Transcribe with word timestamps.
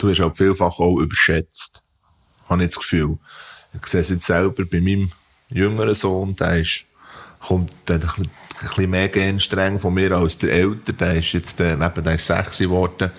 du 0.00 0.10
hast 0.10 0.20
halt 0.20 0.36
vielfach 0.36 0.78
auch 0.78 0.98
überschätzt. 0.98 1.82
Habe 2.48 2.62
ich 2.64 2.70
das 2.70 2.78
Gefühl. 2.78 3.18
Ich 3.74 3.86
sehe 3.86 4.00
es 4.00 4.08
jetzt 4.08 4.26
selber 4.26 4.64
bei 4.64 4.80
meinem 4.80 5.10
jüngeren 5.48 5.94
Sohn, 5.94 6.34
der 6.36 6.58
ist, 6.58 6.86
kommt 7.40 7.72
der 7.88 7.98
bisschen, 7.98 8.24
ein 8.24 8.68
bisschen 8.68 8.90
mehr 8.90 9.08
genstreng 9.08 9.78
von 9.78 9.94
mir 9.94 10.12
als 10.12 10.38
der 10.38 10.52
Ältere. 10.52 10.96
Der 10.96 11.14
ist 11.16 11.32
jetzt, 11.32 11.60
äh, 11.60 11.74
eben, 11.74 12.04
der 12.04 12.14
ist 12.14 12.26
sechs 12.26 12.58
geworden 12.58 13.10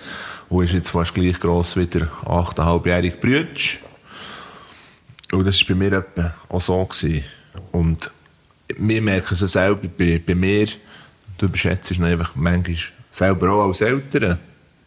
und 0.48 0.64
ist 0.64 0.74
jetzt 0.74 0.90
fast 0.90 1.14
gleich 1.14 1.40
gross 1.40 1.76
wie 1.76 1.86
der 1.86 2.08
achteinhalbjährige 2.26 3.16
Brütsch. 3.16 3.78
Und 5.32 5.46
das 5.46 5.60
war 5.60 5.68
bei 5.68 5.74
mir 5.74 6.34
auch 6.48 6.60
so. 6.60 6.84
Gewesen. 6.84 7.24
Und 7.70 8.10
wir 8.76 9.00
merken 9.00 9.34
es 9.34 9.40
selber 9.40 9.88
bei, 9.88 10.20
bei 10.24 10.34
mir, 10.34 10.66
du 11.38 11.46
überschätzt 11.46 11.90
es 11.90 12.00
einfach 12.00 12.34
manchmal 12.34 12.76
selber 13.10 13.50
auch 13.50 13.68
als 13.68 13.80
Eltern, 13.80 14.38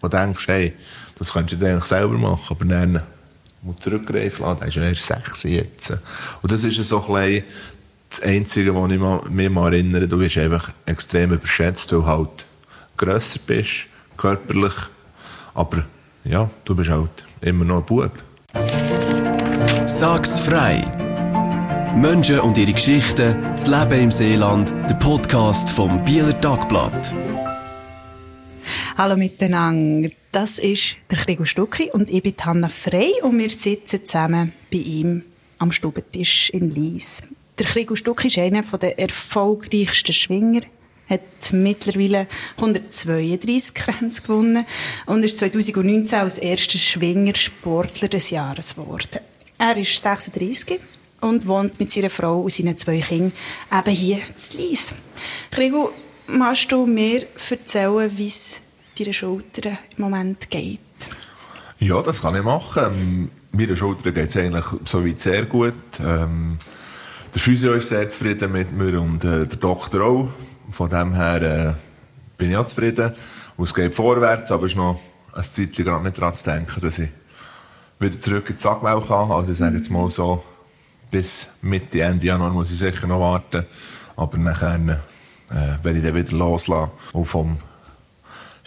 wo 0.02 0.08
du 0.08 0.18
denkst, 0.18 0.48
hey, 0.48 0.74
das 1.18 1.34
könntest 1.34 1.62
du 1.62 1.66
eigentlich 1.66 1.86
selber 1.86 2.18
machen, 2.18 2.46
aber 2.50 2.66
dann 2.66 3.02
muss 3.62 3.78
zurückgreifen 3.78 4.46
lassen, 4.46 4.60
der 4.60 4.68
ist 4.68 4.76
ja 4.76 4.84
erst 4.84 5.06
sechs 5.06 5.44
jetzt. 5.44 5.94
Und 6.42 6.52
das 6.52 6.64
ist 6.64 6.76
so 6.84 7.06
ein 7.14 7.44
das 8.10 8.22
Einzige, 8.22 8.74
was 8.76 8.92
ich 8.92 9.30
mich 9.30 9.50
mal 9.50 9.74
erinnere, 9.74 10.08
du 10.08 10.18
bist 10.18 10.38
einfach 10.38 10.72
extrem 10.86 11.34
überschätzt, 11.34 11.92
weil 11.92 12.00
du 12.00 12.06
halt 12.06 12.46
grösser 12.98 13.40
bist, 13.46 13.88
körperlich, 14.16 14.74
aber 15.54 15.84
ja, 16.24 16.50
du 16.64 16.76
bist 16.76 16.90
halt 16.90 17.26
immer 17.42 17.66
noch 17.66 17.80
ein 17.80 17.86
Bub. 17.86 18.12
Sag's 19.86 20.40
frei! 20.40 20.84
Menschen 21.96 22.40
und 22.42 22.58
ihre 22.58 22.74
Geschichten, 22.74 23.42
das 23.52 23.68
Leben 23.68 24.04
im 24.04 24.12
Seeland, 24.12 24.74
der 24.90 24.96
Podcast 24.96 25.70
vom 25.70 26.04
Bieler 26.04 26.40
Tagblatt. 26.42 27.14
Hallo 28.98 29.18
miteinander, 29.18 30.10
das 30.32 30.58
ist 30.58 30.96
der 31.12 31.18
Gregor 31.26 31.46
Stucki 31.46 31.92
und 31.92 32.10
ich 32.10 32.24
bin 32.24 32.34
Hanna 32.40 32.70
Frey 32.70 33.12
und 33.24 33.38
wir 33.38 33.50
sitzen 33.50 34.06
zusammen 34.06 34.54
bei 34.72 34.78
ihm 34.78 35.24
am 35.58 35.74
Stubentisch 35.74 36.50
in 36.52 36.72
Lies. 36.72 37.22
Der 37.60 37.66
Gregor 37.66 37.98
Stucki 37.98 38.28
ist 38.28 38.38
einer 38.38 38.62
der 38.62 38.98
erfolgreichsten 38.98 40.14
Schwinger, 40.14 40.62
hat 41.10 41.52
mittlerweile 41.52 42.28
132 42.56 43.74
Grenzen 43.74 44.24
gewonnen 44.28 44.66
und 45.08 45.26
ist 45.26 45.40
2019 45.40 46.18
als 46.18 46.38
erster 46.38 46.78
Schwingersportler 46.78 48.08
des 48.08 48.30
Jahres 48.30 48.76
geworden. 48.76 49.20
Er 49.58 49.76
ist 49.76 50.02
36 50.02 50.80
und 51.20 51.46
wohnt 51.46 51.78
mit 51.82 51.92
seiner 51.92 52.10
Frau 52.10 52.40
und 52.40 52.54
seinen 52.54 52.78
zwei 52.78 53.02
Kindern 53.02 53.34
eben 53.78 53.92
hier 53.92 54.20
in 54.20 54.58
Lies. 54.58 54.96
Gregor, 55.52 55.92
magst 56.28 56.72
du 56.72 56.86
mir 56.86 57.28
erzählen, 57.50 58.18
wie 58.18 58.28
es 58.28 58.62
deinen 58.98 59.14
Schultern 59.14 59.78
im 59.98 60.04
Moment 60.04 60.50
geht? 60.50 60.80
Ja, 61.80 62.02
das 62.02 62.22
kann 62.22 62.36
ich 62.36 62.44
machen. 62.44 62.84
Ähm, 62.86 63.32
meiner 63.52 63.76
Schulter 63.76 64.12
geht 64.12 64.30
es 64.30 64.38
eigentlich 64.38 64.66
soweit 64.86 65.20
sehr 65.20 65.46
gut. 65.46 65.74
Ähm, 66.00 66.58
der 67.34 67.42
Physio 67.42 67.74
ist 67.74 67.90
sehr 67.90 68.10
zufrieden 68.10 68.52
mit 68.52 68.72
mir 68.72 69.00
und 69.02 69.24
äh, 69.26 69.46
der 69.46 69.58
Doktor 69.58 70.02
auch. 70.04 70.30
Von 70.72 70.90
dem 70.90 71.14
her 71.14 71.42
äh, 71.42 71.74
bin 72.38 72.52
ich 72.52 72.58
auch 72.58 72.66
zufrieden. 72.66 73.14
Und 73.58 73.66
es 73.66 73.74
geht 73.74 73.94
vorwärts, 73.94 74.52
aber 74.52 74.66
es 74.66 74.72
ist 74.72 74.78
noch 74.78 75.00
ein 75.34 75.44
Zeitchen 75.44 75.86
gerade 75.86 76.04
nicht 76.04 76.18
daran 76.18 76.34
zu 76.34 76.46
denken, 76.46 76.82
dass 76.82 77.00
ich 77.00 77.10
wieder 78.00 78.20
zurück 78.20 78.50
in 78.50 78.56
die 78.56 78.62
Sagwell 78.62 79.02
kann. 79.02 79.32
Also 79.32 79.52
ich 79.52 79.58
sage 79.58 79.76
jetzt 79.76 79.90
mal 79.90 80.10
so, 80.12 80.44
bis 81.12 81.48
Mitte, 81.62 82.02
Ende 82.02 82.26
Januar 82.26 82.52
muss 82.52 82.72
ich 82.72 82.80
sicher 82.80 83.08
noch 83.08 83.20
warten. 83.20 83.66
Aber 84.16 84.38
nachher, 84.38 85.02
äh, 85.50 85.78
wenn 85.84 85.98
ich 85.98 86.04
dann 86.04 86.16
wieder 86.16 86.32
loslasse, 86.32 86.92
und 87.14 87.26
vom 87.26 87.58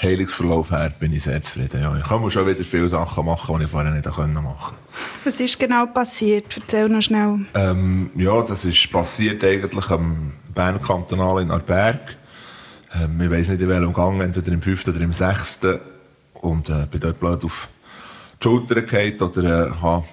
Heilungsverlauf 0.01 0.71
her 0.71 0.93
bin 0.99 1.13
ich 1.13 1.25
sehr 1.25 1.43
zufrieden. 1.43 1.83
Ja, 1.83 1.97
ich 1.97 2.05
kann 2.05 2.31
schon 2.31 2.47
wieder 2.47 2.63
viele 2.63 2.89
Sachen 2.89 3.27
machen, 3.27 3.59
die 3.59 3.65
ich 3.65 3.71
vorher 3.71 3.93
nicht 3.93 4.07
machen 4.07 4.35
konnte. 4.35 4.75
Was 5.25 5.41
ist 5.41 5.59
genau 5.59 5.87
passiert? 5.87 6.57
Erzähl 6.57 6.89
noch 6.89 7.03
schnell. 7.03 7.41
Ähm, 7.55 8.11
ja, 8.15 8.43
das 8.43 8.65
ist 8.65 8.91
passiert 8.93 9.43
eigentlich 9.43 9.91
am 9.91 10.33
Bern 10.55 10.81
Kantonal 10.81 11.43
in 11.43 11.51
Arberg. 11.51 12.17
Ähm, 12.95 13.21
ich 13.21 13.31
weiss 13.31 13.49
nicht 13.49 13.61
in 13.61 13.69
welchem 13.69 13.93
Gang, 13.93 14.21
entweder 14.21 14.53
im 14.53 14.63
fünften 14.63 14.91
oder 14.91 15.01
im 15.01 15.13
sechsten. 15.13 15.81
Und 16.35 16.69
äh, 16.69 16.87
bin 16.89 17.01
dort 17.01 17.19
blöd 17.19 17.45
auf 17.45 17.69
die 18.41 18.45
Schulter 18.45 18.81
gefallen 18.83 19.21
oder 19.21 19.67
äh, 19.67 19.71
habe 19.83 20.05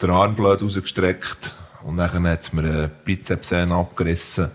den 0.00 0.10
Arm 0.10 0.34
blöd 0.34 0.62
rausgestreckt. 0.62 1.52
Und 1.84 1.98
dann 1.98 2.26
hat 2.26 2.42
es 2.42 2.52
mir 2.54 2.62
eine 2.62 2.90
Bizepssehne 3.04 3.74
abgerissen. 3.74 4.50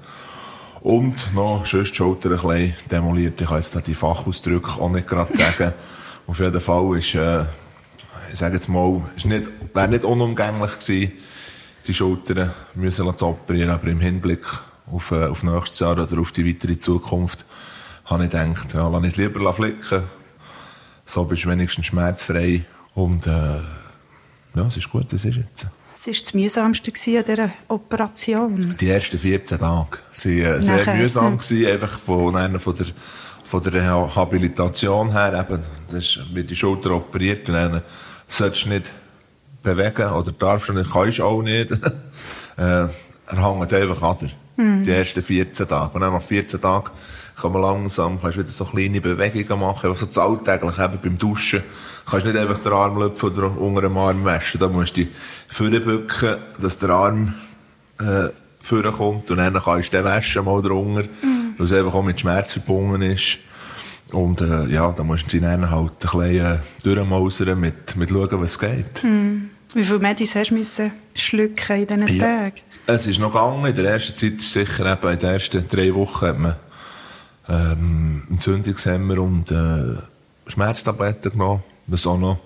Und 0.81 1.33
noch 1.35 1.65
sonst 1.65 1.91
die 1.91 1.95
Schulter 1.95 2.31
ein 2.31 2.35
bisschen 2.41 2.73
demoliert. 2.89 3.39
Ich 3.39 3.47
kann 3.47 3.57
jetzt 3.57 3.87
die 3.87 3.93
Fachausdrücke 3.93 4.81
auch 4.81 4.89
nicht 4.89 5.07
gerade 5.07 5.33
sagen. 5.35 5.73
Auf 6.27 6.39
jeden 6.39 6.61
Fall 6.61 6.97
ist, 6.97 7.13
äh, 7.13 7.43
ich 8.31 8.39
sage 8.39 8.55
jetzt 8.55 8.67
mal, 8.67 9.01
ist 9.15 9.25
nicht, 9.25 9.49
wäre 9.73 9.87
nicht 9.87 10.03
unumgänglich 10.03 10.79
gewesen, 10.79 11.11
die 11.87 11.93
Schultern 11.93 12.51
müssen 12.75 13.17
zu 13.17 13.27
operieren, 13.27 13.69
aber 13.69 13.87
im 13.87 13.99
Hinblick 13.99 14.45
auf, 14.91 15.11
äh, 15.11 15.25
auf 15.25 15.43
nächstes 15.43 15.79
Jahr 15.79 15.97
oder 15.99 16.19
auf 16.19 16.31
die 16.31 16.47
weitere 16.47 16.77
Zukunft 16.77 17.45
habe 18.05 18.25
ich 18.25 18.29
gedacht, 18.29 18.73
ja, 18.73 18.87
lass 18.87 19.03
ich 19.03 19.09
es 19.09 19.17
lieber 19.17 19.53
flicken. 19.53 20.03
So 21.05 21.25
bist 21.25 21.45
du 21.45 21.49
wenigstens 21.49 21.87
schmerzfrei. 21.87 22.65
Und 22.95 23.27
äh, 23.27 23.59
ja, 24.55 24.67
es 24.67 24.77
ist 24.77 24.89
gut, 24.89 25.11
es 25.13 25.25
ist 25.25 25.37
jetzt. 25.37 25.67
Was 26.03 26.07
war 26.07 26.13
das 26.13 26.33
Mühsamste 26.33 26.91
an 26.91 27.25
dieser 27.25 27.51
Operation? 27.67 28.75
Die 28.81 28.89
ersten 28.89 29.19
14 29.19 29.59
Tage 29.59 29.99
waren 29.99 30.39
äh, 30.39 30.59
sehr 30.59 30.77
Nachher. 30.77 30.95
mühsam. 30.95 31.37
Gewesen, 31.37 31.67
einfach 31.67 31.99
von, 31.99 32.35
einer, 32.35 32.59
von, 32.59 32.75
der, 32.75 32.87
von 33.43 33.61
der 33.61 33.73
Rehabilitation 33.73 35.11
her. 35.11 35.47
Eben, 35.47 35.61
das 35.91 36.17
wird 36.33 36.49
die 36.49 36.55
Schulter 36.55 36.89
operiert 36.89 37.47
und 37.49 37.53
dann 37.53 37.83
sollst 38.27 38.65
du 38.65 38.69
nicht 38.69 38.91
bewegen 39.61 40.09
oder 40.09 40.31
darfst 40.31 40.69
du 40.69 40.73
nicht, 40.73 40.91
kannst 40.91 41.19
du 41.19 41.23
auch 41.23 41.43
nicht. 41.43 41.71
äh, 42.57 42.57
er 42.57 42.89
hängt 43.27 43.71
einfach 43.71 44.01
an 44.01 44.17
dir. 44.17 44.31
Mhm. 44.55 44.83
Die 44.83 44.89
ersten 44.89 45.21
14 45.21 45.67
Tage. 45.67 45.93
Und 45.93 46.01
dann 46.01 46.13
nach 46.13 46.21
14 46.23 46.59
Tagen 46.59 46.89
kann 47.41 47.51
man 47.51 47.61
langsam, 47.61 48.21
kannst 48.21 48.37
wieder 48.37 48.49
so 48.49 48.65
kleine 48.65 49.01
Bewegungen 49.01 49.61
machen, 49.61 49.89
also 49.89 50.05
das 50.05 50.17
alltäglich 50.17 50.77
eben 50.77 50.99
beim 51.01 51.17
Duschen. 51.17 51.63
Kannst 52.09 52.25
nicht 52.25 52.37
einfach 52.37 52.59
den 52.59 52.73
Arm 52.73 52.97
löpfen 52.99 53.29
oder 53.29 53.57
unter 53.57 53.81
dem 53.81 53.97
Arm 53.97 54.23
waschen. 54.23 54.59
Da 54.59 54.67
musst 54.67 54.97
du 54.97 55.05
dich 55.05 55.83
bücken, 55.83 56.37
dass 56.59 56.77
der 56.77 56.89
Arm, 56.89 57.33
äh, 57.99 58.29
vorkommt 58.61 59.29
und 59.31 59.37
dann 59.37 59.53
kannst 59.53 59.93
du 59.93 59.97
den 59.97 60.05
waschen 60.05 60.45
mal 60.45 60.61
drunter, 60.61 61.03
mhm. 61.03 61.55
weil 61.57 61.65
es 61.65 61.73
einfach 61.73 61.93
auch 61.93 62.03
mit 62.03 62.19
Schmerz 62.19 62.53
verbunden 62.53 63.01
ist. 63.01 63.39
Und, 64.11 64.41
äh, 64.41 64.67
ja, 64.67 64.91
da 64.91 65.03
musst 65.03 65.25
du 65.25 65.29
dich 65.29 65.41
dann 65.41 65.69
halt 65.69 65.91
ein 65.91 66.19
bisschen 66.19 66.45
äh, 66.45 66.57
durchmausern 66.83 67.59
mit, 67.59 67.95
mit 67.95 68.09
schauen, 68.09 68.41
was 68.41 68.59
geht. 68.59 69.03
Mhm. 69.03 69.49
Wie 69.73 69.83
viel 69.83 69.99
Medis 69.99 70.35
hast 70.35 70.51
du 70.51 70.55
müssen 70.55 70.91
schlucken 71.15 71.87
in 71.87 71.87
diesen 71.87 72.17
ja. 72.17 72.25
Tagen? 72.25 72.61
Es 72.87 73.07
ist 73.07 73.19
noch 73.19 73.31
gegangen. 73.31 73.65
In 73.65 73.75
der 73.75 73.91
ersten 73.93 74.17
Zeit 74.17 74.41
sicher 74.41 74.91
eben 74.91 75.13
in 75.13 75.19
den 75.19 75.29
ersten 75.29 75.67
drei 75.67 75.93
Wochen 75.93 76.25
hat 76.25 76.39
man 76.39 76.55
ähm, 77.51 78.23
Entzündungshemmer 78.29 79.19
und 79.19 79.51
äh, 79.51 79.97
Schmerztabletten 80.47 81.31
genommen, 81.31 81.63
was 81.87 82.07
auch 82.07 82.17
noch 82.17 82.39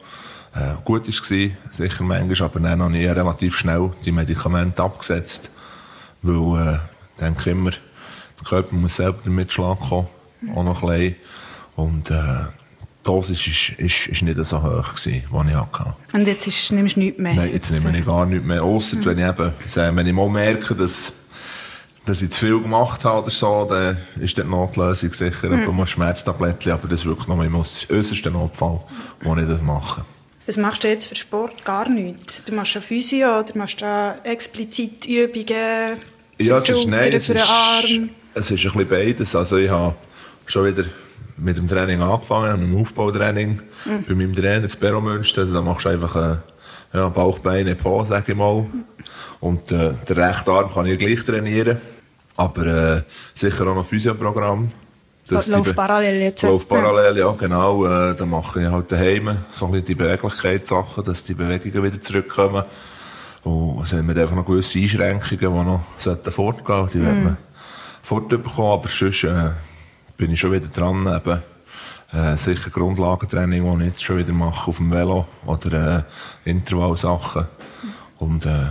äh, 0.56 0.76
gut 0.84 1.08
war, 1.08 1.14
sicher 1.72 2.04
manchmal, 2.04 2.50
aber 2.50 2.60
dann 2.60 2.82
habe 2.82 2.98
ich 2.98 3.10
relativ 3.10 3.58
schnell 3.58 3.92
die 4.04 4.12
Medikamente 4.12 4.82
abgesetzt, 4.82 5.50
weil 6.22 6.68
äh, 6.68 6.76
ich 6.76 7.22
denke 7.22 7.50
immer, 7.52 7.72
der 7.72 8.48
Körper 8.48 8.76
muss 8.76 8.96
selber 8.96 9.20
damit 9.24 9.52
Schlag 9.52 9.80
kommen, 9.80 10.08
auch 10.56 10.64
noch 10.64 10.84
ein 10.84 10.90
bisschen. 10.90 11.16
Und 11.76 12.10
äh, 12.10 12.14
die 12.14 13.04
Dosis 13.04 13.48
ist, 13.48 13.80
ist, 13.80 14.08
ist 14.08 14.22
nicht 14.22 14.44
so 14.46 14.64
hoch 14.64 14.96
gewesen, 14.96 15.24
die 15.30 15.50
ich 15.50 15.56
hatte. 15.56 15.96
Und 16.14 16.28
jetzt 16.28 16.48
ist, 16.48 16.72
nimmst 16.72 16.96
du 16.96 17.02
nichts 17.02 17.20
mehr? 17.20 17.36
Nein, 17.36 17.52
jetzt, 17.54 17.70
jetzt 17.70 17.84
nehme 17.84 18.00
ich 18.00 18.06
gar 18.06 18.26
nichts 18.26 18.46
mehr. 18.46 18.64
Ausser, 18.64 18.98
mhm. 18.98 19.06
wenn 19.06 19.20
ich 19.20 19.28
eben, 19.28 19.98
wenn 19.98 20.08
ich 20.08 20.14
mal 20.14 20.30
merke, 20.30 20.76
dass 20.76 21.14
dass 22.06 22.22
ich 22.22 22.32
zu 22.32 22.46
viel 22.46 22.62
gemacht 22.62 23.04
habe 23.04 23.22
oder 23.22 23.32
so, 23.32 23.66
dann 23.70 23.98
ist 24.20 24.38
die 24.38 24.44
Notlösung 24.44 25.14
sicher 25.14 25.50
mhm. 25.50 25.80
ein 25.80 25.88
Schmerztablettchen, 25.88 26.72
aber 26.72 26.88
das 26.88 27.02
ist 27.02 27.06
wirklich 27.06 27.28
noch 27.28 27.42
im 27.42 27.56
äußersten 27.56 28.34
Notfall, 28.34 28.80
wo 29.22 29.36
ich 29.36 29.48
das 29.48 29.62
mache. 29.62 30.04
Was 30.46 30.58
machst 30.58 30.84
du 30.84 30.88
jetzt 30.88 31.08
für 31.08 31.16
Sport? 31.16 31.66
Gar 31.66 31.90
nichts. 31.90 32.44
Du 32.46 32.54
machst 32.54 32.76
ja 32.76 32.82
Physio, 32.82 33.40
oder 33.40 33.52
machst 33.56 33.82
da 33.82 34.16
explizit 34.24 35.06
Übungen 35.06 35.98
für 36.38 36.44
ja, 36.44 36.60
die 36.60 36.68
Schulter, 36.68 36.90
nein, 36.90 37.20
für 37.20 37.34
den 37.34 37.42
Arm? 37.42 38.10
Es 38.36 38.52
ist 38.52 38.66
ein 38.66 38.72
bisschen 38.72 38.88
beides. 38.88 39.36
Also 39.36 39.58
ich 39.58 39.70
habe 39.70 39.96
schon 40.46 40.66
wieder 40.68 40.84
mit 41.38 41.58
dem 41.58 41.68
Training 41.68 42.02
angefangen, 42.02 42.62
mit 42.62 42.70
dem 42.70 42.82
Aufbautraining, 42.82 43.62
mhm. 43.86 44.04
bei 44.08 44.14
meinem 44.14 44.36
Trainer 44.36 44.70
in 44.72 44.80
Beromünster. 44.80 45.42
Also 45.42 45.54
da 45.54 45.62
machst 45.62 45.86
du 45.86 45.90
einfach 45.90 46.16
äh, 46.16 46.38
ja, 46.94 47.10
Bauchbeine, 47.10 47.76
Po, 47.76 48.04
sage 48.04 48.34
ich 48.34 48.38
mal. 48.38 48.66
Und 49.40 49.72
äh, 49.72 49.94
den 50.08 50.18
rechten 50.18 50.50
Arm 50.52 50.72
kann 50.72 50.86
ich 50.86 51.00
gleich 51.00 51.24
trainieren. 51.24 51.80
Aber 52.38 52.66
äh, 52.66 53.02
sicher 53.34 53.68
auch 53.68 53.76
noch 53.76 53.86
Physioprogramm. 53.86 54.72
Das 55.28 55.48
Lauf 55.48 55.76
parallel 55.76 56.22
jetzt. 56.22 56.44
Lauf 56.44 56.68
parallel, 56.68 57.18
ja, 57.18 57.32
genau. 57.32 57.86
Äh, 57.86 58.16
dann 58.16 58.30
mache 58.30 58.62
ich 58.62 58.68
halt 58.68 58.92
daheim 58.92 59.38
so 59.52 59.66
ein 59.66 59.72
bisschen 59.72 59.88
die 59.88 59.96
Beweglichkeitssachen, 59.96 61.04
dass 61.04 61.24
die 61.24 61.34
Bewegungen 61.34 61.84
wieder 61.84 62.00
zurückkommen. 62.00 62.64
Und 63.44 63.84
es 63.84 63.90
sind 63.92 64.10
einfach 64.18 64.36
noch 64.36 64.46
gewisse 64.46 64.80
Einschränkungen, 64.80 65.40
die 65.40 65.70
noch 65.70 65.82
sollten 65.98 66.32
fortgehen. 66.32 66.90
Die 66.94 66.98
mm. 67.00 67.06
werden 67.06 67.24
wir 67.24 67.38
fortbekommen. 68.04 68.72
Aber 68.72 68.88
sonst 68.90 69.24
äh, 69.24 69.52
bin 70.18 70.32
ich 70.32 70.40
schon 70.40 70.52
wieder 70.52 70.68
dran, 70.68 71.08
eben 71.08 71.42
Äh, 72.14 72.38
sicher 72.38 72.70
Grundlagentraining, 72.70 73.66
das 73.66 73.80
ich 73.80 73.86
jetzt 73.88 74.04
schon 74.04 74.18
wieder 74.20 74.32
mache 74.32 74.70
auf 74.70 74.78
dem 74.78 74.90
Velo 74.90 75.26
oder 75.46 76.06
äh, 76.46 76.50
Intervallsachen. 76.50 77.46
Und, 78.20 78.46
äh, 78.46 78.68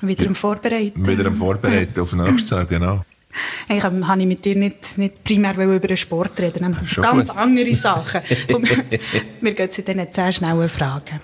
wieder 0.00 0.26
am 0.26 0.34
Vorbereiten. 0.34 1.06
Wieder 1.06 1.26
am 1.26 1.36
Vorbereiten 1.36 2.00
auf 2.00 2.12
nächstes 2.12 2.50
Jahr, 2.50 2.66
genau. 2.66 3.04
Eigentlich 3.68 4.06
habe 4.06 4.20
ich 4.20 4.26
mit 4.26 4.44
dir 4.44 4.56
nicht, 4.56 4.98
nicht 4.98 5.24
primär 5.24 5.56
über 5.56 5.78
den 5.86 5.96
Sport 5.96 6.38
reden, 6.40 6.62
nämlich 6.62 6.92
über 6.92 7.02
ganz 7.02 7.28
gut. 7.28 7.38
andere 7.38 7.74
Sachen. 7.74 8.20
wir 9.40 9.54
gehen 9.54 9.70
zu 9.70 9.82
diesen 9.82 10.12
zehn 10.12 10.32
schnellen 10.32 10.68
Fragen. 10.68 11.20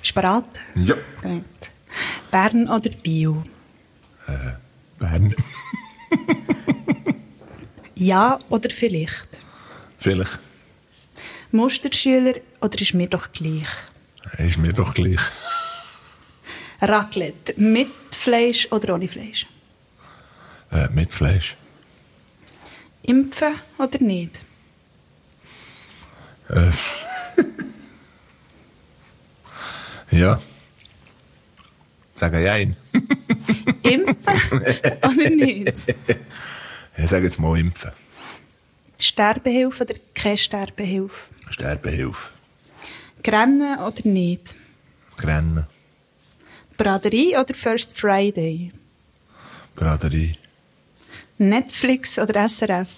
Bist 0.00 0.16
du 0.16 0.20
bereit? 0.20 0.44
Ja. 0.74 0.94
Gut. 1.22 1.44
Bern 2.30 2.68
oder 2.68 2.90
Bio? 3.02 3.44
Äh, 4.26 4.52
Bern. 4.98 5.34
ja 7.94 8.38
oder 8.48 8.70
vielleicht? 8.70 9.28
Vielleicht. 9.98 10.38
Musterschüler 11.52 12.34
oder 12.60 12.80
ist 12.80 12.94
mir 12.94 13.06
doch 13.06 13.32
gleich? 13.32 13.68
Ist 14.38 14.58
mir 14.58 14.72
doch 14.72 14.92
gleich. 14.94 15.20
Raclette 16.80 17.54
mit 17.56 17.88
Fleisch 18.24 18.66
oder 18.72 18.94
ohne 18.94 19.06
Fleisch? 19.06 19.46
Äh, 20.72 20.88
mit 20.88 21.12
Fleisch. 21.12 21.56
Impfen 23.02 23.54
oder 23.76 23.98
nicht? 24.00 24.40
Äh. 26.48 26.70
ja. 30.16 30.40
Sagen 32.14 32.42
ja 32.42 32.52
ein. 32.54 32.74
impfen 33.82 34.40
oder 35.02 35.30
nicht? 35.30 35.94
Ich 36.96 37.10
sage 37.10 37.24
jetzt 37.24 37.40
mal 37.40 37.58
impfen. 37.58 37.90
Sterbehilfe 38.98 39.82
oder 39.82 39.94
keine 40.14 40.38
Sterbehilfe? 40.38 41.28
Sterbehilfe. 41.50 42.30
Grennen 43.22 43.78
oder 43.80 44.08
nicht? 44.08 44.54
Grennen. 45.18 45.66
Braderie 46.76 47.36
oder 47.36 47.54
First 47.54 47.96
Friday? 47.98 48.72
Braderie. 49.76 50.36
Netflix 51.38 52.18
oder 52.18 52.48
SRF? 52.48 52.88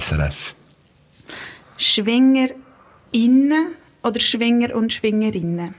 SRF. 0.00 0.54
Schwinger 1.76 2.48
innen 3.12 3.74
oder 4.02 4.20
Schwinger 4.20 4.74
und 4.74 4.92
Schwingerinnen? 4.92 5.74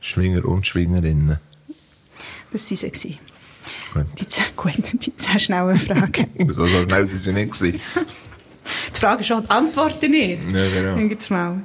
Schwinger 0.00 0.44
und 0.44 0.66
Schwingerinnen. 0.66 1.38
Das 2.52 2.70
waren 2.70 2.94
sie. 2.94 3.18
Gut. 3.94 4.06
Die 4.18 4.26
gut, 4.56 5.04
die 5.06 5.16
zehn 5.16 5.40
schnellen 5.40 5.78
Fragen. 5.78 6.26
so 6.54 6.66
schnell 6.66 6.90
waren 6.90 7.06
sie 7.06 7.32
nicht. 7.32 7.60
Die 7.62 7.80
Frage 8.98 9.20
ist 9.20 9.26
schon 9.26 9.42
die 9.42 9.50
Antworten 9.50 10.10
nicht. 10.10 10.42
Ja, 10.44 10.68
genau. 10.68 11.58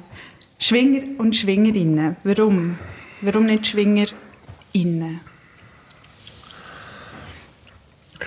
Schwinger 0.58 1.02
und 1.18 1.36
Schwingerinnen. 1.36 2.16
Warum? 2.24 2.78
Warum 3.20 3.46
nicht 3.46 3.66
Schwingerinnen? 3.66 5.20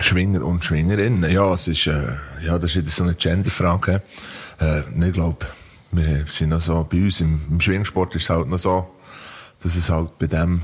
Schwinger 0.00 0.44
und 0.44 0.64
Schwingerinnen. 0.64 1.30
Ja, 1.30 1.54
es 1.54 1.68
ist, 1.68 1.86
äh, 1.86 2.14
ja, 2.44 2.58
das 2.58 2.72
ist 2.72 2.76
wieder 2.76 2.90
so 2.90 3.04
eine 3.04 3.14
Genderfrage. 3.14 4.02
Äh, 4.60 4.80
ich 4.80 5.12
glaube, 5.12 5.46
wir 5.92 6.24
sind 6.26 6.50
noch 6.50 6.62
so, 6.62 6.86
bei 6.90 6.98
uns 6.98 7.20
im, 7.20 7.40
im 7.50 7.60
Schwingsport 7.60 8.14
ist 8.16 8.24
es 8.24 8.30
halt 8.30 8.48
noch 8.48 8.58
so, 8.58 8.90
dass 9.62 9.76
es 9.76 9.88
halt 9.88 10.18
bei 10.18 10.26
dem 10.26 10.62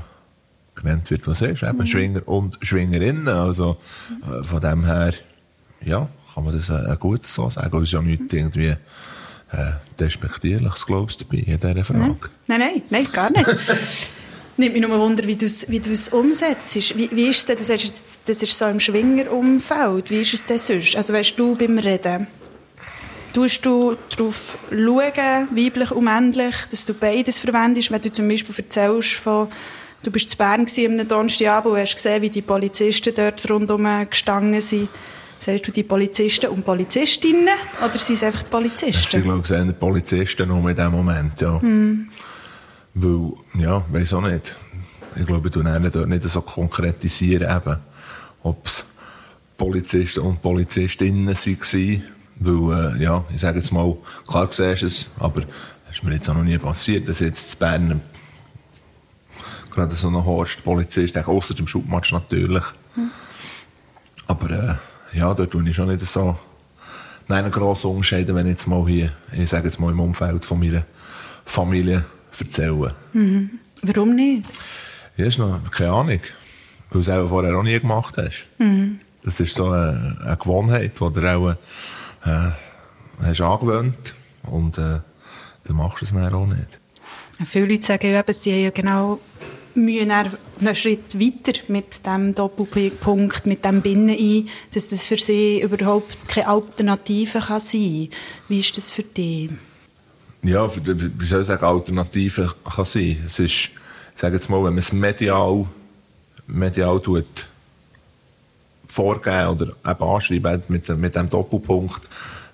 genannt 0.75 1.09
wird, 1.09 1.27
was 1.27 1.41
es 1.41 1.61
ist. 1.61 1.63
Eben 1.63 1.77
mhm. 1.77 1.85
Schwinger 1.85 2.27
und 2.27 2.57
Schwingerinnen. 2.61 3.27
Also, 3.27 3.77
äh, 4.23 4.43
von 4.43 4.61
dem 4.61 4.85
her, 4.85 5.13
ja, 5.83 6.09
kann 6.33 6.43
man 6.43 6.55
das 6.55 6.69
äh, 6.69 6.95
gut 6.99 7.25
so 7.25 7.49
sagen. 7.49 7.75
Es 7.77 7.83
ist 7.83 7.93
ja 7.93 8.01
nicht 8.01 8.31
irgendwie, 8.31 8.75
äh, 9.51 9.71
despektierliches, 9.99 10.85
glaubst 10.85 11.21
du, 11.21 11.25
dabei 11.25 11.37
in 11.37 11.59
dieser 11.59 11.83
Frage? 11.83 12.29
Nein, 12.47 12.59
nein, 12.59 12.81
nein, 12.89 13.07
gar 13.11 13.31
nicht. 13.31 13.47
Nimmt 14.59 14.73
mich 14.73 14.85
nur 14.85 14.99
Wunder, 14.99 15.25
wie 15.25 15.37
du 15.37 15.45
es 15.45 15.69
wie 15.69 15.81
umsetzt. 16.11 16.97
Wie, 16.97 17.09
wie 17.13 17.29
ist 17.29 17.37
es 17.37 17.45
denn, 17.45 17.57
du 17.57 17.63
sagst, 17.63 18.19
das 18.25 18.43
ist 18.43 18.57
so 18.57 18.65
im 18.65 18.81
Schwingerumfeld. 18.81 20.09
Wie 20.09 20.19
ist 20.19 20.33
es 20.33 20.45
denn 20.45 20.57
sonst? 20.57 20.97
Also 20.97 21.13
weißt 21.13 21.39
du 21.39 21.55
beim 21.55 21.79
Reden, 21.79 22.27
tust 23.33 23.65
du 23.65 23.95
darauf 24.17 24.57
schauen, 24.69 25.47
weiblich 25.55 25.91
und 25.91 26.03
männlich, 26.03 26.55
dass 26.69 26.85
du 26.85 26.93
beides 26.93 27.39
verwendest, 27.39 27.89
wenn 27.89 28.01
du 28.01 28.11
zum 28.11 28.27
Beispiel 28.27 28.53
erzählst 28.57 29.13
von, 29.13 29.47
du 30.03 30.11
bist 30.11 30.29
zu 30.31 30.35
Bern 30.35 30.65
am 30.67 31.07
Donnerstagabend 31.07 31.75
und 31.75 31.79
hast 31.79 31.95
gesehen, 31.95 32.21
wie 32.21 32.29
die 32.29 32.41
Polizisten 32.41 33.13
dort 33.15 33.49
rundherum 33.49 33.87
gestanden 34.09 34.59
sind. 34.59 34.89
Sagst 35.39 35.69
du 35.69 35.71
die 35.71 35.83
Polizisten 35.83 36.47
und 36.47 36.65
Polizistinnen 36.65 37.47
oder 37.79 37.97
sind 37.97 38.15
es 38.15 38.23
einfach 38.23 38.43
die 38.43 38.49
Polizisten? 38.49 39.05
Sind, 39.05 39.23
glaube 39.23 39.41
ich, 39.45 39.51
eher 39.51 39.63
die 39.63 39.71
Polizisten 39.71 40.49
nur 40.49 40.69
in 40.69 40.75
diesem 40.75 40.91
Moment, 40.91 41.39
ja. 41.39 41.51
Mm. 41.59 42.09
Weil, 42.93 43.33
ja, 43.61 43.83
weiß 43.89 44.13
auch 44.13 44.21
nicht. 44.21 44.55
Ich 45.15 45.25
glaube, 45.25 45.47
ich 45.47 45.53
tue 45.53 45.63
dort 45.63 46.07
nicht 46.07 46.23
so 46.23 46.41
konkretisieren, 46.41 47.49
eben, 47.49 47.79
ob 48.43 48.65
es 48.65 48.85
Polizisten 49.57 50.21
und 50.21 50.41
Polizistinnen 50.41 51.27
waren. 51.27 52.03
Weil, 52.39 52.95
äh, 52.95 53.03
ja, 53.03 53.25
ich 53.33 53.41
sage 53.41 53.59
jetzt 53.59 53.71
mal, 53.71 53.97
klar 54.27 54.47
siehst 54.51 54.81
du 54.81 54.85
es, 54.87 55.07
aber 55.19 55.41
es 55.89 55.97
ist 55.97 56.03
mir 56.03 56.13
jetzt 56.13 56.29
auch 56.29 56.35
noch 56.35 56.43
nie 56.43 56.57
passiert, 56.57 57.07
dass 57.09 57.19
jetzt 57.19 57.53
in 57.53 57.59
Bern 57.59 58.01
gerade 59.71 59.93
so 59.93 60.07
ein 60.07 60.25
Horst 60.25 60.63
Polizist, 60.63 61.17
außer 61.17 61.53
dem 61.53 61.67
Schubmatsch 61.67 62.13
natürlich. 62.13 62.63
Hm. 62.95 63.11
Aber, 64.27 64.49
äh, 64.51 65.17
ja, 65.17 65.33
dort 65.33 65.51
tue 65.51 65.67
ich 65.67 65.75
schon 65.75 65.87
nicht 65.87 66.07
so 66.07 66.37
einen 67.27 67.51
grossen 67.51 67.91
Unterschied, 67.91 68.33
wenn 68.33 68.47
ich 68.47 68.53
jetzt 68.53 68.67
mal 68.67 68.87
hier, 68.87 69.11
ich 69.31 69.49
sage 69.49 69.65
jetzt 69.65 69.79
mal 69.79 69.91
im 69.91 69.99
Umfeld 69.99 70.45
von 70.45 70.59
meiner 70.59 70.83
Familie 71.45 72.05
erzählen. 72.41 72.91
Mhm. 73.13 73.49
Warum 73.81 74.15
nicht? 74.15 74.45
Ja, 75.17 75.25
ist 75.25 75.39
noch 75.39 75.59
keine 75.71 75.91
Ahnung. 75.91 76.19
Weil 76.19 76.21
du 76.91 76.99
es 76.99 77.09
auch 77.09 77.27
vorher 77.29 77.57
auch 77.57 77.63
nie 77.63 77.79
gemacht 77.79 78.15
hast. 78.17 78.45
Mhm. 78.57 78.99
Das 79.23 79.39
ist 79.39 79.55
so 79.55 79.67
eine, 79.67 80.17
eine 80.23 80.37
Gewohnheit, 80.37 80.93
die 80.99 81.13
du 81.13 81.35
auch 81.35 81.55
äh, 82.25 82.51
hast 83.21 83.41
angewöhnt 83.41 84.15
und 84.43 84.77
äh, 84.77 84.99
dann 85.65 85.75
machst 85.75 86.01
du 86.01 86.05
es 86.05 86.13
dann 86.13 86.33
auch 86.33 86.47
nicht. 86.47 86.79
Viele 87.45 87.67
Leute 87.67 87.85
sagen 87.85 88.07
eben, 88.07 88.33
sie 88.33 88.51
haben 88.51 88.63
ja 88.63 88.69
genau 88.71 89.19
Mühe 89.75 90.01
einen 90.01 90.75
Schritt 90.75 91.19
weiter 91.19 91.59
mit 91.67 92.05
dem 92.05 92.35
Doppelpunkt, 92.35 93.45
mit 93.45 93.63
dem 93.63 93.81
Binnen 93.81 94.09
ein, 94.09 94.49
dass 94.73 94.89
das 94.89 95.05
für 95.05 95.17
sie 95.17 95.61
überhaupt 95.61 96.27
keine 96.27 96.47
Alternative 96.47 97.39
kann 97.39 97.59
sein 97.59 98.09
kann. 98.09 98.19
Wie 98.47 98.59
ist 98.59 98.77
das 98.77 98.91
für 98.91 99.03
dich? 99.03 99.51
Ja, 100.41 100.69
wie 100.73 101.25
soll 101.25 101.41
ich 101.41 101.47
sagen, 101.47 101.65
Alternative 101.65 102.53
kann 102.63 102.85
sein. 102.85 103.23
Es 103.25 103.39
ist, 103.39 103.51
ich 103.51 103.71
sage 104.15 104.35
jetzt 104.35 104.49
mal, 104.49 104.57
wenn 104.57 104.73
man 104.73 104.77
es 104.77 104.93
medial, 104.93 105.65
medial 106.47 106.99
tut, 107.01 107.47
vorgeben 108.87 109.47
oder 109.47 109.67
eben 109.67 110.03
anschreiben 110.03 110.63
mit, 110.69 110.89
mit 110.89 111.15
dem 111.15 111.29
Doppelpunkt, 111.29 112.09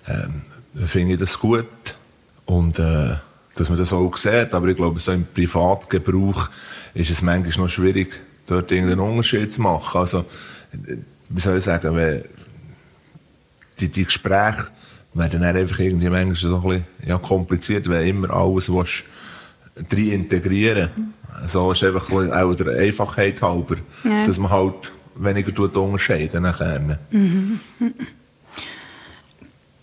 ähm, 0.08 0.42
finde 0.84 1.14
ich 1.14 1.20
das 1.20 1.38
gut. 1.38 1.66
Und, 2.44 2.78
äh, 2.78 3.16
dass 3.56 3.68
man 3.68 3.78
das 3.78 3.92
auch 3.92 4.16
sieht. 4.16 4.54
Aber 4.54 4.68
ich 4.68 4.76
glaube, 4.76 5.00
so 5.00 5.12
im 5.12 5.26
Privatgebrauch 5.26 6.48
ist 6.94 7.10
es 7.10 7.22
manchmal 7.22 7.66
noch 7.66 7.70
schwierig, 7.70 8.20
dort 8.46 8.70
irgendeinen 8.70 9.00
Unterschied 9.00 9.52
zu 9.52 9.62
machen. 9.62 9.98
Also, 9.98 10.24
wie 11.28 11.40
soll 11.40 11.58
ich 11.58 11.64
sagen, 11.64 11.96
wenn 11.96 12.24
die, 13.80 13.88
die 13.88 14.04
Gespräche, 14.04 14.68
werden 15.16 15.42
dann 15.42 15.56
einfach 15.56 15.78
irgendwie 15.78 16.08
manchmal 16.08 16.36
so 16.36 16.56
ein 16.56 16.62
bisschen 16.62 16.84
ja, 17.06 17.18
kompliziert, 17.18 17.88
weil 17.88 18.06
immer 18.06 18.30
alles 18.30 18.72
willst, 18.72 19.04
drin 19.88 20.12
integrieren 20.12 20.88
So 21.46 21.72
ist 21.72 21.84
einfach 21.84 22.10
auch 22.10 22.54
der 22.54 22.78
Einfachheit 22.78 23.42
halber, 23.42 23.76
ja. 24.04 24.26
dass 24.26 24.38
man 24.38 24.50
halt 24.50 24.92
weniger 25.14 25.54
tut 25.54 25.76
unterscheiden 25.76 26.42
nachher. 26.42 26.98
Mhm. 27.10 27.60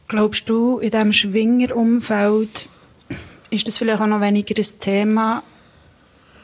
Glaubst 0.08 0.48
du, 0.48 0.80
in 0.80 0.92
diesem 0.92 1.14
Schwingerumfeld 1.14 2.70
ist 3.50 3.68
das 3.68 3.78
vielleicht 3.78 4.02
auch 4.02 4.08
noch 4.08 4.22
weniger 4.22 4.56
ein 4.56 4.80
Thema, 4.80 5.44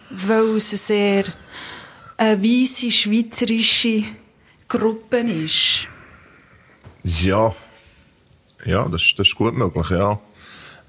weil 0.10 0.58
es 0.58 0.72
eine 0.72 0.78
sehr 0.78 1.24
eine 2.18 2.44
weisse 2.44 2.92
schweizerische 2.92 4.04
Gruppe 4.68 5.20
ist? 5.20 5.88
Ja, 7.04 7.56
ja, 8.66 8.88
das, 8.88 9.14
das 9.16 9.28
ist 9.28 9.36
gut 9.36 9.58
möglich, 9.58 9.90
ja. 9.90 10.20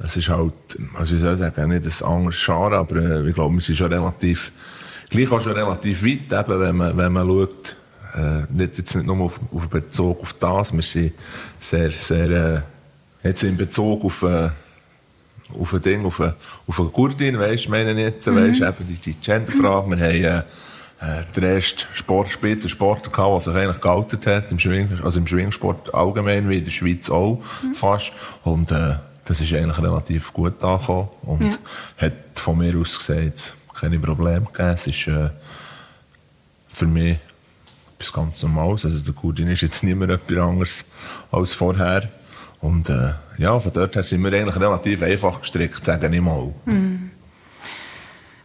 Es 0.03 0.17
ist 0.17 0.31
halt, 0.31 0.55
also 0.95 1.15
ich 1.15 1.21
soll 1.21 1.37
sagen, 1.37 1.69
nicht 1.69 1.85
ein 1.85 2.07
anderes 2.07 2.43
Genre, 2.45 2.77
aber 2.79 2.97
äh, 2.97 3.29
ich 3.29 3.35
glaube, 3.35 3.55
wir 3.55 3.61
sind 3.61 3.77
schon 3.77 3.93
relativ, 3.93 4.51
gleich 5.11 5.31
auch 5.31 5.41
schon 5.41 5.53
relativ 5.53 6.03
weit, 6.05 6.33
eben, 6.33 6.61
wenn 6.61 6.77
man, 6.77 6.97
wenn 6.97 7.13
man 7.13 7.29
schaut, 7.29 7.77
äh, 8.15 8.43
nicht, 8.51 8.79
jetzt 8.79 8.95
nicht 8.95 9.07
nur 9.07 9.21
auf, 9.21 9.39
auf 9.53 9.69
Bezug 9.69 10.23
auf 10.23 10.33
das, 10.35 10.73
wir 10.73 10.83
sind 10.83 11.13
sehr, 11.59 11.91
sehr, 11.91 12.31
äh, 12.31 12.61
jetzt 13.29 13.45
in 13.45 13.57
Bezug 13.57 14.05
auf, 14.05 14.23
äh, 14.23 14.49
auf 15.59 15.75
ein 15.75 15.83
Ding, 15.83 16.05
auf 16.07 16.21
eine, 16.21 16.35
auf 16.67 16.81
eine 16.81 16.89
Gurdin, 16.89 17.39
weisst 17.39 17.67
du, 17.67 17.71
meine 17.71 17.93
ich 17.93 17.99
jetzt, 17.99 18.27
mhm. 18.27 18.37
weisst 18.37 18.63
eben 18.63 18.89
die, 18.89 18.95
die 18.95 19.15
Genderfrage, 19.15 19.91
wir 19.91 19.97
haben, 19.97 20.01
äh, 20.01 20.39
äh, 20.39 20.43
der 21.35 21.55
erste 21.55 21.87
Sport, 21.95 22.29
Spitzensportler 22.29 23.11
gehabt, 23.11 23.33
der 23.47 23.53
sich 23.53 23.63
eigentlich 23.63 23.81
geoutet 23.81 24.27
hat, 24.27 24.53
im, 24.53 24.59
Schwing, 24.59 25.01
also 25.03 25.19
im 25.19 25.27
Schwingsport 25.27 25.95
allgemein, 25.95 26.49
wie 26.49 26.59
in 26.59 26.65
der 26.65 26.71
Schweiz 26.71 27.09
auch 27.09 27.43
mhm. 27.63 27.75
fast. 27.75 28.13
Und 28.45 28.71
äh, 28.71 28.97
das 29.25 29.41
ist 29.41 29.53
eigentlich 29.55 29.79
relativ 29.79 30.33
gut 30.33 30.63
angekommen 30.63 31.09
und 31.23 31.45
ja. 31.45 31.57
hat 31.99 32.13
von 32.35 32.59
mir 32.59 32.77
aus 32.77 32.99
gesagt, 32.99 33.55
keine 33.79 33.99
Probleme 33.99 34.45
gegeben. 34.45 34.75
Es 34.75 34.87
ist 34.87 35.07
äh, 35.07 35.31
für 36.69 36.87
mich 36.87 37.17
etwas 37.97 38.13
ganz 38.13 38.43
Normales. 38.43 38.85
Also 38.85 38.99
der 38.99 39.15
Kurdin 39.15 39.49
ist 39.49 39.63
jetzt 39.63 39.83
nicht 39.83 39.97
mehr 39.97 40.09
etwas 40.11 40.39
anderes 40.39 40.87
als 41.31 41.53
vorher. 41.55 42.09
Und 42.61 42.91
äh, 42.91 43.15
ja, 43.39 43.59
von 43.59 43.73
dort 43.73 43.95
her 43.95 44.05
sind 44.05 44.23
wir 44.23 44.33
eigentlich 44.33 44.57
relativ 44.57 45.03
einfach 45.03 45.41
gestrickt, 45.41 45.83
sagen 45.83 46.13
ich 46.13 46.21
mal. 46.21 46.53
Mhm. 46.67 47.11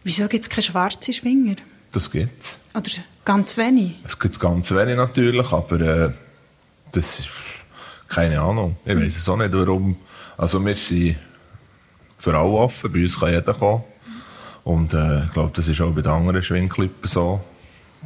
Wieso 0.04 0.26
gibt 0.28 0.44
es 0.44 0.48
keine 0.48 0.62
schwarzen 0.62 1.12
Schwinger? 1.12 1.56
Das 1.92 2.10
gibt's. 2.10 2.58
Oder 2.74 2.90
ganz 3.24 3.56
wenig? 3.56 3.96
Es 4.04 4.18
gibt 4.18 4.38
ganz 4.38 4.70
wenig 4.72 4.96
natürlich, 4.96 5.52
aber 5.52 5.80
äh, 5.80 6.10
das 6.92 7.20
ist 7.20 7.28
keine 8.08 8.40
Ahnung. 8.40 8.76
Ich 8.84 8.96
weiß 8.96 9.16
es 9.16 9.28
auch 9.28 9.36
nicht, 9.36 9.52
warum. 9.52 9.96
Also 10.36 10.64
wir 10.64 10.74
sind 10.74 11.16
für 12.18 12.34
alle 12.36 12.50
offen, 12.50 12.92
bei 12.92 13.02
uns 13.02 13.18
kann 13.18 13.32
jeder 13.32 13.54
kommen. 13.54 13.84
Und 14.64 14.94
äh, 14.94 15.24
ich 15.24 15.32
glaube, 15.32 15.52
das 15.54 15.68
ist 15.68 15.80
auch 15.80 15.92
bei 15.92 16.02
den 16.02 16.12
anderen 16.12 16.42
Schwingklippen 16.42 17.08
so. 17.08 17.40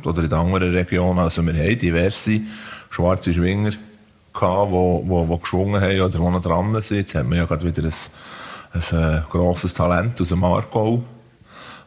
Oder 0.04 0.22
in 0.22 0.28
den 0.28 0.38
anderen 0.38 0.72
Regionen. 0.72 1.18
Also 1.18 1.44
wir 1.44 1.54
haben 1.54 1.78
diverse 1.78 2.40
schwarze 2.90 3.32
Schwinger 3.32 3.72
gehabt, 4.32 4.72
die, 4.72 5.08
die, 5.08 5.26
die 5.26 5.40
geschwungen 5.40 5.80
haben 5.80 6.00
oder 6.00 6.18
die 6.18 6.18
noch 6.18 6.42
dran 6.42 6.82
sind. 6.82 6.96
Jetzt 6.99 7.14
haben 7.14 7.30
wir 7.30 7.38
ja 7.38 7.44
gerade 7.44 7.64
wieder 7.64 7.82
ein, 7.82 7.94
ein, 8.72 8.99
ein 8.99 9.18
äh, 9.18 9.22
grosses 9.30 9.75
Talent 9.75 10.20
aus 10.20 10.28
dem 10.28 10.44
Aargau 10.44 11.02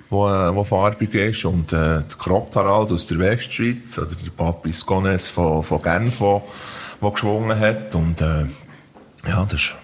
wo, 0.10 0.28
äh, 0.28 0.56
wo 0.56 0.64
farbig 0.64 1.14
ist. 1.14 1.46
Und 1.46 1.74
äh, 1.74 2.00
der 2.02 2.18
Kropp 2.18 2.56
Harald 2.56 2.92
aus 2.92 3.06
der 3.06 3.20
Westschweiz, 3.20 3.98
oder 3.98 4.16
der 4.16 4.32
Papis 4.32 4.86
Gones 4.86 5.28
von, 5.28 5.64
von 5.64 5.82
Genf, 5.82 6.20
der 6.20 7.12
geschwungen 7.12 7.60
hat. 7.60 7.96
Und 7.96 8.22
äh, 8.22 8.46
ja, 9.28 9.46
das 9.46 9.54
ist 9.54 9.76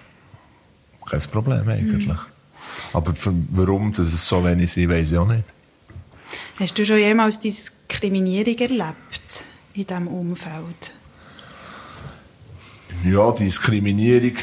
kein 1.08 1.20
Problem 1.30 1.68
eigentlich. 1.68 2.06
Mhm. 2.06 2.18
Aber 2.92 3.14
für, 3.14 3.32
warum 3.50 3.92
dass 3.92 4.12
es 4.12 4.26
so 4.26 4.44
wenig 4.44 4.72
sind, 4.72 4.90
weiß 4.90 5.12
ich 5.12 5.18
auch 5.18 5.26
nicht. 5.26 5.44
Hast 6.58 6.78
du 6.78 6.84
schon 6.84 6.98
jemals 6.98 7.40
Diskriminierung 7.40 8.58
erlebt 8.58 9.46
in 9.74 9.86
diesem 9.86 10.08
Umfeld? 10.08 10.92
Ja, 13.04 13.32
Diskriminierung 13.32 14.36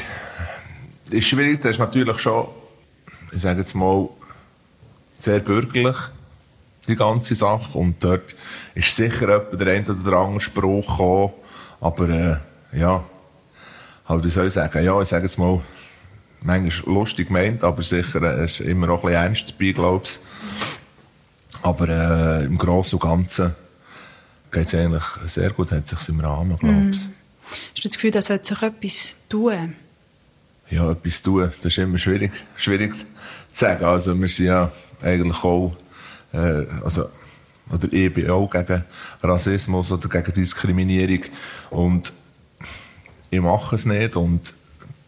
ist 1.10 1.28
schwierig. 1.28 1.60
Das 1.60 1.72
ist 1.72 1.78
natürlich 1.78 2.18
schon, 2.18 2.48
ich 3.32 3.40
sage 3.40 3.60
jetzt 3.60 3.74
mal, 3.74 4.08
sehr 5.18 5.40
bürgerlich, 5.40 5.96
die 6.86 6.96
ganze 6.96 7.34
Sache. 7.34 7.76
Und 7.76 8.02
dort 8.02 8.34
ist 8.74 8.94
sicher 8.94 9.40
der 9.40 9.66
ein 9.74 9.88
oder 9.88 10.16
andere 10.18 10.40
Spruch 10.40 10.86
gekommen. 10.86 11.32
Aber, 11.80 12.08
äh, 12.08 12.78
ja, 12.78 13.04
halt, 14.06 14.24
wie 14.24 14.30
soll 14.30 14.46
ich 14.46 14.52
sagen? 14.54 14.84
Ja, 14.84 15.00
ich 15.00 15.08
sage 15.08 15.24
jetzt 15.26 15.38
mal, 15.38 15.60
manchmal 16.40 16.94
lustig 16.94 17.28
gemeint, 17.28 17.64
aber 17.64 17.82
sicher 17.82 18.22
äh, 18.22 18.44
ist 18.44 18.60
immer 18.60 18.90
auch 18.90 19.04
ein 19.04 19.10
bisschen 19.10 19.24
ernst 19.24 19.50
dabei, 19.50 19.72
glaube 19.72 20.04
ich. 20.04 20.20
Aber 21.62 21.88
äh, 21.88 22.44
im 22.44 22.56
Großen 22.56 22.98
und 22.98 23.02
Ganzen 23.02 23.54
geht 24.50 24.68
es 24.68 24.74
eigentlich 24.74 25.04
sehr 25.26 25.50
gut, 25.50 25.72
hat 25.72 25.88
sich 25.88 26.08
im 26.08 26.20
Rahmen, 26.20 26.56
glaube 26.58 26.90
ich. 26.90 27.06
Mm. 27.06 27.12
Hast 27.50 27.84
du 27.84 27.88
das 27.88 27.94
Gefühl, 27.94 28.10
da 28.10 28.22
sollte 28.22 28.48
sich 28.48 28.62
etwas 28.62 29.14
tun? 29.28 29.74
Ja, 30.70 30.90
etwas 30.90 31.22
tun, 31.22 31.50
das 31.62 31.72
ist 31.72 31.78
immer 31.78 31.98
schwierig, 31.98 32.32
schwierig 32.56 32.94
zu 32.94 33.06
sagen. 33.50 33.84
Also 33.84 34.18
wir 34.18 34.28
sind 34.28 34.46
ja 34.46 34.70
eigentlich 35.02 35.44
auch, 35.44 35.76
äh, 36.32 36.64
also, 36.84 37.08
oder 37.70 37.92
ich 37.92 38.12
bin 38.12 38.30
auch 38.30 38.48
gegen 38.48 38.84
Rassismus 39.22 39.92
oder 39.92 40.08
gegen 40.08 40.32
Diskriminierung 40.32 41.20
und 41.70 42.12
ich 43.30 43.40
mache 43.40 43.76
es 43.76 43.84
nicht 43.84 44.16
und 44.16 44.54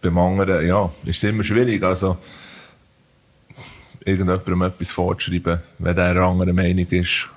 beim 0.02 0.18
anderen, 0.18 0.66
ja, 0.66 0.90
ist 1.04 1.23
es 1.23 1.25
immer 1.25 1.44
schwierig, 1.44 1.82
also 1.82 2.18
irgendjemandem 4.04 4.62
etwas 4.62 4.90
vorzuschreiben, 4.90 5.61
wenn 5.78 5.97
der 5.97 6.06
eine 6.06 6.23
andere 6.23 6.52
Meinung 6.52 6.87
ist, 6.90 7.28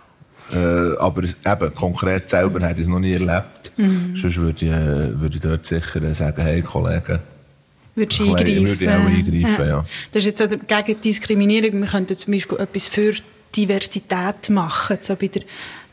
äh, 0.53 0.97
aber 0.97 1.23
eben, 1.23 1.75
konkret 1.75 2.29
selber 2.29 2.65
hätte 2.65 2.81
ich 2.81 2.87
es 2.87 2.89
noch 2.89 2.99
nie 2.99 3.13
erlebt. 3.13 3.71
Mhm. 3.77 4.15
Sonst 4.15 4.37
würde 4.37 4.65
ich, 4.65 4.71
äh, 4.71 5.19
würde 5.19 5.35
ich 5.35 5.41
dort 5.41 5.65
sicher 5.65 6.15
sagen, 6.15 6.41
hey 6.41 6.61
Kollegen, 6.61 7.19
Würdest 7.95 8.19
du 8.19 8.33
eingreifen? 8.33 8.67
Würde 8.67 8.83
ich 8.83 8.89
auch 8.89 8.93
eingreifen, 8.93 9.65
ja. 9.65 9.77
ja. 9.77 9.85
Das 10.11 10.25
ist 10.25 10.39
jetzt 10.39 10.67
gegen 10.67 11.01
Diskriminierung. 11.01 11.81
Wir 11.81 11.87
könnten 11.87 12.17
zum 12.17 12.33
Beispiel 12.33 12.59
etwas 12.59 12.87
für 12.87 13.13
Diversität 13.55 14.49
machen, 14.49 14.97
so 14.99 15.15
bei 15.15 15.27
der 15.27 15.43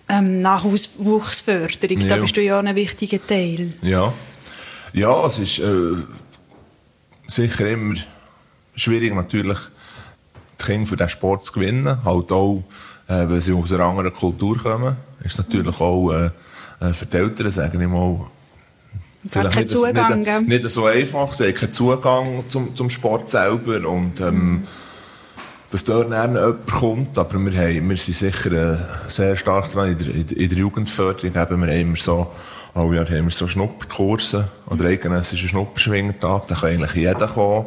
ähm, 0.09 0.41
Nachwuchsförderung. 0.41 2.01
Ja. 2.01 2.09
Da 2.09 2.17
bist 2.17 2.37
du 2.37 2.43
ja 2.43 2.59
ein 2.59 2.75
wichtiger 2.75 3.25
Teil. 3.25 3.75
Ja. 3.83 4.13
Ja, 4.93 5.27
es 5.27 5.39
ist 5.39 5.59
äh, 5.61 5.95
sicher 7.27 7.69
immer 7.69 7.95
schwierig, 8.75 9.15
natürlich 9.15 9.59
die 10.61 10.65
Kinder 10.65 10.87
für 10.87 10.97
diesen 10.97 11.11
Sport 11.11 11.45
zu 11.45 11.53
gewinnen. 11.53 12.05
Halt 12.05 12.33
auch, 12.33 12.65
äh, 13.07 13.29
weil 13.29 13.41
sie 13.41 13.53
aus 13.53 13.73
einer 13.73 13.85
anderen 13.85 14.13
Kultur 14.13 14.59
kommen. 14.59 14.97
Ist 15.23 15.39
natürlich 15.39 15.81
auch 15.81 16.13
äh, 16.13 16.31
äh 16.81 16.93
für 16.93 17.07
die 17.07 17.17
Eltern, 17.17 17.53
sagen 17.53 17.81
ich 17.81 17.89
mal, 17.89 18.21
Vielleicht 19.29 19.53
keinen 19.53 19.67
Zugang, 19.67 20.21
nicht, 20.21 20.49
nicht, 20.49 20.71
so 20.71 20.87
einfach. 20.87 21.33
Sie 21.35 21.45
haben 21.45 21.55
keinen 21.55 21.71
Zugang 21.71 22.45
zum, 22.49 22.75
zum 22.75 22.89
Sport 22.89 23.29
selber. 23.29 23.87
Und, 23.89 24.21
ähm, 24.21 24.63
dass 25.71 25.85
dort 25.85 26.11
dann 26.11 26.35
jemand 26.35 26.67
kommt. 26.67 27.19
Aber 27.19 27.39
wir, 27.39 27.53
haben, 27.53 27.89
wir 27.89 27.97
sind 27.97 28.15
sicher 28.15 28.53
äh, 28.53 28.77
sehr 29.09 29.37
stark 29.37 29.71
dran 29.71 29.91
in 29.91 29.99
der, 29.99 30.37
in 30.37 30.49
der 30.49 30.59
Jugendförderung. 30.59 31.31
Eben, 31.31 31.61
wir 31.61 31.69
haben 31.69 31.81
immer 31.81 31.97
so, 31.97 32.31
alle 32.75 32.97
Jahr 32.97 33.09
haben 33.09 33.25
wir 33.25 33.31
so 33.31 33.47
Schnupperkurse 33.47 34.49
oder 34.67 34.87
eidgenössischen 34.87 35.49
Schnupperschwingertag. 35.49 36.49
Da 36.49 36.55
kann 36.55 36.71
eigentlich 36.71 36.95
jeder 36.95 37.29
kommen. 37.29 37.67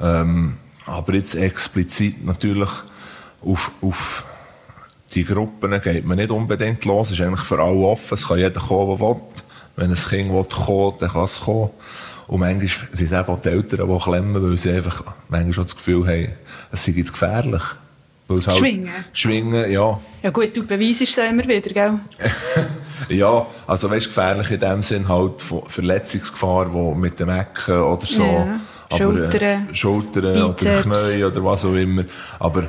Ähm, 0.00 0.56
aber 0.86 1.14
jetzt 1.14 1.34
explizit 1.34 2.24
natürlich 2.24 2.70
auf, 3.40 3.72
auf 3.80 4.24
die 5.14 5.24
Gruppen 5.24 5.80
geht 5.80 6.04
man 6.04 6.18
nicht 6.18 6.30
unbedingt 6.30 6.84
los. 6.84 7.10
Es 7.10 7.18
ist 7.18 7.24
eigentlich 7.24 7.46
für 7.46 7.60
alle 7.60 7.76
offen. 7.76 8.14
Es 8.14 8.28
kann 8.28 8.38
jeder 8.38 8.60
kommen, 8.60 8.98
der 8.98 9.06
will. 9.06 9.22
Wenn 9.76 9.90
ein 9.90 9.96
Kind 9.96 10.32
will 10.32 10.44
kommen 10.44 10.94
dann 11.00 11.10
kann 11.10 11.24
es 11.24 11.40
kommen. 11.40 11.70
Und 12.28 12.40
manchmal 12.40 12.68
sind 12.68 13.06
es 13.06 13.12
eben 13.12 13.28
auch 13.28 13.40
die 13.40 13.48
Eltern, 13.48 13.88
die 13.88 13.98
klemmen, 13.98 14.42
weil 14.42 14.58
sie 14.58 14.70
einfach 14.70 15.02
manchmal 15.28 15.52
schon 15.52 15.64
das 15.64 15.76
Gefühl 15.76 16.06
haben, 16.06 16.28
es 16.70 16.84
sei 16.84 16.92
jetzt 16.92 17.12
gefährlich. 17.12 17.62
Halt 18.28 18.52
schwingen? 18.56 18.90
Schwingen, 19.12 19.70
ja. 19.70 20.00
Ja 20.22 20.30
gut, 20.30 20.56
du 20.56 20.66
beweist 20.66 21.02
es 21.02 21.18
immer 21.18 21.46
wieder, 21.46 21.70
gell? 21.70 21.98
ja, 23.08 23.46
also 23.66 23.90
weißt 23.90 24.06
gefährlich 24.06 24.50
in 24.50 24.60
dem 24.60 24.82
Sinn 24.82 25.08
halt 25.08 25.42
Verletzungsgefahr, 25.66 26.72
wo 26.72 26.94
mit 26.94 27.20
dem 27.20 27.28
Ecken 27.28 27.80
oder 27.82 28.06
so. 28.06 28.22
Ja. 28.22 28.60
Aber, 28.88 28.96
Schultern, 28.96 29.68
äh, 29.70 29.74
Schultern 29.74 30.42
oder 30.42 30.82
Knie 30.82 31.24
oder 31.24 31.44
was 31.44 31.64
auch 31.64 31.74
immer. 31.74 32.04
Aber 32.38 32.64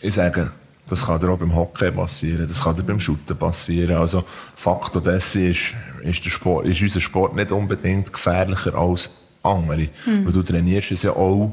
ich 0.00 0.14
sage, 0.14 0.50
das 0.88 1.06
kann 1.06 1.20
dir 1.20 1.30
auch 1.30 1.38
beim 1.38 1.54
Hockey 1.54 1.90
passieren, 1.90 2.46
das 2.48 2.62
kann 2.62 2.76
dir 2.76 2.82
beim 2.82 3.00
Shooten 3.00 3.36
passieren. 3.36 3.96
Also, 3.96 4.24
Faktor 4.56 5.02
dessen 5.02 5.50
ist, 5.50 5.74
ist, 6.02 6.24
der 6.24 6.30
Sport, 6.30 6.66
ist 6.66 6.82
unser 6.82 7.00
Sport 7.00 7.34
nicht 7.34 7.52
unbedingt 7.52 8.12
gefährlicher 8.12 8.74
als 8.74 9.10
andere. 9.42 9.88
Mhm. 10.06 10.26
Weil 10.26 10.32
du 10.32 10.42
trainierst 10.42 10.90
es 10.90 11.02
ja 11.02 11.12
auch, 11.12 11.52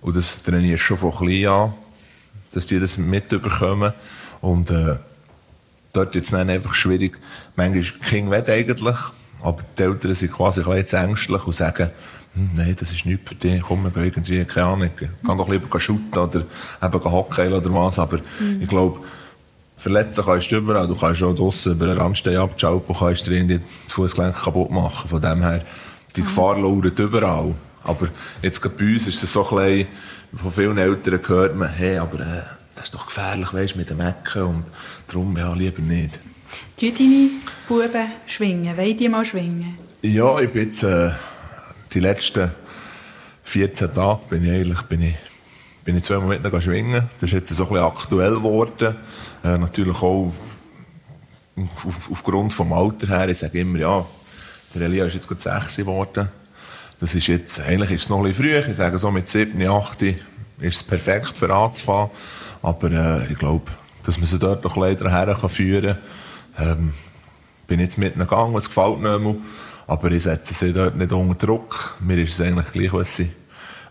und 0.00 0.16
das 0.16 0.42
trainierst 0.42 0.82
schon 0.82 0.98
von 0.98 1.12
klein 1.12 1.46
an, 1.46 1.74
dass 2.52 2.66
die 2.66 2.78
das 2.78 2.98
mitbekommen. 2.98 3.92
Und, 4.40 4.70
äh, 4.70 4.96
dort 5.92 6.14
ist 6.16 6.24
es 6.26 6.30
dann 6.30 6.50
einfach 6.50 6.74
schwierig. 6.74 7.18
Manchmal, 7.56 7.84
King 8.08 8.30
will 8.30 8.44
eigentlich, 8.46 8.96
aber 9.42 9.62
die 9.78 9.82
Eltern 9.82 10.14
sind 10.14 10.32
quasi 10.32 10.60
ein 10.60 10.82
bisschen 10.82 11.10
ängstlich 11.10 11.46
und 11.46 11.54
sagen, 11.54 11.90
hm, 12.40 12.50
nein, 12.56 12.76
das 12.78 12.92
ist 12.92 13.06
nichts 13.06 13.28
für 13.28 13.34
dich, 13.34 13.62
komm, 13.62 13.84
wir 13.84 13.90
gehen 13.90 14.04
irgendwie, 14.04 14.44
keine 14.44 14.66
Ahnung, 14.66 14.90
geh 14.98 15.08
doch 15.22 15.48
lieber 15.48 15.80
shooten 15.80 16.18
oder 16.18 16.44
eben 16.82 17.04
hockey 17.04 17.48
oder 17.48 17.74
was, 17.74 17.98
aber 17.98 18.18
mhm. 18.18 18.62
ich 18.62 18.68
glaube, 18.68 19.00
verletzen 19.76 20.24
kannst 20.24 20.50
du 20.50 20.56
überall, 20.56 20.86
du 20.86 20.96
kannst 20.96 21.22
auch 21.22 21.34
draussen 21.34 21.72
über 21.72 21.86
den 21.86 21.98
Randstein 21.98 22.36
abschalten, 22.36 22.94
kannst 22.98 23.26
dir 23.26 23.44
die 23.44 23.60
Fußgelenke 23.88 24.38
kaputt 24.38 24.70
machen, 24.70 25.08
von 25.08 25.20
dem 25.20 25.42
her, 25.42 25.64
die 26.16 26.22
mhm. 26.22 26.26
Gefahr 26.26 26.58
lauert 26.58 26.98
überall. 26.98 27.54
Aber 27.82 28.08
jetzt 28.42 28.60
gerade 28.60 28.76
bei 28.76 28.84
uns 28.84 29.06
ist 29.06 29.22
es 29.22 29.32
so 29.32 29.48
ein 29.50 29.56
bisschen, 29.56 29.86
von 30.34 30.52
vielen 30.52 30.78
Eltern 30.78 31.20
hört 31.26 31.56
man, 31.56 31.70
hey, 31.70 31.96
aber 31.96 32.20
äh, 32.20 32.42
das 32.74 32.84
ist 32.84 32.94
doch 32.94 33.06
gefährlich, 33.06 33.52
weißt, 33.52 33.76
mit 33.76 33.90
dem 33.90 34.00
Ecken 34.00 34.42
und 34.42 34.64
darum, 35.06 35.36
ja, 35.36 35.52
lieber 35.54 35.82
nicht. 35.82 36.20
Du 36.78 36.90
deine 36.90 37.30
Buben 37.68 38.12
schwingen? 38.26 38.76
Wollen 38.76 38.96
die 38.96 39.08
mal 39.08 39.24
schwingen? 39.24 39.76
Ja, 40.02 40.38
ich 40.40 40.50
bin 40.50 40.64
jetzt, 40.64 40.82
äh, 40.82 41.10
die 41.92 42.00
letzten 42.00 42.50
14 43.44 43.94
Tage 43.94 44.20
bin 44.28 44.44
ich 44.44 44.50
eigentlich, 44.50 44.82
bin 44.82 45.02
ich, 45.02 45.16
bin 45.84 45.96
ich 45.96 46.04
zweimal 46.04 46.38
mit 46.38 46.44
ihnen 46.44 46.62
schwingen. 46.62 47.08
Das 47.20 47.30
ist 47.30 47.32
jetzt 47.32 47.48
so 47.48 47.68
ein 47.68 47.76
aktuell 47.76 48.34
geworden. 48.34 48.96
Äh, 49.42 49.58
natürlich 49.58 49.96
auch 49.96 50.32
auf, 51.56 52.10
aufgrund 52.10 52.52
vom 52.52 52.72
Alter 52.72 53.08
her. 53.08 53.28
Ich 53.28 53.38
sage 53.38 53.60
immer, 53.60 53.78
ja, 53.78 54.06
der 54.74 54.82
Elia 54.82 55.06
ist 55.06 55.14
jetzt 55.14 55.28
gerade 55.28 55.40
6 55.40 55.76
geworden. 55.76 56.28
Das 57.00 57.14
ist 57.14 57.26
jetzt, 57.26 57.60
eigentlich 57.60 57.90
ist 57.90 58.02
es 58.02 58.08
noch 58.08 58.18
ein 58.18 58.24
bisschen 58.24 58.44
früh. 58.44 58.70
Ich 58.70 58.76
sage 58.76 58.98
so 58.98 59.10
mit 59.10 59.26
7, 59.26 59.60
8 59.66 60.02
ist 60.02 60.16
es 60.60 60.82
perfekt 60.82 61.36
für 61.36 61.52
anzufangen. 61.52 62.10
Aber 62.62 62.90
äh, 62.90 63.32
ich 63.32 63.38
glaube, 63.38 63.72
dass 64.04 64.18
man 64.18 64.26
sie 64.26 64.38
dort 64.38 64.62
noch 64.62 64.76
leider 64.76 65.10
her 65.10 65.36
kann. 65.40 65.98
Ähm, 66.58 66.92
bin 67.66 67.80
jetzt 67.80 67.98
mit 67.98 68.18
gegangen, 68.18 68.54
es 68.56 68.68
gefällt 68.68 69.00
mir 69.00 69.18
nicht 69.18 69.24
mehr, 69.24 69.36
aber 69.90 70.12
ich 70.12 70.22
setze 70.22 70.54
sie 70.54 70.72
dort 70.72 70.94
nicht 70.94 71.10
unter 71.10 71.34
Druck. 71.34 71.96
Mir 71.98 72.16
ist 72.18 72.34
es 72.34 72.40
eigentlich 72.40 72.70
gleich, 72.70 72.92
was 72.92 73.16
sie, 73.16 73.28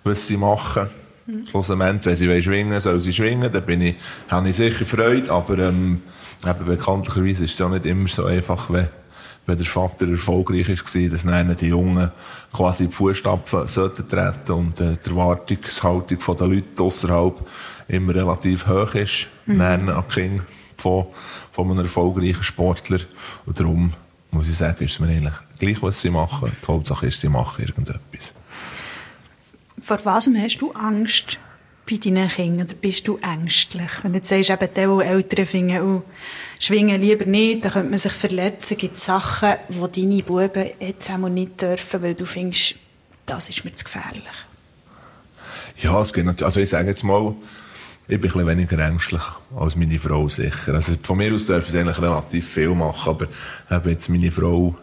was 0.06 0.26
sie 0.26 0.38
machen. 0.38 0.88
Mhm. 1.28 1.46
Schlussendlich, 1.46 2.06
wenn 2.06 2.16
sie 2.16 2.42
schwingen 2.42 2.80
soll 2.80 3.02
sie 3.02 3.12
schwingen, 3.12 3.52
dann 3.52 3.66
bin 3.66 3.82
ich, 3.82 3.96
habe 4.30 4.48
ich 4.48 4.56
sicher 4.56 4.86
Freude, 4.86 5.30
aber 5.30 5.58
ähm, 5.60 6.02
eben 6.48 6.66
bekanntlicherweise 6.66 7.44
ist 7.44 7.52
es 7.52 7.60
ja 7.60 7.68
nicht 7.68 7.86
immer 7.86 8.08
so 8.08 8.24
einfach, 8.24 8.70
wenn, 8.70 8.88
wenn 9.46 9.58
der 9.58 9.66
Vater 9.66 10.08
erfolgreich 10.10 10.70
war, 10.70 11.10
dass 11.10 11.24
dann 11.24 11.58
die 11.58 11.68
Jungen 11.68 12.12
quasi 12.54 12.88
die 12.88 12.94
Fußstapfen 12.94 13.68
sollten 13.68 14.08
treten 14.08 14.52
und 14.54 14.80
äh, 14.80 14.96
die 15.06 15.10
Erwartungshaltung 15.10 16.38
der 16.38 16.48
Leute 16.48 16.82
außerhalb 16.82 17.46
immer 17.90 18.16
relativ 18.16 18.68
hoch 18.70 18.96
ist, 18.96 19.28
mhm. 19.46 19.60
an 19.60 20.08
Kinder 20.08 20.46
von, 20.78 21.08
von 21.52 21.70
einem 21.70 21.80
erfolgreichen 21.80 22.44
Sportler. 22.44 23.00
Und 23.46 23.60
darum 23.60 23.92
muss 24.32 24.48
ich 24.48 24.56
sagen, 24.56 24.86
ist 24.86 24.94
es 24.94 25.00
mir 25.02 25.10
eigentlich 25.10 25.49
gleich, 25.60 25.82
was 25.82 26.02
sie 26.02 26.10
machen. 26.10 26.52
Die 26.62 26.68
Hauptsache 26.68 27.08
ist, 27.08 27.20
sie 27.20 27.30
machen 27.30 27.62
irgendetwas. 27.62 28.34
Vor 29.82 30.00
was 30.04 30.28
hast 30.28 30.58
du 30.58 30.72
Angst 30.72 31.38
bei 31.90 31.98
deinen 31.98 32.30
Kindern? 32.30 32.66
Oder 32.66 32.76
bist 32.76 33.08
du 33.08 33.18
ängstlich? 33.18 33.90
Wenn 34.02 34.14
du 34.14 34.18
jetzt 34.18 34.30
sagst, 34.30 34.50
eben 34.50 34.68
die, 34.76 35.04
die 35.04 35.10
Eltern 35.10 35.46
finden, 35.46 35.82
oh, 35.82 36.04
schwingen 36.60 37.02
lieber 37.02 37.26
nicht, 37.26 37.66
dann 37.66 37.74
könnte 37.74 37.90
man 37.90 38.00
sich 38.00 38.12
verletzen. 38.12 38.78
Gibt 38.78 38.96
es 38.96 39.06
Sachen, 39.06 39.54
die 39.70 40.02
deine 40.02 40.24
Buben 40.24 40.66
jetzt 40.80 41.10
einmal 41.10 41.32
nicht 41.32 41.62
dürfen, 41.62 42.02
weil 42.02 42.16
du 42.16 42.26
findest, 42.26 42.76
das 43.26 43.50
ist 43.50 43.64
mir 43.64 43.74
zu 43.74 43.86
gefährlich? 43.86 44.24
Ja, 45.78 46.02
es 46.02 46.12
geht 46.12 46.26
natürlich. 46.26 46.46
Also 46.46 46.60
ich 46.60 46.70
sage 46.70 46.90
jetzt 46.90 47.04
mal, 47.04 47.36
ich 48.08 48.20
bin 48.20 48.32
ein 48.32 48.48
weniger 48.48 48.80
ängstlich 48.80 49.22
als 49.56 49.76
meine 49.76 50.00
Frau 50.00 50.28
sicher. 50.28 50.74
Also 50.74 50.94
von 51.04 51.18
mir 51.18 51.34
aus 51.34 51.46
dürfen 51.46 51.72
sie 51.72 51.80
eigentlich 51.80 52.02
relativ 52.02 52.50
viel 52.50 52.76
machen, 52.76 53.10
aber 53.10 53.28
eben 53.72 53.90
jetzt 53.90 54.10
meine 54.10 54.32
Frau 54.32 54.76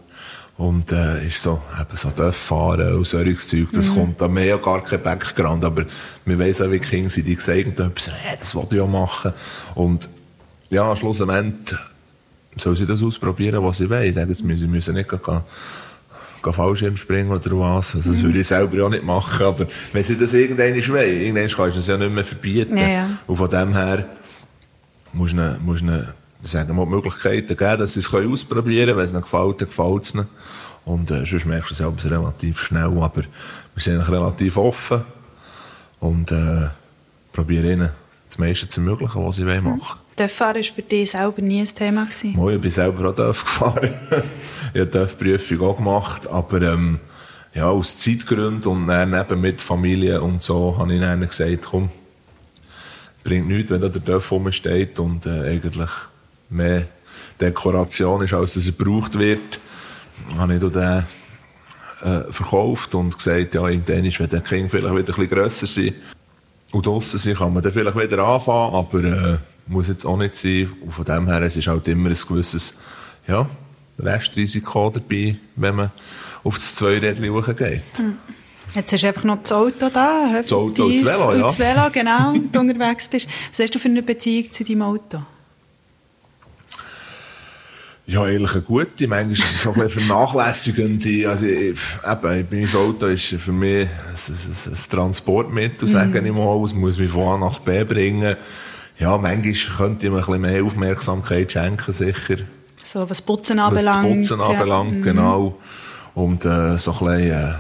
und 0.59 0.91
äh, 0.91 1.27
ist 1.27 1.43
so, 1.43 1.63
eben 1.79 1.97
so 1.97 2.11
fahren 2.33 2.95
und 2.95 3.07
solches 3.07 3.49
Zeug, 3.49 3.69
das 3.73 3.91
mhm. 3.91 3.95
kommt 3.95 4.21
da 4.21 4.29
mehr 4.29 4.47
ja 4.47 4.57
gar 4.57 4.83
kein 4.83 5.03
Background, 5.03 5.65
aber 5.65 5.85
wir 6.25 6.39
wissen 6.39 6.67
auch, 6.67 6.71
wie 6.71 6.79
die 6.79 6.87
Kinder 6.87 7.11
sind, 7.11 7.27
die 7.27 7.35
sagen 7.35 7.73
etwas, 7.73 8.11
hey, 8.11 8.37
das 8.39 8.55
wollte 8.55 8.77
ich 8.77 8.81
ja 8.81 8.87
machen. 8.87 9.33
Und 9.75 10.09
ja, 10.71 10.97
schlussendlich 10.97 11.79
soll 12.57 12.77
sie 12.77 12.87
das 12.87 13.03
ausprobieren, 13.03 13.63
was 13.63 13.79
sie 13.79 13.91
will. 13.91 14.03
Ich 14.03 14.15
sage, 14.15 14.31
jetzt 14.31 14.43
müssen 14.45 14.61
sie 14.61 14.67
müssen 14.67 14.95
nicht 14.95 15.09
gehen, 15.11 15.21
gehen 15.23 16.53
Fallschirm 16.53 16.97
springen 16.97 17.31
oder 17.31 17.51
was. 17.59 17.95
Also, 17.95 18.13
das 18.13 18.23
würde 18.23 18.41
ich 18.41 18.47
selber 18.47 18.87
auch 18.87 18.91
nicht 18.91 19.05
machen. 19.05 19.45
Aber 19.45 19.67
wenn 19.93 20.03
sie 20.03 20.17
das 20.17 20.33
irgendwann 20.33 20.75
will, 20.75 21.23
irgendwann 21.23 21.49
kannst 21.49 21.59
du 21.59 21.81
das 21.81 21.87
ja 21.87 21.99
nicht 21.99 22.13
mehr 22.13 22.25
verbieten. 22.25 22.77
Ja, 22.79 22.89
ja. 22.89 23.09
Und 23.27 23.37
von 23.37 23.51
dem 23.51 23.75
her 23.75 24.07
musst 25.13 25.35
du 25.35 25.59
musst 25.61 25.83
du 25.83 26.15
sagen 26.47 26.77
wir, 26.77 26.87
Möglichkeiten 26.87 27.57
geben, 27.57 27.79
dass 27.79 27.95
sie 27.95 28.01
es 28.01 28.13
ausprobieren 28.13 28.87
können. 28.87 28.99
Wenn 28.99 29.05
es 29.05 29.13
ihnen 29.13 29.23
gefällt, 29.23 29.61
dann 29.61 29.69
gefällt 29.69 30.03
es 30.03 30.15
ihnen. 30.15 30.27
Und 30.85 31.11
äh, 31.11 31.27
sonst 31.27 31.47
merkst 31.47 31.71
du 31.71 31.73
es 31.73 31.79
selber 31.79 32.19
relativ 32.19 32.61
schnell. 32.61 32.85
Aber 32.85 33.23
wir 33.23 33.83
sind 33.83 34.01
relativ 34.01 34.57
offen 34.57 35.05
und 36.01 36.31
äh, 36.31 36.69
probieren 37.33 37.71
ihnen 37.71 37.91
das 38.29 38.39
meiste 38.39 38.69
zu 38.69 38.81
ermöglichen, 38.81 39.25
was 39.25 39.37
sie 39.37 39.45
machen 39.45 39.65
wollen. 39.65 39.81
Dörffahren 40.17 40.57
war 40.57 40.63
für 40.63 40.83
dich 40.83 41.11
selber 41.11 41.43
nie 41.43 41.61
ein 41.61 41.67
Thema? 41.67 42.05
Gewesen? 42.05 42.35
Moi, 42.37 42.55
ich 42.55 42.61
bin 42.61 42.71
selber 42.71 43.11
auch 43.11 43.15
Dörf 43.15 43.45
gefahren. 43.45 43.95
ich 44.73 44.81
habe 44.81 45.07
die 45.07 45.25
Prüfung 45.25 45.61
auch 45.69 45.77
gemacht, 45.77 46.27
aber 46.29 46.63
ähm, 46.63 47.01
ja, 47.55 47.69
aus 47.69 47.97
Zeitgründen 47.99 48.71
und 48.71 48.87
dann 48.87 49.15
eben 49.15 49.41
mit 49.41 49.61
Familie 49.61 50.21
und 50.21 50.43
so 50.43 50.77
habe 50.79 50.95
ich 50.95 51.01
dann 51.01 51.27
gesagt, 51.27 51.67
komm, 51.71 51.91
bringt 53.25 53.49
nichts, 53.49 53.71
wenn 53.71 53.81
da 53.81 53.89
der 53.89 54.01
Dörf 54.01 54.31
rumsteht 54.31 54.99
und 54.99 55.27
äh, 55.27 55.51
eigentlich 55.51 55.91
mehr 56.49 56.87
Dekoration 57.41 58.23
ist, 58.23 58.33
als 58.33 58.57
es 58.57 58.67
gebraucht 58.67 59.19
wird. 59.19 59.61
Habe 60.39 60.55
ich 60.55 60.61
den 60.61 61.05
äh, 62.03 62.33
verkauft 62.33 62.95
und 62.95 63.17
gesagt, 63.17 63.55
ja, 63.55 63.69
irgendwann 63.69 64.05
ist, 64.05 64.21
wenn 64.21 64.29
der 64.29 64.41
Kind 64.41 64.71
vielleicht 64.71 64.95
wieder 64.95 65.01
ein 65.01 65.05
bisschen 65.05 65.29
grösser 65.29 65.67
sein 65.67 65.95
und 66.73 66.87
draussen 66.87 67.19
sein, 67.19 67.35
kann 67.35 67.53
man 67.53 67.63
dann 67.63 67.73
vielleicht 67.73 67.97
wieder 67.97 68.27
anfangen, 68.27 68.75
aber 68.75 69.05
äh, 69.05 69.39
muss 69.67 69.89
jetzt 69.89 70.05
auch 70.05 70.17
nicht 70.17 70.37
sein. 70.37 70.73
Und 70.81 70.93
von 70.93 71.05
dem 71.05 71.27
her, 71.27 71.43
es 71.43 71.57
ist 71.57 71.67
halt 71.67 71.87
immer 71.89 72.11
ein 72.11 72.17
gewisses, 72.29 72.75
ja, 73.27 73.49
Restrisiko 73.99 74.91
dabei, 74.91 75.37
wenn 75.57 75.75
man 75.75 75.91
auf 76.45 76.57
das 76.57 76.75
Zweirädchen 76.75 77.57
geht. 77.57 77.83
Mhm. 77.99 78.19
Jetzt 78.75 78.93
hast 78.93 79.03
du 79.03 79.07
einfach 79.07 79.25
noch 79.25 79.39
das 79.43 79.53
Auto 79.53 79.89
da. 79.89 80.29
Das 80.43 80.53
Auto 80.53 80.85
und 80.85 81.01
das 81.01 81.07
Velo, 81.07 81.33
ja. 81.33 81.41
das 81.41 81.59
Velo, 81.59 81.91
genau, 81.91 82.35
du 82.53 82.61
unterwegs 82.61 83.09
bist. 83.09 83.27
Was 83.51 83.61
hast 83.61 83.75
du 83.75 83.79
für 83.79 83.89
eine 83.89 84.03
Beziehung 84.03 84.53
zu 84.53 84.65
deinem 84.65 84.83
Auto? 84.83 85.23
Ja, 88.09 88.23
eigentlich 88.23 88.53
eine 88.53 88.63
gute. 88.63 89.09
Manchmal 89.09 89.33
ist 89.33 89.45
es 89.45 89.63
so 89.63 89.73
ein 89.73 89.81
bisschen 89.81 90.03
vernachlässigend. 90.03 91.05
Also, 91.27 91.47
ich, 91.47 91.77
eben, 92.09 92.47
mein 92.51 92.75
Auto 92.77 93.07
ist 93.07 93.25
für 93.27 93.53
mich 93.53 93.89
ein, 93.89 94.35
ein, 94.35 94.73
ein 94.73 94.91
Transportmittel, 94.91 95.89
sage 95.89 96.21
mhm. 96.21 96.27
ich 96.27 96.33
mal. 96.33 96.65
Es 96.65 96.73
muss 96.73 96.99
mich 96.99 97.11
von 97.11 97.23
A 97.23 97.39
nach 97.39 97.59
B 97.59 97.83
bringen. 97.83 98.37
Ja, 98.99 99.19
manchmal 99.19 99.77
könnte 99.77 100.07
ich 100.07 100.13
mir 100.13 100.19
ein 100.19 100.25
bisschen 100.25 100.41
mehr 100.41 100.65
Aufmerksamkeit 100.65 101.51
schenken, 101.51 101.93
sicher. 101.93 102.37
So, 102.77 103.11
was 103.11 103.21
Putzen 103.21 103.59
anbelangt. 103.59 104.21
Was 104.21 104.29
Putzen 104.29 104.41
anbelangt, 104.41 104.93
ja. 104.93 104.99
Mhm. 104.99 105.03
genau. 105.03 105.59
Und 106.15 106.45
äh, 106.45 106.79
so 106.79 106.93
ein 106.93 106.99
bisschen 106.99 107.31
äh, 107.31 107.55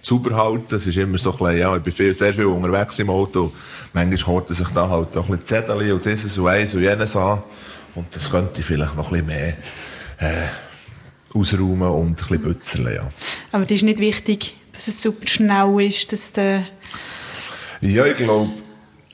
sauber 0.00 0.36
halten. 0.36 0.64
Das 0.70 0.86
ist 0.86 0.96
immer 0.96 1.18
so 1.18 1.30
ein 1.32 1.38
bisschen, 1.38 1.58
ja, 1.58 1.76
ich 1.76 1.82
bin 1.82 1.92
viel, 1.92 2.14
sehr 2.14 2.32
viel 2.32 2.46
unterwegs 2.46 2.98
im 2.98 3.10
Auto. 3.10 3.52
Manchmal 3.92 4.34
horten 4.34 4.56
sich 4.56 4.68
da 4.68 4.88
halt 4.88 5.16
auch 5.16 5.28
ein 5.28 5.38
bisschen 5.38 5.46
Zettel 5.46 5.92
und 5.92 6.04
dieses 6.04 6.38
und 6.38 6.48
eins 6.48 6.74
und 6.74 6.82
jenes 6.82 7.14
an. 7.14 7.42
Und 7.94 8.14
das 8.14 8.30
könnte 8.30 8.60
ich 8.60 8.66
vielleicht 8.66 8.96
noch 8.96 9.12
ein 9.12 9.24
bisschen 9.24 9.26
mehr 9.26 9.56
äh, 10.18 10.48
ausräumen 11.34 11.88
und 11.88 12.10
ein 12.10 12.14
bisschen 12.14 12.42
bützeln, 12.42 12.94
ja. 12.94 13.08
Aber 13.52 13.64
das 13.64 13.76
ist 13.76 13.82
nicht 13.82 13.98
wichtig, 13.98 14.54
dass 14.72 14.88
es 14.88 15.02
super 15.02 15.26
schnell 15.26 15.80
ist, 15.80 16.12
dass 16.12 16.32
der... 16.32 16.66
Ja, 17.80 18.06
ich 18.06 18.16
glaube, 18.16 18.50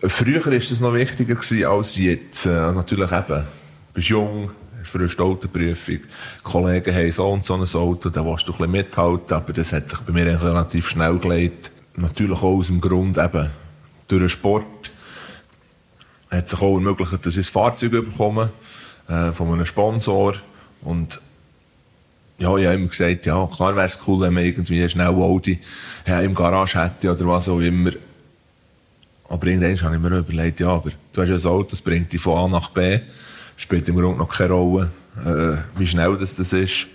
früher 0.03 0.45
war 0.45 0.53
das 0.53 0.81
noch 0.81 0.95
wichtiger 0.95 1.35
gewesen 1.35 1.65
als 1.65 1.97
jetzt. 1.97 2.47
Äh, 2.47 2.51
natürlich 2.51 3.11
eben, 3.11 3.39
du 3.39 3.45
bist 3.95 4.09
jung, 4.09 4.51
für 4.83 4.99
eine 4.99 5.25
Autoprüfung. 5.25 5.99
Kollegen 6.43 6.95
haben 6.95 7.13
so 7.13 7.29
und 7.29 7.47
so 7.47 7.55
ein 7.55 7.63
Auto, 7.63 8.09
da 8.09 8.25
willst 8.25 8.49
du 8.49 8.53
ein 8.53 8.59
bisschen 8.59 8.73
mithalten, 8.73 9.37
aber 9.37 9.53
das 9.53 9.73
hat 9.73 9.89
sich 9.89 9.99
bei 10.01 10.13
mir 10.13 10.41
relativ 10.41 10.89
schnell 10.89 11.19
gelegt. 11.19 11.71
Natürlich 11.97 12.39
auch 12.39 12.59
aus 12.59 12.69
dem 12.69 12.81
Grund 12.81 13.19
eben, 13.19 13.51
durch 14.07 14.21
den 14.21 14.29
Sport 14.29 14.93
hat 16.31 16.49
sich 16.49 16.61
auch 16.61 16.75
ermöglicht, 16.75 17.25
dass 17.25 17.37
ich 17.37 17.49
ein 17.49 17.53
Fahrzeug 17.53 17.91
bekomme 17.91 18.51
äh, 19.09 19.33
von 19.33 19.53
einem 19.53 19.67
Sponsor. 19.67 20.35
Und 20.83 21.21
ja, 22.39 22.57
ich 22.57 22.67
habe 22.67 22.75
immer 22.75 22.89
gesagt, 22.89 23.27
ja, 23.27 23.47
klar 23.47 23.75
wäre 23.75 23.87
es 23.87 23.99
cool, 24.07 24.21
wenn 24.21 24.35
man 24.35 24.45
irgendwie 24.45 24.89
schnell 24.89 25.09
Audi 25.09 25.59
ja, 26.07 26.21
im 26.21 26.35
Garage 26.35 26.83
hätte 26.83 27.11
oder 27.13 27.27
was 27.27 27.49
auch 27.49 27.61
immer. 27.61 27.91
Aber 29.29 29.47
irgendwann 29.47 29.83
habe 29.83 29.97
ich 29.97 30.03
mir 30.03 30.19
überlegt, 30.19 30.61
ja, 30.61 30.69
aber 30.69 30.91
du 31.13 31.23
hast 31.23 31.31
ein 31.31 31.51
Auto, 31.51 31.71
das 31.71 31.83
bringt 31.83 32.13
dich 32.13 32.21
von 32.21 32.39
A 32.39 32.49
nach 32.49 32.71
B. 32.71 33.01
Spielt 33.57 33.89
im 33.89 33.97
Grunde 33.97 34.19
noch 34.19 34.29
keine 34.29 34.53
Rolle, 34.53 34.91
äh, 35.25 35.79
wie 35.79 35.87
schnell 35.87 36.17
das, 36.17 36.37
das 36.37 36.53
ist. 36.53 36.87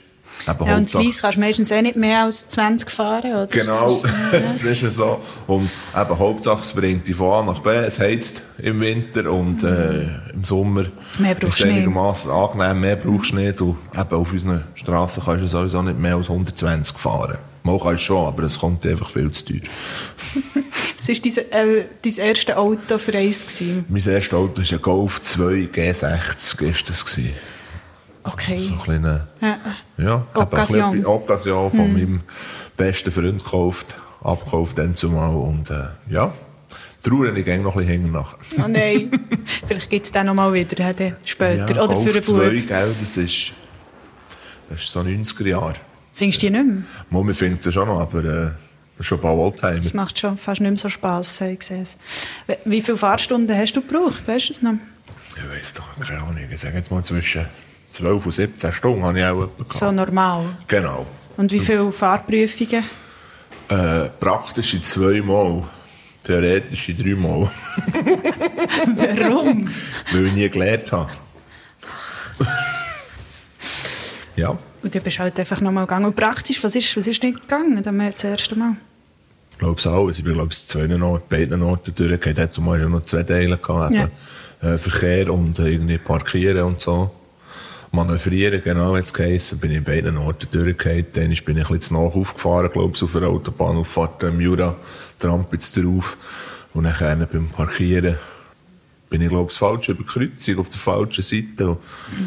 Eben 0.47 0.65
ja, 0.65 0.77
und 0.77 0.89
Slice 0.89 1.21
kannst 1.21 1.37
du 1.37 1.41
meistens 1.41 1.71
eh 1.71 1.81
nicht 1.81 1.95
mehr 1.95 2.23
als 2.23 2.47
20 2.49 2.91
fahren, 2.91 3.31
oder? 3.31 3.47
Genau, 3.47 4.01
das 4.31 4.63
ist, 4.63 4.81
ja 4.81 4.89
so. 4.89 5.21
Und 5.47 5.69
eben, 5.95 6.19
Hauptsache, 6.19 6.61
es 6.61 6.73
bringt 6.73 7.07
dich 7.07 7.15
von 7.15 7.31
A 7.31 7.51
nach 7.51 7.59
B, 7.59 7.69
es 7.69 7.99
heizt 7.99 8.43
im 8.57 8.79
Winter 8.81 9.31
und 9.31 9.63
äh, 9.63 10.03
im 10.33 10.43
Sommer 10.43 10.85
mehr 11.19 11.35
brauchst 11.35 11.59
ist 11.59 11.65
es 11.65 11.71
einigermaßen 11.71 12.31
angenehm, 12.31 12.81
mehr 12.81 12.95
brauchst 12.95 13.31
du 13.31 13.35
nicht. 13.37 13.61
Und 13.61 13.77
eben 13.93 14.15
auf 14.15 14.31
unseren 14.31 14.63
Straßen 14.75 15.23
kannst 15.23 15.43
du 15.43 15.47
sowieso 15.47 15.81
nicht 15.81 15.99
mehr 15.99 16.15
als 16.15 16.29
120 16.29 16.97
fahren. 16.97 17.37
Mal 17.63 17.79
kannst 17.79 18.03
du 18.03 18.05
schon, 18.07 18.27
aber 18.27 18.43
es 18.43 18.59
kommt 18.59 18.85
einfach 18.85 19.09
viel 19.09 19.31
zu 19.31 19.45
teuer. 19.45 19.61
Was 20.97 21.07
war 21.07 21.15
dein, 21.51 21.77
äh, 21.77 21.85
dein 22.01 22.15
erstes 22.15 22.55
Auto 22.55 22.97
für 22.97 23.17
eins? 23.17 23.45
Gewesen? 23.45 23.85
Mein 23.87 24.05
erstes 24.05 24.33
Auto 24.33 24.61
war 24.61 24.71
ein 24.71 24.81
Golf 24.81 25.21
2 25.21 25.43
G60, 25.73 26.61
ist 26.69 26.89
das 26.89 27.05
gewesen. 27.05 27.33
Okay. 28.23 28.59
So 28.59 28.73
ein 28.73 28.79
kleiner, 28.79 29.27
ja, 29.41 29.57
ja 29.97 30.27
Occasion. 30.33 31.05
Occasion 31.05 31.71
von 31.71 31.85
hm. 31.85 31.93
meinem 31.93 32.21
besten 32.77 33.11
Freund 33.11 33.43
gekauft, 33.43 33.95
abgekauft 34.21 34.77
dann 34.77 34.95
zumal 34.95 35.35
und 35.35 35.69
äh, 35.69 35.87
ja, 36.09 36.33
trauere 37.03 37.35
ich 37.35 37.45
noch 37.45 37.53
ein 37.53 37.63
bisschen 37.63 37.87
hängen 37.87 38.11
nach. 38.11 38.37
Oh 38.57 38.67
nein, 38.67 39.11
vielleicht 39.67 39.89
gibt 39.89 40.05
es 40.05 40.11
den 40.11 40.25
noch 40.25 40.33
mal 40.33 40.53
wieder 40.53 40.93
später. 41.25 41.75
Ja, 41.75 41.83
Oder 41.83 41.97
für 41.97 42.11
einen 42.11 42.21
zwei, 42.21 42.49
gell, 42.49 42.95
das 43.01 43.17
ist, 43.17 43.53
das 44.69 44.81
ist 44.81 44.91
so 44.91 45.01
90er 45.01 45.47
Jahre. 45.47 45.75
Findest 46.13 46.41
du 46.41 46.47
die 46.47 46.51
nicht 46.51 46.65
mehr? 46.65 46.83
Mal, 47.09 47.27
wir 47.27 47.35
finden 47.35 47.61
sie 47.61 47.71
schon 47.71 47.87
noch, 47.87 47.99
aber 47.99 48.23
äh, 48.23 48.51
schon 49.03 49.17
ein 49.17 49.21
paar 49.21 49.35
Oldtimer. 49.35 49.75
Das 49.75 49.93
macht 49.93 50.17
schon 50.17 50.37
fast 50.37 50.61
nicht 50.61 50.69
mehr 50.69 50.77
so 50.77 50.89
Spass, 50.89 51.41
habe 51.41 51.51
ich 51.51 51.59
gesehen. 51.59 51.85
Wie 52.65 52.81
viele 52.81 52.97
Fahrstunden 52.97 53.55
hast 53.57 53.73
du 53.73 53.81
gebraucht, 53.81 54.27
weißt 54.27 54.49
du 54.49 54.53
es 54.53 54.61
noch? 54.61 54.75
Ich 55.35 55.49
weiß 55.49 55.73
doch, 55.73 55.99
keine 55.99 56.21
Ahnung, 56.21 56.37
ich 56.49 56.61
sage 56.61 56.77
jetzt 56.77 56.91
mal 56.91 57.03
zwischen 57.03 57.45
12 57.93 58.25
und 58.25 58.31
17 58.31 58.73
Stunden 58.73 59.03
habe 59.03 59.19
ich 59.19 59.25
auch 59.25 59.39
gehabt. 59.39 59.73
So 59.73 59.91
normal? 59.91 60.43
Genau. 60.67 61.05
Und 61.37 61.51
wie 61.51 61.59
viele 61.59 61.91
Fahrprüfungen? 61.91 62.83
Äh, 63.69 64.09
praktisch 64.19 64.81
zweimal. 64.81 65.63
Theoretisch 66.23 66.91
dreimal. 66.97 67.49
Warum? 68.95 69.69
weil 70.11 70.25
ich 70.25 70.33
nie 70.33 70.49
gelernt 70.49 70.91
habe. 70.91 71.11
ja. 74.37 74.57
Und 74.81 74.95
du 74.95 74.99
bist 74.99 75.19
halt 75.19 75.39
einfach 75.39 75.61
nochmal 75.61 75.85
gegangen. 75.85 76.05
Und 76.05 76.15
praktisch, 76.15 76.63
was 76.63 76.75
ist, 76.75 76.97
was 76.97 77.07
ist 77.07 77.21
nicht 77.21 77.41
gegangen, 77.41 77.83
das 77.83 78.23
erste 78.23 78.55
Mal? 78.55 78.77
Ich 79.51 79.57
glaube 79.59 79.79
es 79.79 79.85
auch. 79.85 80.09
Ich 80.09 80.23
bin, 80.23 80.33
glaube 80.33 80.49
ich, 80.51 80.65
zwei 80.65 80.89
Orten, 81.01 81.27
beiden 81.29 81.61
Orten 81.61 81.93
durchgegangen. 81.93 82.35
Dazu 82.35 82.61
mal 82.61 82.79
ja 82.79 82.87
noch 82.87 83.05
zwei 83.05 83.23
Teile 83.23 83.57
gehabt. 83.57 83.93
Ja. 83.93 84.09
Äh, 84.61 84.77
Verkehr 84.77 85.31
und 85.31 85.59
irgendwie 85.59 85.97
parkieren 85.99 86.63
und 86.63 86.81
so. 86.81 87.11
Manövrieren, 87.93 88.59
genau, 88.63 88.97
jetzt 88.97 89.13
geheißen. 89.13 89.59
Bin 89.59 89.69
ich 89.69 89.77
in 89.77 89.83
beiden 89.83 90.17
Orten 90.17 90.47
durchgegangen. 90.51 91.05
Dann 91.13 91.29
bin 91.29 91.31
ich 91.31 91.41
ein 91.47 91.55
bisschen 91.55 91.81
zu 91.81 91.93
nach 91.93 92.15
aufgefahren, 92.15 92.71
glaube 92.71 92.93
ich, 92.95 93.03
auf 93.03 93.11
der 93.11 93.27
Autobahnauffahrt 93.27 94.23
im 94.23 94.41
Jura, 94.41 94.75
Trampitz 95.19 95.71
drauf. 95.73 96.17
Und 96.73 96.85
dann 96.85 97.27
beim 97.31 97.47
Parkieren 97.49 98.17
bin 99.11 99.21
ich, 99.21 99.29
glaube 99.29 99.51
ich, 99.51 99.57
falsch 99.59 99.89
über 99.89 100.03
Kreuzung, 100.03 100.57
auf 100.57 100.69
der 100.69 100.79
falschen 100.79 101.23
Seite. 101.23 101.69
Und 101.69 101.77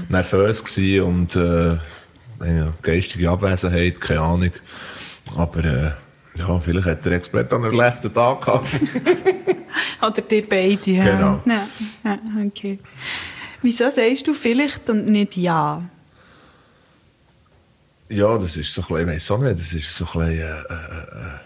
nervös 0.09 0.63
gewesen 0.63 1.03
und, 1.03 1.35
äh, 1.35 1.79
geistige 2.81 3.29
Abwesenheit, 3.29 4.01
keine 4.01 4.21
Ahnung. 4.21 4.53
Aber, 5.35 5.65
äh, 5.65 5.91
ja, 6.39 6.61
vielleicht 6.61 6.87
hat 6.87 7.05
der 7.05 7.13
Experte 7.15 7.57
einen 7.57 7.73
schlechten 7.73 8.15
Tag 8.15 8.45
gehabt. 8.45 8.69
Oder 10.01 10.23
dir 10.23 10.49
beide, 10.49 10.91
ja. 10.93 11.05
Genau. 11.05 11.43
Ja, 11.45 11.67
ja, 12.05 12.19
okay. 12.47 12.79
Wieso 13.63 13.91
sagst 13.91 14.27
du 14.27 14.35
vielleicht 14.35 14.89
und 14.91 15.07
nicht 15.07 15.37
ja? 15.37 15.83
Ja, 18.09 18.39
das 18.39 18.57
ist 18.57 18.73
so 18.73 18.83
ein 18.83 18.87
bisschen, 18.89 19.09
ich 19.09 19.15
weiss 19.15 19.31
auch 19.31 19.39
nicht, 19.39 19.59
das 19.59 19.73
ist 19.73 19.97
so 19.97 20.05
ein 20.05 20.27
bisschen, 20.27 20.41
äh, 20.41 20.51
äh, 20.51 20.51
äh, 20.51 21.39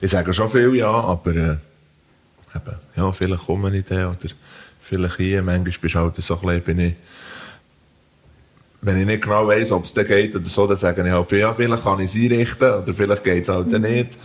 ich 0.00 0.10
sage 0.10 0.34
schon 0.34 0.50
viel 0.50 0.74
ja, 0.74 0.90
aber, 0.90 1.30
äh, 1.30 1.56
eben, 2.54 2.76
ja, 2.96 3.12
vielleicht 3.12 3.46
komme 3.46 3.74
ich 3.76 3.84
dann, 3.86 4.06
oder 4.06 4.28
vielleicht 4.80 5.16
hier, 5.16 5.42
manchmal 5.42 5.72
bist 5.80 5.94
du 5.94 5.98
halt 5.98 6.16
so 6.16 6.34
ein 6.34 6.40
bisschen, 6.40 6.62
bin 6.62 6.78
ich, 6.80 6.94
wenn 8.82 8.98
ich 8.98 9.06
nicht 9.06 9.22
genau 9.22 9.48
weiss, 9.48 9.72
ob 9.72 9.86
es 9.86 9.94
dann 9.94 10.06
geht 10.06 10.36
oder 10.36 10.44
so, 10.44 10.66
dann 10.66 10.76
sage 10.76 11.02
ich 11.02 11.10
halt, 11.10 11.32
ja, 11.32 11.54
vielleicht 11.54 11.82
kann 11.82 12.00
ich 12.00 12.14
es 12.14 12.16
einrichten, 12.16 12.70
oder 12.70 12.94
vielleicht 12.94 13.24
geht 13.24 13.42
es 13.42 13.48
halt 13.48 13.72
dann 13.72 13.82
nicht. 13.82 14.18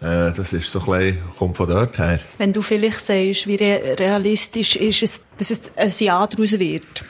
Äh, 0.00 0.32
das 0.32 0.52
ist 0.52 0.70
so 0.70 0.80
ein 0.80 0.86
bisschen, 0.86 1.18
kommt 1.38 1.56
von 1.56 1.68
dort 1.68 1.98
her. 1.98 2.20
Wenn 2.38 2.52
du 2.52 2.62
vielleicht 2.62 3.00
sagst, 3.00 3.46
wie 3.46 3.56
re 3.56 3.96
realistisch 3.98 4.76
ist 4.76 5.02
es, 5.02 5.22
dass 5.36 5.50
es 5.50 5.72
ein 5.76 5.92
Ja 5.98 6.26
daraus 6.26 6.58
wird? 6.58 7.04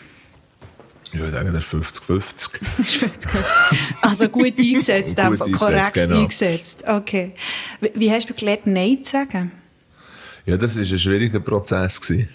Ich 1.12 1.18
würde 1.18 1.32
sagen, 1.32 1.52
das 1.52 1.64
ist 1.64 1.74
50-50. 1.74 2.50
also 4.02 4.28
gut 4.28 4.54
eingesetzt, 4.58 5.16
Gut 5.16 5.24
einfach, 5.24 5.46
eingesetzt, 5.46 5.58
korrekt 5.58 5.94
genau. 5.94 6.20
eingesetzt. 6.20 6.84
Okay. 6.86 7.34
Wie, 7.80 7.92
wie 7.94 8.10
hast 8.10 8.28
du 8.28 8.34
gelernt, 8.34 8.66
Nein 8.66 9.02
zu 9.02 9.12
sagen? 9.12 9.52
Ja, 10.46 10.56
das 10.56 10.76
war 10.76 10.82
ein 10.82 10.98
schwieriger 10.98 11.40
Prozess. 11.40 12.00
Gewesen. 12.00 12.28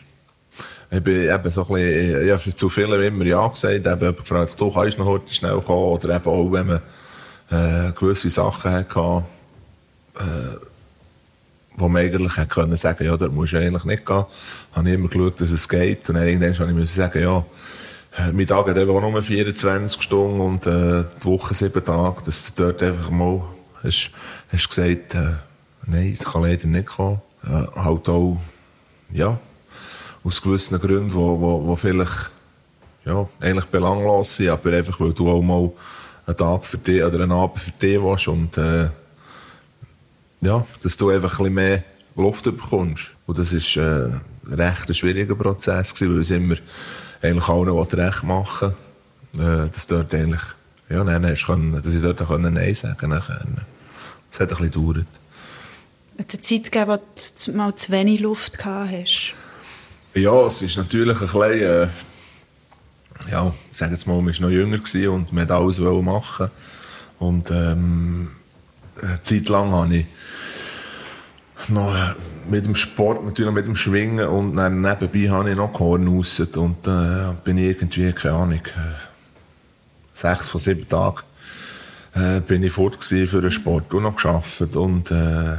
Ich 0.92 1.02
bin 1.02 1.24
eben 1.24 1.50
so 1.50 1.62
ein 1.68 1.74
bisschen, 1.74 2.26
ich 2.26 2.32
habe 2.32 2.56
zu 2.56 2.70
vielen 2.70 3.04
immer 3.04 3.26
Ja 3.26 3.48
gesagt, 3.48 3.74
eben 3.74 3.84
jemand 3.86 4.18
gefragt, 4.18 4.56
du 4.58 4.72
kannst 4.72 4.98
noch 4.98 5.06
heute 5.06 5.34
schnell 5.34 5.60
kommen, 5.62 5.84
oder 5.84 6.16
eben 6.16 6.26
auch, 6.26 6.52
wenn 6.52 6.68
man 6.68 6.82
äh, 7.50 7.92
gewisse 7.92 8.30
Sachen 8.30 8.72
hatte, 8.72 9.24
wo 11.78 11.90
man 11.90 12.04
eigentlich 12.04 12.38
hätte 12.38 12.48
können 12.48 12.78
sagen, 12.78 13.06
ja, 13.06 13.18
da 13.18 13.28
musst 13.28 13.54
du 13.54 13.58
eigentlich 13.58 13.84
nicht 13.84 14.06
gehen, 14.06 14.26
habe 14.74 14.90
ich 14.90 14.96
immer 14.96 15.10
geschaut, 15.10 15.42
dass 15.42 15.50
es 15.50 15.68
geht, 15.68 16.10
und 16.10 16.16
dann 16.16 16.28
irgendwann 16.28 16.70
habe 16.70 16.82
ich 16.82 16.92
sagen, 16.92 17.22
ja, 17.22 17.46
äh, 18.18 18.32
mein 18.32 18.48
Tag 18.48 18.68
hat 18.68 18.78
eben 18.78 18.92
auch 18.92 19.02
nur 19.02 19.22
24 19.22 20.02
Stunden 20.02 20.40
und 20.40 20.66
äh, 20.66 21.04
die 21.22 21.26
Woche 21.26 21.54
sieben 21.54 21.84
Tage, 21.84 22.22
dass 22.26 22.54
du 22.54 22.64
dort 22.64 22.82
einfach 22.82 23.10
mal 23.10 23.44
hast, 23.84 24.12
hast 24.52 24.70
gesagt, 24.70 25.16
äh, 25.16 25.34
nein, 25.86 26.18
ich 26.18 26.26
kann 26.26 26.44
leider 26.44 26.68
nicht 26.68 26.88
kommen. 26.88 27.22
Äh, 27.44 27.66
halt 27.76 28.10
auch, 28.10 28.38
ja, 29.12 29.38
aus 30.24 30.42
gewissen 30.42 30.80
Gründen, 30.80 31.14
wo, 31.14 31.40
wo, 31.40 31.68
wo 31.68 31.76
vielleicht 31.76 32.32
ja, 33.06 33.28
eigentlich 33.40 33.66
belanglos 33.66 34.38
sind, 34.38 34.50
aber 34.50 34.72
einfach, 34.72 35.00
weil 35.00 35.14
du 35.14 35.30
auch 35.30 35.42
mal 35.42 35.72
einen 36.26 36.38
Tag 36.38 36.66
für 36.66 36.78
dich 36.78 37.04
oder 37.04 37.22
einen 37.22 37.32
Abend 37.32 37.60
für 37.60 37.72
dich 37.72 38.02
willst 38.02 38.28
und 38.28 38.58
äh, 38.58 38.90
ja, 40.42 40.66
dass 40.84 40.98
du 40.98 41.10
einfach 41.10 41.34
ein 41.34 41.38
bisschen 41.38 41.54
mehr 41.54 41.84
Luft 42.16 42.46
bekommst. 42.46 43.12
Und 43.26 43.38
das 43.38 43.52
ist 43.52 43.78
äh, 43.78 44.06
ein 44.06 44.22
recht 44.48 44.96
schwieriger 44.96 45.36
Prozess 45.36 45.94
gewesen, 45.94 46.14
weil 46.14 46.22
es 46.22 46.32
immer 46.32 46.56
eigentlich 47.22 47.48
allen 47.48 47.76
was 47.76 47.94
recht 47.94 48.24
machen 48.24 48.74
äh, 49.38 49.70
dass 49.70 49.88
dort 49.88 50.14
eigentlich, 50.14 50.42
ja, 50.90 51.04
nein, 51.04 51.26
hast 51.26 51.46
können, 51.46 51.74
dass 51.74 51.94
ich 51.94 52.02
dort 52.02 52.26
können 52.26 52.54
Nein 52.54 52.76
sagen 52.76 52.98
konnte. 52.98 53.66
Es 54.32 54.40
hat 54.40 54.52
ein 54.52 54.58
bisschen 54.58 54.72
gedauert. 54.72 55.08
Hat 56.18 56.26
es 56.30 56.36
eine 56.36 56.42
Zeit 56.42 56.72
gegeben, 56.72 56.92
wo 56.92 56.98
du 57.46 57.58
mal 57.58 57.76
zu 57.76 57.92
wenig 57.92 58.20
Luft 58.22 58.58
gehabt 58.58 58.92
hast? 58.92 59.34
Ja, 60.14 60.46
es 60.46 60.62
ist 60.62 60.78
natürlich 60.78 61.20
ein 61.20 61.28
bisschen, 61.28 61.42
äh, 61.42 61.88
ja, 63.30 63.54
ich 63.72 63.78
sage 63.78 63.94
jetzt 63.94 64.08
mal, 64.08 64.22
man 64.22 64.34
war 64.34 64.42
noch 64.42 64.50
jünger 64.50 64.80
und 65.12 65.34
man 65.34 65.50
wollte 65.50 65.56
alles 65.56 65.80
machen. 65.80 66.50
Und 67.20 67.52
ähm, 67.52 68.30
eine 69.02 69.22
Zeit 69.22 69.50
lang 69.50 69.72
habe 69.72 69.96
ich 69.96 70.06
noch 71.70 71.94
äh, 71.94 72.14
mit 72.50 72.66
dem 72.66 72.76
Sport, 72.76 73.26
natürlich 73.26 73.54
mit 73.54 73.66
dem 73.66 73.76
Schwingen 73.76 74.28
und 74.28 74.56
dann 74.56 74.82
nebenbei 74.82 75.30
habe 75.30 75.50
ich 75.50 75.56
noch 75.56 75.74
Korn 75.74 76.08
raus 76.08 76.40
und 76.40 76.88
äh, 76.88 77.34
bin 77.44 77.58
ich 77.58 77.82
irgendwie, 77.82 78.12
keine 78.14 78.36
Ahnung, 78.36 78.60
äh, 78.60 78.96
sechs 80.14 80.50
von 80.50 80.62
sieben 80.62 80.88
Tagen 80.88 81.22
äh, 82.14 82.40
bin 82.40 82.64
ich 82.64 82.72
fort 82.72 83.04
für 83.04 83.42
den 83.42 83.52
Sport 83.52 83.94
und 83.94 84.04
noch 84.04 84.16
gearbeitet 84.16 84.76
und 84.76 85.12
äh, 85.12 85.58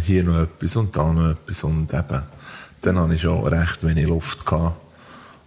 hier 0.00 0.24
noch 0.24 0.42
etwas 0.42 0.76
und 0.76 0.96
da 0.96 1.12
noch 1.12 1.30
etwas 1.30 1.64
und 1.64 1.92
eben, 1.92 2.22
dann 2.82 2.98
hatte 2.98 3.14
ich 3.14 3.22
schon 3.22 3.46
recht 3.46 3.86
wenig 3.86 4.06
Luft 4.06 4.44
gehabt. 4.44 4.76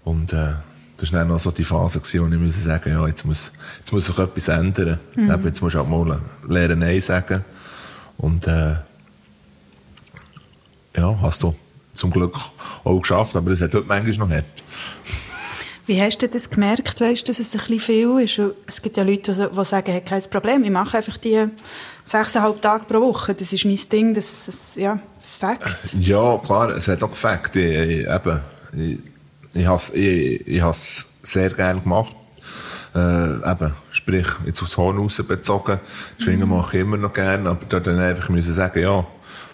und 0.04 0.34
äh, 0.34 0.54
das 1.00 1.12
war 1.14 1.20
dann 1.20 1.30
noch 1.30 1.40
so 1.40 1.52
die 1.52 1.64
Phase, 1.64 2.00
gewesen, 2.00 2.30
wo 2.30 2.34
ich 2.34 2.42
musste 2.42 2.62
sagen 2.62 2.92
ja, 2.92 3.08
jetzt 3.08 3.26
muss, 3.26 3.52
jetzt 3.80 3.92
muss 3.92 4.06
sich 4.06 4.18
etwas 4.18 4.48
ändern. 4.48 5.00
Mhm. 5.16 5.32
Eben, 5.32 5.46
jetzt 5.46 5.62
musst 5.62 5.76
du 5.76 5.80
halt 5.80 5.90
mal 5.90 6.20
lernen 6.48 6.80
Nein 6.80 7.02
sagen 7.02 7.44
und 8.18 8.48
äh, 8.48 8.76
ja, 10.98 11.18
hast 11.22 11.44
du 11.44 11.56
zum 11.94 12.12
Glück 12.12 12.36
auch 12.84 13.00
geschafft, 13.00 13.36
aber 13.36 13.52
das 13.52 13.62
hat 13.62 13.74
heute 13.74 13.88
manchmal 13.88 14.28
noch 14.28 14.36
hart. 14.36 14.46
Wie 15.86 16.00
hast 16.00 16.22
du 16.22 16.30
das 16.30 16.52
gemerkt, 16.52 17.02
weißt, 17.02 17.28
dass 17.28 17.40
es 17.40 17.56
ein 17.56 17.62
bisschen 17.62 17.80
viel 17.80 18.20
ist? 18.20 18.40
Es 18.68 18.80
gibt 18.80 18.96
ja 18.96 19.02
Leute, 19.02 19.52
die 19.52 19.66
sagen, 19.66 19.92
hey, 19.92 20.02
kein 20.02 20.22
Problem, 20.30 20.64
ich 20.64 20.70
mache 20.70 20.98
einfach 20.98 21.18
die 21.18 21.48
sechseinhalb 22.04 22.62
Tage 22.62 22.86
pro 22.86 23.02
Woche. 23.02 23.34
Das 23.34 23.52
ist 23.52 23.66
mein 23.66 23.80
Ding, 23.92 24.14
das, 24.14 24.46
das, 24.46 24.76
ja, 24.76 25.00
das 25.16 25.38
Fakt. 25.38 25.96
Ja, 26.00 26.38
klar, 26.38 26.70
es 26.70 26.88
hat 26.88 27.02
auch 27.02 27.12
ich, 27.12 28.08
eben, 28.08 28.40
ich, 28.78 29.00
ich 29.60 29.68
habe 29.68 29.78
es 29.78 29.94
ich, 29.94 30.48
ich 30.48 30.62
has 30.62 31.06
sehr 31.24 31.50
gerne 31.52 31.82
gemacht. 31.82 32.16
Äh, 32.96 33.52
eben, 33.52 33.74
sprich, 33.92 34.28
jetzt 34.46 34.62
aufs 34.62 34.78
Horn 34.78 34.98
raus 34.98 35.22
bezogen. 35.28 35.80
Schwingen 36.18 36.50
mache 36.50 36.78
ich 36.78 36.82
immer 36.82 36.98
noch 36.98 37.14
gerne, 37.14 37.50
aber 37.50 37.66
dort 37.70 37.86
dann 37.86 38.00
einfach 38.00 38.30
müssen 38.30 38.54
sagen, 38.54 38.82
ja, 38.82 39.06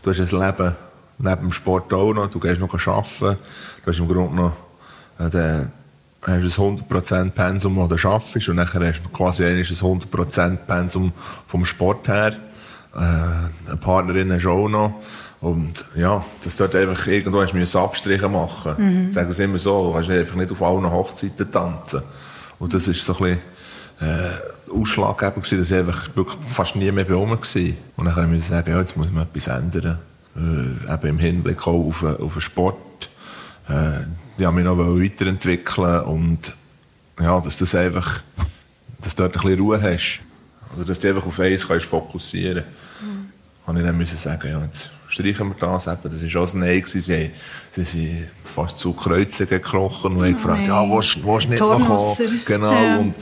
du 0.04 0.10
hast 0.10 0.20
ein 0.20 0.40
Leben 0.40 0.76
neben 1.18 1.42
dem 1.42 1.52
Sport 1.52 1.94
auch 1.94 2.14
noch, 2.14 2.28
du 2.28 2.40
gehst 2.40 2.60
noch 2.60 2.74
arbeiten, 2.74 3.38
du 3.84 3.92
hast 3.92 4.00
im 4.00 4.08
Grunde 4.08 4.36
noch 4.36 4.54
äh, 5.20 5.30
den, 5.30 5.72
hast 6.22 6.60
ein 6.60 6.78
100% 6.78 7.32
Pensum, 7.32 7.90
das 7.90 8.02
du 8.02 8.08
arbeitest, 8.08 8.50
und 8.50 8.56
nachher 8.56 8.88
hast 8.88 9.02
du 9.04 9.10
quasi 9.10 9.46
ein 9.46 9.62
100% 9.62 10.58
Pensum 10.58 11.12
vom 11.48 11.66
Sport 11.66 12.08
her. 12.08 12.34
Äh, 12.96 12.98
eine 12.98 13.78
Partnerin 13.80 14.32
hast 14.32 14.44
du 14.44 14.52
auch 14.52 14.70
noch. 14.70 15.02
Und 15.46 15.86
ja, 15.96 16.26
dass 16.44 16.58
dort 16.58 16.74
einfach 16.74 17.06
irgendwo 17.06 17.40
hast 17.40 17.54
du 17.54 17.80
Abstriche 17.80 18.28
machen. 18.28 18.74
Mhm. 18.80 19.12
Sagen 19.12 19.32
sie 19.32 19.44
immer 19.44 19.60
so, 19.60 19.90
du 19.90 19.94
kannst 19.94 20.10
einfach 20.10 20.36
nicht 20.38 20.52
auf 20.52 20.64
allen 20.64 20.90
Hochzeiten 20.90 21.52
tanzen. 21.52 22.02
Und 22.58 22.74
das 22.74 22.88
ist 22.88 23.06
so 23.06 23.16
ein 23.18 23.38
bisschen, 24.00 24.10
äh, 24.10 24.72
ausschlaggebend 24.72 25.44
gewesen, 25.44 25.60
dass 25.60 25.70
ich 25.70 25.78
einfach 25.78 26.16
wirklich 26.16 26.44
fast 26.44 26.76
nie 26.76 26.92
mehr 26.92 27.06
bei 27.06 27.14
war. 27.14 27.22
Und 27.28 28.06
dann 28.06 28.32
musste 28.32 28.36
ich 28.38 28.46
sagen, 28.46 28.72
ja, 28.72 28.80
jetzt 28.80 28.98
muss 28.98 29.12
man 29.12 29.22
etwas 29.22 29.46
ändern. 29.46 30.00
Äh, 30.36 30.94
eben 30.94 31.08
im 31.10 31.20
Hinblick 31.20 31.68
auch 31.68 31.90
auf, 31.90 32.04
auf 32.04 32.34
den 32.34 32.42
Sport. 32.42 33.10
Äh, 33.70 34.00
ich 34.38 34.44
wollte 34.44 34.52
mich 34.52 34.66
noch 34.66 34.80
weiterentwickeln 34.80 36.02
und 36.06 36.56
ja, 37.22 37.40
dass 37.40 37.60
das 37.60 37.76
einfach, 37.76 38.22
dass 39.00 39.14
du 39.14 39.22
dort 39.22 39.36
ein 39.36 39.42
bisschen 39.44 39.60
Ruhe 39.60 39.80
hast. 39.80 40.22
Oder 40.76 40.86
dass 40.86 40.98
du 40.98 41.08
einfach 41.08 41.28
auf 41.28 41.40
eins 41.40 41.68
kannst 41.68 41.86
fokussieren 41.86 42.64
kannst. 42.64 43.68
Mhm. 43.68 43.78
ich 43.78 43.86
dann 43.86 43.96
müssen 43.96 44.18
sagen, 44.18 44.50
ja, 44.50 44.60
jetzt 44.64 44.90
streichen 45.16 45.48
wir 45.50 45.56
das 45.60 45.88
eben. 45.88 46.00
Das 46.04 46.36
war 46.36 46.42
auch 46.42 46.54
ein 46.54 46.60
Nein. 46.60 46.84
Sie, 46.86 47.00
sie 47.00 47.32
sind 47.72 48.28
fast 48.44 48.78
zu 48.78 48.94
Kreuzen 48.94 49.48
gekrochen 49.48 50.16
und 50.16 50.24
haben 50.24 50.34
gefragt, 50.34 50.62
nein. 50.62 50.68
ja, 50.68 50.90
willst 50.90 51.16
du 51.16 51.50
nicht 51.50 51.60
noch 51.60 51.86
kommen? 51.86 52.42
Genau. 52.46 52.72
Ja. 52.72 52.98
Und 52.98 53.16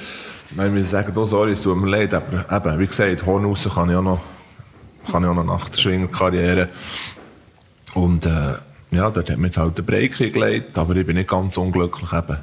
dann 0.56 0.74
müssen 0.74 0.76
wir 0.76 0.84
sagen, 0.86 1.14
oh, 1.16 1.26
sorry, 1.26 1.52
es 1.52 1.62
tut 1.62 1.78
mir 1.78 1.90
leid, 1.90 2.14
aber 2.14 2.46
eben, 2.52 2.80
wie 2.80 2.88
gesagt, 2.88 3.26
Horn 3.26 3.46
raus 3.46 3.70
kann 3.74 3.90
ich 3.90 3.96
auch 3.96 4.02
noch, 4.02 4.22
kann 5.12 5.24
ich 5.24 5.30
auch 5.30 5.36
noch 5.36 5.46
nach 5.46 5.70
der 5.70 5.80
Schwingerkarriere. 5.80 6.70
Und, 7.94 8.26
äh, 8.26 8.54
ja, 8.92 9.10
dort 9.10 9.30
hat 9.30 9.38
mir 9.38 9.48
jetzt 9.48 9.58
halt 9.58 9.78
den 9.78 9.86
Break 9.86 10.18
gelegt, 10.18 10.78
aber 10.78 10.96
ich 10.96 11.06
bin 11.06 11.16
nicht 11.16 11.30
ganz 11.30 11.58
unglücklich 11.58 12.12
eben, 12.14 12.38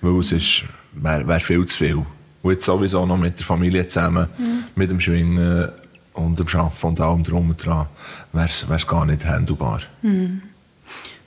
weil 0.00 0.20
es 0.20 0.32
ist, 0.32 0.64
wäre 0.92 1.26
wär 1.26 1.40
viel 1.40 1.64
zu 1.64 1.76
viel. 1.76 2.06
Und 2.42 2.52
jetzt 2.52 2.64
sowieso 2.64 3.04
noch 3.04 3.16
mit 3.16 3.38
der 3.38 3.46
Familie 3.46 3.88
zusammen, 3.88 4.28
mit 4.76 4.90
dem 4.90 5.00
Schwingen 5.00 5.68
und 6.16 6.38
dem 6.38 6.46
Arbeiten 6.46 6.86
und 6.86 7.00
allem 7.00 7.22
drum 7.22 7.50
und 7.50 7.64
dran, 7.64 7.86
wäre 8.32 8.48
es 8.48 8.86
gar 8.86 9.04
nicht 9.04 9.24
handelbar. 9.26 9.80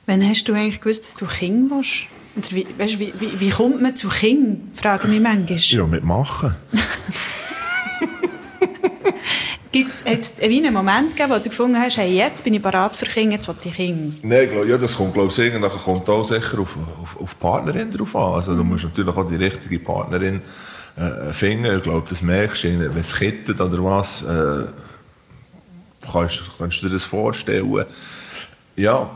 Wann 0.05 0.27
hast 0.27 0.45
du 0.45 0.53
eigentlich 0.53 0.81
gewusst, 0.81 1.05
dass 1.05 1.15
du 1.15 1.25
Kind 1.25 1.69
warst? 1.69 2.07
Oder 2.35 2.51
wie, 2.51 2.67
weißt, 2.77 2.99
wie, 2.99 3.13
wie, 3.19 3.39
wie 3.39 3.49
kommt 3.49 3.81
man 3.81 3.95
zu 3.95 4.09
Kind? 4.09 4.77
Frage 4.79 5.07
mich 5.07 5.21
manchmal. 5.21 5.57
Ja, 5.59 5.85
mitmachen. 5.85 6.55
Gibt 9.71 9.91
es 10.03 10.33
einen 10.41 10.73
Moment 10.73 11.11
gegeben, 11.11 11.29
wo 11.29 11.35
du 11.35 11.49
gefunden 11.49 11.77
hast, 11.77 11.97
hey, 11.97 12.15
jetzt 12.15 12.43
bin 12.43 12.55
ich 12.55 12.61
bereit 12.61 12.95
für 12.95 13.05
Kinder, 13.05 13.35
jetzt 13.35 13.47
will 13.47 13.55
ich 13.63 13.75
Kinder? 13.75 14.15
Nein, 14.23 14.49
glaub, 14.49 14.65
ja, 14.65 14.79
das 14.79 14.95
kommt, 14.95 15.13
glaube 15.13 15.29
ich, 15.31 15.37
irgendwann 15.37 15.69
kommt 15.69 16.09
auch 16.09 16.23
sicher 16.23 16.57
auf, 16.59 16.75
auf, 17.03 17.21
auf 17.21 17.39
Partnerin 17.39 17.91
drauf 17.91 18.15
an. 18.15 18.33
Also, 18.33 18.55
du 18.55 18.63
musst 18.63 18.85
natürlich 18.85 19.15
auch 19.15 19.27
die 19.27 19.35
richtige 19.35 19.77
Partnerin 19.77 20.41
äh, 20.99 21.31
finden. 21.31 21.77
Ich 21.77 21.83
glaube, 21.83 22.07
das 22.09 22.21
merkst 22.21 22.65
du, 22.65 22.79
wenn 22.79 22.97
es 22.97 23.15
kittet 23.15 23.61
oder 23.61 23.83
was, 23.83 24.21
äh, 24.23 24.65
kannst, 26.11 26.41
kannst 26.57 26.81
du 26.81 26.87
dir 26.87 26.93
das 26.93 27.03
vorstellen. 27.05 27.85
Ja, 28.75 29.09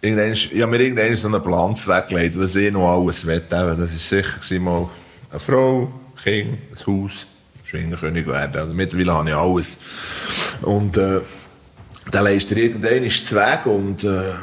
irgendwann, 0.00 0.32
ich 0.32 0.52
habe 0.62 0.66
mir 0.66 0.80
irgendwann 0.80 1.16
so 1.16 1.28
einen 1.28 1.42
Plan 1.42 1.74
weggelegt, 1.74 2.38
was 2.38 2.54
ich 2.56 2.72
noch 2.72 2.90
alles 2.90 3.26
will. 3.26 3.42
Das 3.48 3.76
war 3.76 3.86
sicher 3.86 4.60
mal 4.60 4.88
eine 5.30 5.40
Frau, 5.40 5.92
ein 6.16 6.22
Kind, 6.22 6.58
ein 6.70 6.86
Haus. 6.86 7.26
Schwingerkönig 7.66 8.26
werden. 8.28 8.56
Also 8.56 8.72
mittlerweile 8.72 9.12
habe 9.12 9.28
ich 9.28 9.34
alles. 9.34 9.80
Und 10.62 10.96
äh, 10.96 11.20
dann 12.12 12.24
leist 12.24 12.50
dir 12.50 12.58
irgendwann 12.58 13.10
zu 13.10 13.34
Weg 13.34 13.66
und 13.66 14.04
äh, 14.04 14.34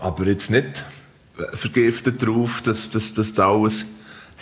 aber 0.00 0.26
jetzt 0.26 0.50
nicht 0.50 0.82
vergiftet 1.52 2.22
darauf, 2.22 2.62
dass, 2.62 2.88
dass, 2.88 3.12
dass 3.12 3.32
du 3.32 3.42
alles 3.42 3.86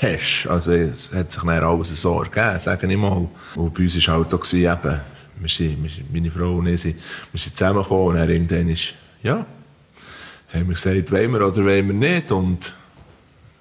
hast. 0.01 0.47
Also 0.49 0.73
es 0.73 1.13
hat 1.13 1.33
sich 1.33 1.43
dann 1.43 1.65
alles 1.65 2.01
so 2.01 2.23
ergeben, 2.23 2.61
sage 2.61 2.91
ich 2.91 2.99
mal. 2.99 3.29
Und 3.57 3.75
bei 3.75 3.83
uns 3.83 4.07
war 4.07 4.15
halt 4.17 4.35
auch 4.35 4.53
eben, 4.53 5.01
wir 5.39 5.49
sind, 5.49 5.83
wir 5.83 5.91
meine 6.13 6.31
Frau 6.31 6.57
und 6.57 6.67
ich, 6.67 6.83
sind, 6.83 6.97
wir 7.33 7.41
sind 7.41 7.57
zusammengekommen 7.57 8.07
und 8.09 8.15
dann 8.17 8.31
irgendwann 8.31 8.69
ist, 8.69 8.95
ja, 9.23 9.47
haben 10.53 10.69
wir 10.69 10.75
gesagt, 10.75 11.13
wollen 11.13 11.33
wir 11.33 11.47
oder 11.47 11.65
wollen 11.65 11.87
wir 11.87 11.95
nicht 11.95 12.33
und 12.33 12.73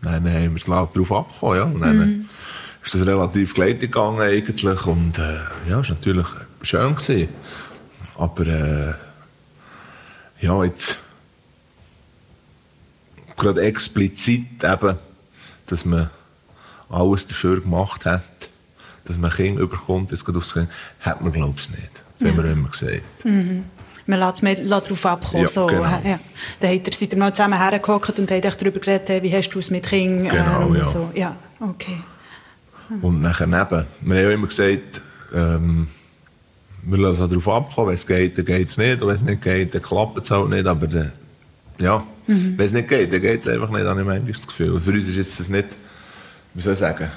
dann 0.02 0.14
haben 0.14 0.52
wir 0.52 0.56
es 0.56 0.68
laut 0.68 0.96
darauf 0.96 1.12
abgekommen, 1.12 1.58
ja. 1.58 1.64
Und 1.64 1.82
dann, 1.82 1.98
mhm 1.98 2.30
ist 2.84 2.96
das 2.96 3.06
relativ 3.06 3.54
geleitet 3.54 3.82
gegangen 3.82 4.22
eigentlich 4.22 4.86
und 4.86 5.18
äh, 5.20 5.40
ja, 5.70 5.82
ist 5.82 5.90
natürlich 5.90 6.28
schön 6.62 6.96
gewesen. 6.96 7.30
Aber 8.18 8.48
äh, 8.48 8.94
ja, 10.42 10.64
jetzt 10.64 11.00
gerade 13.38 13.62
explizit 13.62 14.64
eben, 14.64 14.98
dass 15.68 15.86
man 15.86 16.10
alles 16.90 17.28
dafür 17.28 17.62
gemacht 17.62 18.06
hat, 18.06 18.24
dass 19.06 19.18
man 19.18 19.32
Kinder 19.32 19.62
überkommt, 19.62 20.12
jetzt 20.12 20.26
gerade 20.26 20.40
aufs 20.40 20.54
Kind, 20.54 20.70
hat 21.00 21.22
man 21.22 21.32
glaube 21.32 21.56
ich 21.58 21.70
nicht. 21.70 22.04
Das 22.20 22.30
haben 22.30 22.38
wir 22.44 22.52
immer 22.52 22.70
gesagt. 22.70 23.26
Mhm. 23.26 23.66
Man 24.06 24.20
lässt 24.20 24.44
es 24.44 24.70
darauf 24.70 25.06
abkommen. 25.06 25.44
Ja, 25.44 25.48
so. 25.48 25.68
genau. 25.68 25.84
ja. 25.84 26.20
Dann 26.60 26.72
habt 26.72 26.88
ihr, 26.88 26.94
seid 26.94 27.14
ihr 27.14 27.18
mal 27.20 27.34
zusammen 27.34 27.60
hergehockt 27.60 28.18
und 28.20 28.32
habt 28.32 28.62
darüber 28.62 28.80
geredet, 28.80 29.22
wie 29.22 29.36
hast 29.36 29.50
du 29.52 29.60
es 29.60 29.70
mit 29.70 29.88
Kindern? 29.88 30.36
Genau, 30.36 30.68
ähm, 30.68 30.76
ja. 30.76 30.86
So. 30.86 31.12
ja. 31.14 31.36
Okay. 31.60 31.98
Und 33.02 33.22
nachher 33.22 33.46
neben. 33.46 33.86
Wir 34.02 34.18
haben 34.18 34.24
ja 34.24 34.32
immer 34.32 34.48
gesagt, 34.48 35.02
ähm, 35.32 35.88
wir 36.82 36.98
lassen 36.98 37.30
darauf 37.30 37.48
abkommen, 37.48 37.90
wenn 37.90 37.96
es 37.96 38.08
geht, 38.08 38.38
dann 38.38 38.46
geht 38.46 38.68
es 38.68 38.78
nicht. 38.78 39.02
Und 39.02 39.10
wenn 39.10 39.16
es 39.16 39.24
nicht 39.24 39.42
geht, 39.44 39.76
dann 39.76 39.82
klappt 39.82 40.24
es 40.24 40.32
halt 40.32 40.50
nicht. 40.50 40.66
Aber 40.66 40.88
dann, 40.88 41.12
ja, 41.80 42.04
mhm. 42.26 42.58
wenn 42.58 42.66
es 42.66 42.74
nicht 42.74 42.88
geht, 42.88 43.14
dann 43.14 43.22
geht 43.22 43.42
es 43.42 43.48
einfach 43.48 43.70
nicht, 43.70 43.86
habe 43.86 44.00
ich 44.00 44.08
manchmal 44.08 44.34
das 44.34 44.48
Gefühl. 44.48 44.72
Und 44.72 44.82
für 44.82 44.92
uns 44.92 45.08
ist 45.08 45.18
jetzt 45.18 45.40
das 45.40 45.50
nicht, 45.50 45.78
wie 46.54 46.62
soll 46.62 46.74
ich 46.74 46.80
sagen, 46.80 47.12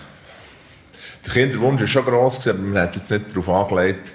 der 1.25 1.33
Kinderwunsch 1.33 1.81
war 1.81 1.89
schon 1.89 2.05
gross, 2.05 2.47
aber 2.47 2.59
man 2.59 2.83
hat 2.83 2.91
es 2.91 2.97
jetzt 2.97 3.11
nicht 3.11 3.37
darauf 3.37 3.49
angelegt, 3.49 4.13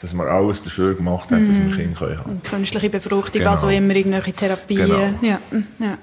dass 0.00 0.14
man 0.14 0.28
alles 0.28 0.62
dafür 0.62 0.94
gemacht 0.94 1.30
hat, 1.30 1.40
mhm. 1.40 1.48
dass 1.48 1.58
wir 1.58 1.76
Kinder 1.76 2.00
haben 2.00 2.24
können. 2.24 2.42
Künstliche 2.42 2.90
Befruchtung, 2.90 3.40
genau. 3.40 3.50
also 3.50 3.68
immer 3.68 3.94
irgendwelche 3.94 4.32
Therapien. 4.32 4.86
Genau. 4.86 5.14
Ja. 5.22 5.38
Ja. 5.78 5.98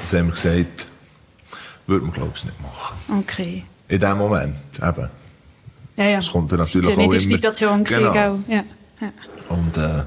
Das 0.00 0.12
haben 0.12 0.26
wir 0.26 0.34
gesagt, 0.34 0.86
würde 1.86 2.04
man 2.04 2.14
glaube 2.14 2.32
ich 2.34 2.44
nicht 2.44 2.60
machen. 2.60 2.96
Okay 3.20 3.64
in 3.88 4.00
dem 4.00 4.18
Moment 4.18 4.56
eben. 4.76 5.08
Ja, 5.96 6.04
ja. 6.04 6.16
Das 6.16 6.30
kommt 6.30 6.52
dann 6.52 6.58
natürlich 6.58 6.90
auch 6.90 6.98
immer... 6.98 7.20
Situation 7.20 7.84
genau. 7.84 8.14
ja. 8.14 8.38
ja. 8.48 8.62
Und 9.48 9.76
äh, 9.76 10.04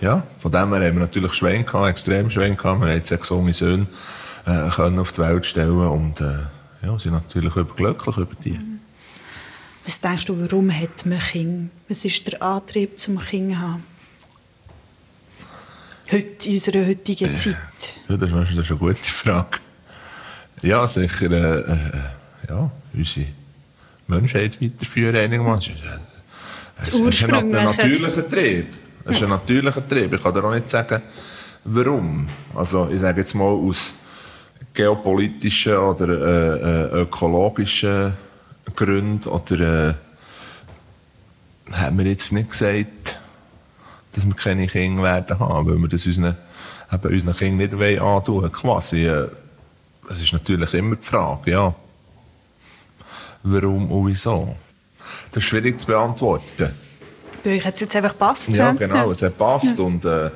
ja, 0.00 0.22
von 0.38 0.52
dem 0.52 0.74
her 0.74 0.88
haben 0.88 0.94
wir 0.96 1.00
natürlich 1.00 1.32
Schwein 1.34 1.64
gehabt, 1.64 1.88
extrem 1.88 2.30
Schwein 2.30 2.56
gehabt. 2.56 2.82
Wir 2.82 2.92
haben 2.92 3.04
sechs 3.04 3.28
junge 3.28 3.54
Söhne 3.54 3.86
äh, 4.46 4.68
können 4.70 4.98
auf 4.98 5.12
die 5.12 5.20
Welt 5.20 5.46
stellen 5.46 5.86
und 5.86 6.20
äh, 6.20 6.38
ja, 6.82 6.98
sind 6.98 7.12
natürlich 7.12 7.54
überglücklich 7.56 8.16
über 8.16 8.34
die. 8.44 8.58
Was 9.84 10.00
denkst 10.00 10.26
du, 10.26 10.40
warum 10.40 10.70
hat 10.70 11.04
man 11.06 11.18
Kinder? 11.18 11.70
Was 11.88 12.04
ist 12.04 12.26
der 12.26 12.42
Antrieb 12.42 12.98
zum 12.98 13.18
Kind 13.18 13.58
haben? 13.58 13.82
Heute, 16.10 16.48
in 16.48 16.52
unserer 16.52 16.86
heutigen 16.86 17.36
Zeit? 17.36 17.56
Ja, 18.08 18.16
das 18.16 18.30
ist 18.30 18.70
eine 18.70 18.78
gute 18.78 18.96
Frage. 18.96 19.58
Ja, 20.62 20.86
sicher, 20.88 21.30
äh, 21.30 21.72
äh 21.72 21.90
ja, 22.48 22.70
unsere 22.92 23.26
Menschheit 24.08 24.60
weiterführen 24.60 25.16
einigermaßen. 25.16 25.74
Es 26.82 26.88
ist, 26.88 27.00
es 27.00 27.14
ist 27.14 27.24
ein, 27.24 27.34
ein 27.34 27.50
natürlicher 27.50 28.28
Trieb. 28.28 28.66
Es 29.04 29.12
ist 29.12 29.22
ein 29.22 29.28
natürlicher 29.28 29.86
Trieb. 29.86 30.12
Ich 30.12 30.22
kann 30.22 30.34
dir 30.34 30.44
auch 30.44 30.52
nicht 30.52 30.68
sagen, 30.68 31.02
warum. 31.64 32.28
Also, 32.54 32.88
ich 32.90 33.00
sage 33.00 33.20
jetzt 33.20 33.34
mal 33.34 33.44
aus 33.44 33.94
geopolitischen 34.74 35.76
oder 35.76 36.08
äh, 36.08 36.98
äh, 36.98 37.02
ökologischen 37.02 38.12
Gründen 38.76 39.28
oder 39.28 39.90
äh, 39.90 39.94
haben 41.72 41.98
wir 41.98 42.06
jetzt 42.06 42.32
nicht 42.32 42.50
gesagt, 42.50 43.18
dass 44.12 44.26
wir 44.26 44.34
keine 44.34 44.66
Kinder 44.66 45.02
werden 45.02 45.38
haben, 45.38 45.68
weil 45.68 45.78
wir 45.78 45.88
das 45.88 46.06
unseren, 46.06 46.36
eben 46.92 47.14
unseren 47.14 47.36
Kindern 47.36 47.78
nicht 47.78 48.00
antun 48.00 48.42
wollen. 48.42 48.52
Quasi, 48.52 49.06
äh, 49.06 49.28
es 50.08 50.20
ist 50.20 50.32
natürlich 50.32 50.74
immer 50.74 50.96
die 50.96 51.06
Frage, 51.06 51.50
ja 51.50 51.74
warum 53.42 53.90
und 53.90 54.06
wieso. 54.08 54.56
Das 55.32 55.42
ist 55.42 55.48
schwierig 55.48 55.78
zu 55.78 55.86
beantworten. 55.86 56.70
Bei 57.42 57.56
euch 57.56 57.64
hat 57.64 57.74
es 57.74 57.80
jetzt 57.80 57.96
einfach 57.96 58.12
gepasst. 58.12 58.50
Ja, 58.50 58.72
genau, 58.72 59.10
es 59.10 59.22
hat 59.22 59.32
gepasst 59.32 59.78
ja. 59.78 59.84
und 59.84 60.04
äh, 60.04 60.30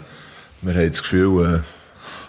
wir 0.63 0.75
haben 0.75 0.89
das 0.89 1.03
Gefühl, 1.03 1.57
äh, 1.57 1.61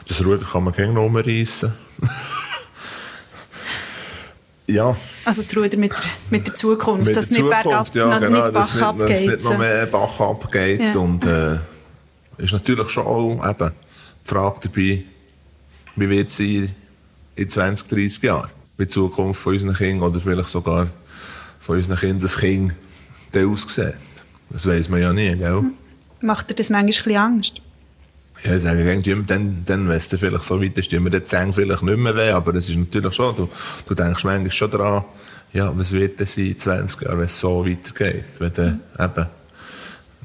das 0.08 0.24
Ruder 0.24 0.46
kann 0.46 0.66
man 0.66 0.74
gerne 0.74 1.00
umreißen. 1.00 1.74
ja. 4.68 4.96
Also 5.26 5.42
das 5.42 5.58
Ruder 5.58 5.78
mit, 5.78 5.94
mit 6.30 6.48
der 6.48 6.56
Zukunft, 6.56 7.08
mit 7.08 7.16
dass 7.16 7.26
es 7.26 7.32
nicht 7.32 7.50
bergab, 7.50 7.94
ja, 7.96 8.20
genau, 8.20 8.44
nicht 8.44 8.54
Bach 8.54 8.74
dass 8.74 8.82
abgeht. 8.82 9.10
Dass 9.10 9.20
es 9.20 9.26
nicht 9.26 9.44
noch 9.44 9.58
mehr 9.58 9.86
Bach 9.86 10.20
abgeht 10.20 10.82
ja. 10.82 11.00
und 11.00 11.26
äh, 11.26 11.58
ist 12.38 12.54
natürlich 12.54 12.90
schon 12.90 13.06
auch 13.06 13.50
eben 13.50 13.72
die 14.24 14.30
Frage 14.30 14.60
dabei, 14.64 15.04
wie 15.96 16.10
wird 16.10 16.30
es 16.30 16.38
sein 16.38 16.76
in 17.36 17.50
20, 17.50 17.88
30 17.88 18.24
Jahren? 18.24 18.50
wie 18.78 18.84
die 18.84 18.90
Zukunft 18.90 19.42
von 19.42 19.54
unseren 19.54 19.76
Kindern 19.76 20.10
oder 20.10 20.20
vielleicht 20.20 20.50
sogar 20.50 20.88
von 21.60 21.78
unseren 21.78 21.98
Kindern 21.98 22.22
das 22.22 22.38
Kind 22.38 22.74
aussieht. 23.36 23.96
Das 24.50 24.68
weiß 24.68 24.90
man 24.90 25.02
ja 25.02 25.14
nie, 25.14 25.36
gell? 25.36 25.64
Macht 26.22 26.50
dir 26.50 26.56
das 26.56 26.70
manchmal 26.70 26.84
ein 26.84 26.88
bisschen 26.88 27.18
Angst? 27.18 27.62
Ja, 28.46 28.56
ich 28.56 28.62
sage, 28.62 29.02
dann, 29.26 29.64
dann, 29.66 29.90
wenn 29.90 29.98
es 29.98 30.08
vielleicht 30.08 30.44
so 30.44 30.62
weit 30.62 30.76
tun 30.76 31.04
wir 31.04 31.12
den 31.12 31.26
Zähne 31.26 31.52
vielleicht 31.52 31.82
nicht 31.82 31.98
mehr 31.98 32.16
weh, 32.16 32.30
aber 32.30 32.54
es 32.54 32.70
ist 32.70 32.78
natürlich 32.78 33.16
schon, 33.16 33.36
du, 33.36 33.50
du 33.88 33.96
denkst 33.96 34.24
manchmal 34.24 34.52
schon 34.52 34.70
daran, 34.70 35.04
ja, 35.52 35.76
was 35.76 35.92
wird 35.92 36.20
sein 36.20 36.46
in 36.46 36.58
20 36.58 37.02
Jahren, 37.02 37.18
wenn 37.18 37.26
es 37.26 37.40
so 37.40 37.66
weitergeht, 37.66 38.26
wenn 38.38 38.54
dann 38.54 38.82
eben 39.00 39.28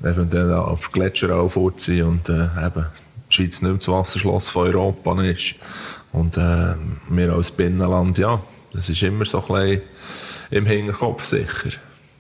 eventuell 0.02 0.52
auf 0.52 0.92
Gletscher 0.92 1.34
aufziehen 1.34 2.08
und 2.08 2.28
äh, 2.28 2.44
eben 2.44 2.86
die 3.30 3.34
Schweiz 3.34 3.62
nicht 3.62 3.70
mehr 3.70 3.78
das 3.78 3.88
Wasserschloss 3.88 4.50
von 4.50 4.66
Europa 4.66 5.22
ist 5.22 5.54
und 6.12 6.36
äh, 6.36 6.74
wir 7.08 7.32
als 7.32 7.50
Binnenland, 7.50 8.18
ja, 8.18 8.38
das 8.74 8.90
ist 8.90 9.02
immer 9.02 9.24
so 9.24 9.38
ein 9.38 9.46
bisschen 9.46 9.82
im 10.50 10.66
Hinterkopf 10.66 11.24
sicher. 11.24 11.70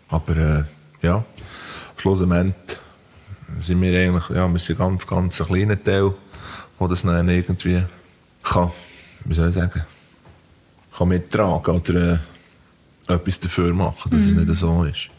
Aber 0.08 0.36
äh, 0.36 0.62
ja, 1.02 1.24
schlussendlich 1.98 2.79
sind 3.60 3.80
wir 3.80 3.98
eigentlich, 3.98 4.28
ja, 4.30 4.48
wir 4.48 4.58
sind 4.58 4.78
ganz, 4.78 5.06
ganz 5.06 5.40
ein 5.40 5.46
kleiner 5.46 5.82
Teil, 5.82 6.14
der 6.78 6.88
das 6.88 7.02
dann 7.02 7.28
irgendwie 7.28 7.82
kann, 8.42 8.70
wie 9.24 9.34
soll 9.34 9.48
ich 9.48 9.54
sagen, 9.54 9.82
kann 10.96 11.08
mittragen 11.08 11.76
oder 11.76 12.20
äh, 13.08 13.12
etwas 13.12 13.40
dafür 13.40 13.72
machen, 13.74 14.10
dass 14.10 14.20
mhm. 14.20 14.38
es 14.38 14.46
nicht 14.46 14.58
so 14.58 14.84
ist. 14.84 15.10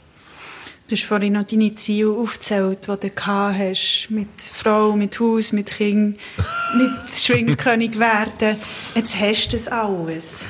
Du 0.87 0.97
hast 0.97 1.05
vorhin 1.05 1.33
noch 1.33 1.43
deine 1.43 1.73
Ziele 1.75 2.11
aufgezählt, 2.11 2.79
die 2.85 3.09
du 3.09 3.25
hast, 3.25 4.07
mit 4.09 4.27
Frau, 4.41 4.93
mit 4.95 5.17
Haus, 5.21 5.53
mit 5.53 5.67
Kind, 5.67 6.19
mit 6.77 7.09
Schwingerkönig 7.09 7.97
werden. 7.97 8.57
Jetzt 8.93 9.17
hast 9.17 9.47
du 9.47 9.51
das 9.53 9.69
alles. 9.69 10.45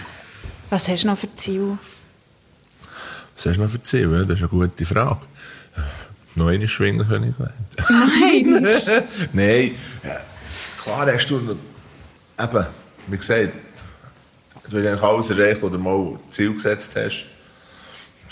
Was 0.72 0.88
hast 0.88 1.04
du 1.04 1.10
noch 1.10 1.17
für 1.17 1.34
Ziele? 1.36 1.78
Was 3.36 3.46
hast 3.46 3.58
du 3.58 3.62
noch 3.62 3.70
für 3.70 3.84
Ziele? 3.84 4.26
Das 4.26 4.38
ist 4.38 4.41
eine 4.41 4.50
gute 4.50 4.86
Frage. 4.86 5.22
Noch 6.36 6.48
eine 6.48 6.67
Schwingerkönig 6.67 7.36
werden. 7.39 7.65
Nein! 7.89 9.04
Nein. 9.34 9.76
Klar 10.78 11.12
hast 11.13 11.30
du 11.30 11.38
eben, 12.39 12.65
wie 13.08 13.17
gesagt, 13.17 13.52
du 14.70 14.78
hast 14.78 14.86
eigentlich 14.88 15.04
alles 15.04 15.30
erreicht 15.30 15.63
oder 15.63 15.78
mal 15.78 16.17
Ziel 16.30 16.54
gesetzt 16.54 16.96
hast. 16.96 17.26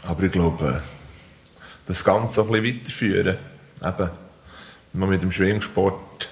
Aber 0.04 0.24
ich 0.24 0.32
glaube, 0.32 0.82
das 1.86 2.04
Ganze 2.04 2.36
so 2.36 2.44
ein 2.44 2.62
bisschen 2.62 2.80
weiterführen. 2.80 3.38
Eben, 3.84 4.10
wenn 4.94 5.00
man 5.00 5.10
mit 5.10 5.22
dem 5.22 5.32
Schwingsport 5.32 6.30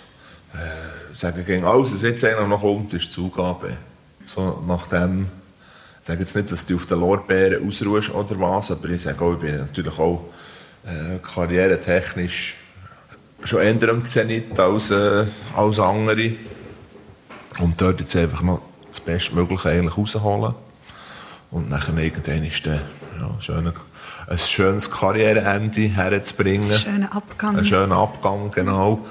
äh, 0.53 1.13
sagen 1.13 1.45
gegen 1.45 1.65
alles, 1.65 1.93
was 1.93 2.01
jetzt 2.01 2.23
eigentlich 2.23 2.47
noch 2.47 2.61
kommt, 2.61 2.93
ist 2.93 3.11
Zugabe. 3.11 3.77
so 4.25 4.63
nach 4.65 4.87
dem, 4.87 5.25
ich 6.01 6.07
sage 6.07 6.21
jetzt 6.21 6.35
nicht, 6.35 6.51
dass 6.51 6.65
du 6.65 6.75
auf 6.77 6.85
den 6.85 6.99
Lorbeeren 6.99 7.67
ausruhst 7.67 8.11
oder 8.11 8.39
was, 8.39 8.71
aber 8.71 8.89
ich 8.89 9.03
sage 9.03 9.21
auch, 9.21 9.33
ich 9.33 9.39
bin 9.39 9.57
natürlich 9.57 9.99
auch 9.99 10.33
äh, 10.87 11.19
karrieretechnisch 11.19 12.55
schon 13.43 13.61
eher 13.61 13.89
am 13.89 14.05
Zenit 14.05 14.59
als, 14.59 14.91
äh, 14.91 15.25
als 15.55 15.79
andere. 15.79 16.31
Und 17.59 17.79
dort 17.81 17.99
jetzt 17.99 18.15
einfach 18.15 18.41
noch 18.41 18.61
das 18.87 18.99
Bestmögliche 18.99 19.69
eigentlich 19.69 19.97
rausholen. 19.97 20.55
Und 21.49 21.71
dann 21.71 21.97
irgendwann 21.97 22.43
ist 22.43 22.65
der, 22.65 22.81
ja, 23.19 23.35
schöne, 23.39 23.73
ein 24.27 24.37
schönes 24.37 24.91
Karriereende 24.91 25.81
herzubringen. 25.81 26.73
Schöner 26.73 27.15
Abgang. 27.15 27.57
Ein 27.57 27.65
schöner 27.65 27.95
Abgang, 27.97 28.51
genau. 28.51 29.05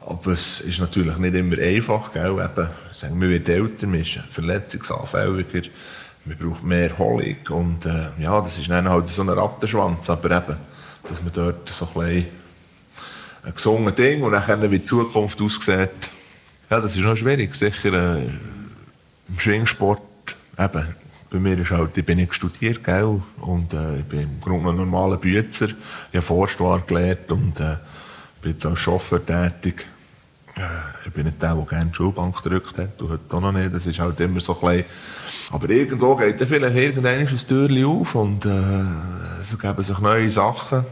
Aber 0.00 0.32
es 0.32 0.60
ist 0.60 0.80
natürlich 0.80 1.16
nicht 1.18 1.34
immer 1.34 1.58
einfach, 1.58 2.12
gell? 2.12 2.32
Eben, 2.32 2.68
sagen, 2.94 3.18
man 3.18 3.28
wird 3.28 3.48
älter, 3.48 3.86
man 3.86 4.00
ist 4.00 4.18
verletzungsanfälliger, 4.28 5.68
man 6.24 6.36
braucht 6.38 6.64
mehr 6.64 6.90
Erholung 6.90 7.36
und 7.50 7.86
äh, 7.86 8.08
ja, 8.18 8.40
das 8.40 8.58
ist 8.58 8.70
dann 8.70 8.88
halt 8.88 9.06
so 9.08 9.22
ein 9.22 9.28
Rattenschwanz, 9.28 10.08
aber 10.10 10.36
eben, 10.36 10.56
dass 11.08 11.22
man 11.22 11.32
dort 11.32 11.68
so 11.68 11.86
ein 11.86 11.92
bisschen 11.92 12.26
ein 13.44 13.54
gesungenes 13.54 13.94
Ding 13.94 14.22
und 14.22 14.32
dann 14.32 14.70
wie 14.70 14.78
die 14.78 14.84
Zukunft 14.84 15.40
aussieht, 15.40 16.10
ja, 16.70 16.80
das 16.80 16.96
ist 16.96 17.02
noch 17.02 17.16
schwierig, 17.16 17.54
sicher 17.54 17.92
äh, 17.92 18.22
im 19.28 19.38
Schwingsport, 19.38 20.02
eben, 20.58 20.94
bei 21.30 21.38
mir 21.38 21.58
ist 21.58 21.70
halt, 21.70 21.96
ich 21.96 22.04
bin 22.04 22.18
nicht 22.18 22.34
studiert, 22.34 22.84
gell, 22.84 23.20
und 23.40 23.72
äh, 23.72 23.98
ich 23.98 24.04
bin 24.04 24.20
im 24.20 24.40
Grunde 24.40 24.70
ein 24.70 24.76
normaler 24.76 25.16
Bützer, 25.16 25.68
ich 25.68 26.16
habe 26.16 26.22
Forstware 26.22 26.82
gelernt 26.86 27.30
und 27.30 27.58
äh, 27.60 27.76
bin 28.42 28.52
jetzt 28.52 28.66
als 28.66 28.80
Chauffeur 28.80 29.24
tätig. 29.24 29.86
Äh, 30.58 31.06
ich 31.06 31.12
bin 31.12 31.24
nicht 31.24 31.40
der, 31.40 31.54
der 31.54 31.64
gerne 31.64 31.90
die 31.90 31.94
Schulbank 31.94 32.42
gedrückt 32.42 32.76
hat, 32.78 33.00
und 33.00 33.10
heute 33.10 33.36
auch 33.36 33.40
noch 33.40 33.52
nicht, 33.52 33.72
das 33.72 33.86
ist 33.86 33.98
halt 33.98 34.18
immer 34.20 34.40
so 34.40 34.54
klein. 34.54 34.84
Aber 35.50 35.70
irgendwo 35.70 36.16
geht 36.16 36.40
dann 36.40 36.48
vielleicht 36.48 36.76
irgendwann 36.76 37.18
ein 37.18 37.26
Türchen 37.26 37.84
auf 37.84 38.14
und 38.14 38.44
äh, 38.44 39.40
es 39.40 39.52
ergeben 39.52 39.82
sich 39.82 39.98
neue 39.98 40.30
Sachen, 40.30 40.84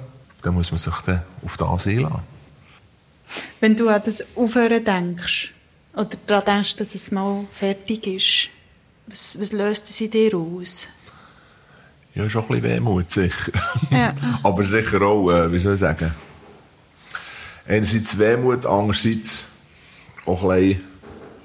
dann 0.43 0.55
muss 0.55 0.71
man 0.71 0.79
sich 0.79 0.95
dann 1.05 1.23
auf 1.45 1.57
das 1.57 1.87
einladen. 1.87 2.23
Wenn 3.61 3.75
du 3.75 3.89
an 3.89 4.03
das 4.05 4.25
Aufhören 4.37 4.85
denkst, 4.85 5.53
oder 5.95 6.11
daran 6.27 6.45
denkst, 6.45 6.77
dass 6.77 6.95
es 6.95 7.11
mal 7.11 7.47
fertig 7.53 8.07
ist, 8.07 8.51
was, 9.07 9.39
was 9.41 9.53
löst 9.53 9.89
es 9.89 10.01
in 10.01 10.11
dir 10.11 10.37
aus? 10.37 10.89
Ja, 12.15 12.29
schon 12.31 12.43
ein 12.43 12.49
bisschen 12.49 12.65
Wehmut, 12.65 13.11
sicher. 13.11 13.53
Ja. 13.91 14.15
Aber 14.43 14.65
sicher 14.65 15.03
auch, 15.03 15.31
äh, 15.31 15.53
wie 15.53 15.59
soll 15.59 15.75
ich 15.75 15.81
sagen, 15.81 16.15
einerseits 17.67 18.19
Wehmut, 18.19 18.65
andererseits 18.65 19.47
auch 20.27 20.51
ein 20.51 20.59
bisschen, 20.59 20.85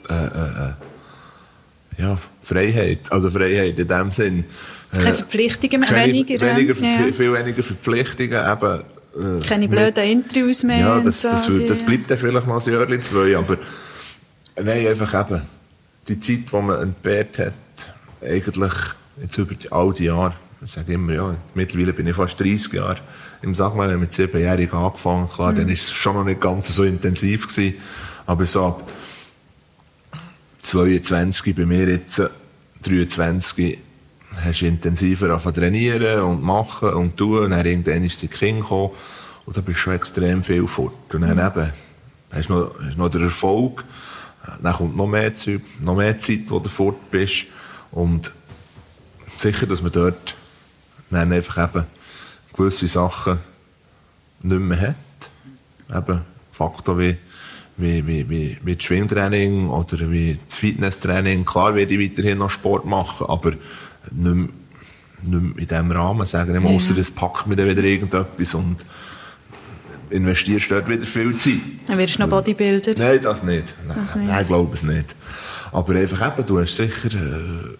äh, 0.09 0.25
äh, 0.25 0.69
äh, 0.69 2.01
ja, 2.01 2.17
Freiheit. 2.41 2.99
Also 3.11 3.29
Freiheit 3.29 3.77
in 3.77 3.87
dem 3.87 4.11
Sinn. 4.11 4.45
Keine 4.91 5.13
Verpflichtungen 5.13 5.81
keine- 5.81 6.07
weniger. 6.07 6.39
weniger 6.41 6.73
ja. 6.81 7.11
viel, 7.13 7.33
weniger 7.33 7.63
Verpflichtungen, 7.63 8.31
eben, 8.31 9.39
äh, 9.41 9.45
Keine 9.47 9.67
blöden 9.67 10.03
Interviews 10.03 10.63
mehr. 10.63 10.79
ja, 10.79 10.99
das, 10.99 11.21
so, 11.21 11.29
das, 11.29 11.45
die- 11.47 11.65
das 11.67 11.83
bleibt 11.83 12.09
dann 12.11 12.17
vielleicht 12.17 12.47
noch 12.47 12.65
ein 12.67 12.73
Jahr, 12.73 13.01
zwei, 13.01 13.37
aber 13.37 13.57
nein, 14.61 14.87
einfach 14.87 15.13
eben 15.31 15.41
die 16.07 16.19
Zeit, 16.19 16.39
die 16.51 16.55
man 16.61 16.81
entbehrt 16.81 17.39
hat, 17.39 17.53
eigentlich 18.21 18.73
jetzt 19.21 19.37
über 19.37 19.53
die, 19.55 19.71
all 19.71 19.93
die 19.93 20.05
Jahre, 20.05 20.33
ich 20.63 20.71
sage 20.71 20.93
immer, 20.93 21.13
ja, 21.13 21.35
mittlerweile 21.53 21.93
bin 21.93 22.07
ich 22.07 22.15
fast 22.15 22.39
30 22.39 22.73
Jahre 22.73 22.97
im 23.41 23.55
Sagmal, 23.55 23.97
mit 23.97 24.13
siebenjährig 24.13 24.71
angefangen, 24.73 25.27
klar, 25.27 25.53
dann 25.53 25.69
ist 25.69 25.83
es 25.83 25.91
schon 25.91 26.15
noch 26.15 26.23
nicht 26.23 26.39
ganz 26.39 26.75
so 26.75 26.83
intensiv 26.83 27.47
gewesen, 27.47 27.75
aber 28.27 28.45
so 28.45 28.65
ab 28.65 28.89
22 30.61 31.55
bei 31.55 31.65
mir 31.65 31.87
jetzt, 31.87 32.19
äh, 32.19 32.29
23, 32.83 33.77
hast 34.43 34.61
du 34.61 34.65
intensiver 34.65 35.29
angefangen 35.29 35.55
trainieren 35.55 36.21
und 36.21 36.43
machen 36.43 36.93
und 36.93 37.17
tun. 37.17 37.39
Und 37.39 37.51
dann 37.51 37.65
irgendwann 37.65 38.03
ist 38.03 38.19
sie 38.19 38.27
Kind 38.27 38.61
gekommen. 38.61 38.91
Und 39.45 39.57
da 39.57 39.61
bist 39.61 39.79
du 39.79 39.81
schon 39.81 39.93
extrem 39.93 40.43
viel 40.43 40.67
fort. 40.67 41.13
Und 41.13 41.21
dann 41.21 41.37
eben, 41.37 41.71
hast 42.31 42.49
du 42.49 42.53
noch, 42.53 42.75
hast 42.81 42.97
noch 42.97 43.09
den 43.09 43.23
Erfolg. 43.23 43.83
Dann 44.61 44.73
kommt 44.73 44.95
noch 44.95 45.07
mehr 45.07 45.35
Zeit, 45.35 45.61
noch 45.81 45.95
mehr 45.95 46.17
Zeit, 46.17 46.41
wo 46.47 46.59
du 46.59 46.69
fort 46.69 47.11
bist. 47.11 47.45
Und 47.91 48.31
sicher, 49.37 49.65
dass 49.65 49.81
man 49.81 49.91
dort 49.91 50.35
dann 51.11 51.31
einfach 51.31 51.69
eben 51.69 51.85
gewisse 52.55 52.87
Sachen 52.87 53.39
nicht 54.41 54.59
mehr 54.59 54.79
hat. 54.81 54.95
Eben 55.95 56.21
Faktor 56.51 56.99
wie, 56.99 57.17
wie, 57.77 58.05
wie, 58.05 58.29
wie, 58.29 58.57
wie 58.61 58.75
das 58.75 58.83
Schwingtraining 58.83 59.69
oder 59.69 60.09
wie 60.11 60.37
das 60.45 60.55
Fitnesstraining. 60.55 61.45
Klar 61.45 61.75
werde 61.75 61.93
ich 61.93 62.11
weiterhin 62.11 62.39
noch 62.39 62.49
Sport 62.49 62.85
machen, 62.85 63.27
aber 63.27 63.51
nicht 63.51 63.61
mehr, 64.11 64.33
nicht 65.23 65.41
mehr 65.41 65.57
in 65.57 65.67
diesem 65.67 65.91
Rahmen, 65.91 66.25
sagen 66.25 66.61
wir 66.63 66.69
ausser 66.69 66.97
es 66.97 67.11
packt 67.11 67.47
mir 67.47 67.55
dann 67.55 67.69
wieder 67.69 67.83
irgendetwas 67.83 68.55
und 68.55 68.77
investierst 70.09 70.69
dort 70.71 70.87
wieder 70.89 71.05
viel 71.05 71.35
Zeit. 71.37 71.59
Dann 71.87 71.97
wirst 71.97 72.17
du 72.17 72.21
noch 72.21 72.29
Bodybuilder. 72.29 72.95
Nein, 72.97 73.21
das 73.21 73.43
nicht. 73.43 73.73
Nein, 73.87 73.97
Das 73.97 74.15
nicht. 74.15 74.27
nein 74.27 74.45
glaube 74.45 74.73
es 74.73 74.83
nicht. 74.83 75.15
Aber 75.71 75.95
einfach 75.95 76.33
eben, 76.37 76.45
du 76.45 76.59
hast 76.59 76.75
sicher 76.75 77.13
äh, 77.13 77.77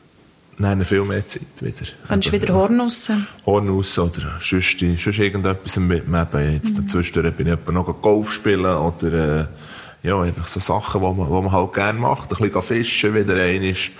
nein, 0.57 0.83
viel 0.85 1.03
mehr 1.03 1.25
Zeit 1.25 1.41
wieder. 1.59 1.85
Kannst 2.07 2.27
du 2.27 2.31
wieder 2.33 2.53
Horn 2.53 2.79
raus. 2.79 3.11
Horn 3.45 3.69
raus 3.69 3.97
oder 3.99 4.39
sonst, 4.39 4.79
sonst 4.79 5.19
irgendetwas 5.19 5.77
mit 5.77 6.05
Leben. 6.07 6.53
Jetzt 6.53 6.77
Mhm. 6.77 6.85
dazwischen 6.87 7.33
bin 7.33 7.47
ich 7.47 7.53
etwa 7.53 7.71
noch 7.71 8.01
Golf 8.01 8.31
spielen 8.33 8.65
oder 8.75 9.41
äh, 9.41 10.07
ja, 10.07 10.19
einfach 10.21 10.47
so 10.47 10.59
Sachen, 10.59 11.01
die 11.01 11.07
man, 11.07 11.27
die 11.27 11.33
man 11.33 11.51
halt 11.51 11.73
gerne 11.73 11.99
macht. 11.99 12.31
Ein 12.31 12.37
bisschen 12.49 12.61
fischen 12.61 13.13
wieder 13.15 13.35
ein 13.35 13.63
ist. 13.63 13.91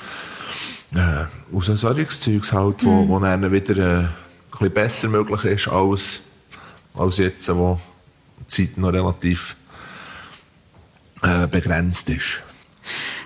Äh, 0.95 1.25
aus 1.55 1.65
solches 1.67 2.19
Zeugs 2.19 2.51
halt, 2.51 2.83
wo, 2.83 2.89
Mhm. 3.03 3.09
wo 3.09 3.19
dann 3.19 3.51
wieder 3.51 3.77
äh, 3.77 3.97
ein 4.03 4.09
bisschen 4.51 4.71
besser 4.73 5.07
möglich 5.07 5.43
ist 5.45 5.67
als, 5.69 6.21
als 6.93 7.17
jetzt, 7.17 7.47
wo 7.55 7.79
die 8.39 8.47
Zeit 8.47 8.77
noch 8.77 8.91
relativ 8.91 9.55
äh, 11.23 11.47
begrenzt 11.47 12.09
ist. 12.09 12.41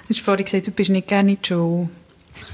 Du 0.07 0.09
hast 0.13 0.21
vorhin 0.21 0.45
gesagt, 0.45 0.67
du 0.67 0.71
bist 0.71 0.91
nicht 0.91 1.07
gerne 1.07 1.31
in 1.31 1.37
die 1.41 1.47
Schule. 1.47 1.89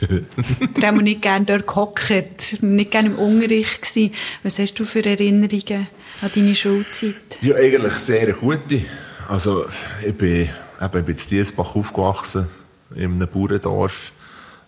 Du 0.01 0.81
hast 0.81 1.01
nicht 1.01 1.21
gerne 1.21 1.45
dort 1.45 1.67
gehockt, 1.67 2.61
nicht 2.61 2.91
gerne 2.91 3.09
im 3.09 3.15
Unterricht 3.15 3.81
gewesen. 3.81 4.13
Was 4.43 4.59
hast 4.59 4.75
du 4.75 4.85
für 4.85 5.05
Erinnerungen 5.05 5.87
an 6.21 6.31
deine 6.33 6.55
Schulzeit? 6.55 7.15
Ja, 7.41 7.55
eigentlich 7.55 7.93
sehr 7.93 8.33
gute. 8.33 8.81
Also, 9.27 9.65
ich 10.05 10.15
bin, 10.15 10.49
eben, 10.81 11.07
in 11.07 11.15
Diesbach 11.29 11.75
aufgewachsen, 11.75 12.47
in 12.95 13.13
einem 13.13 13.27
Bauerndorf. 13.27 14.11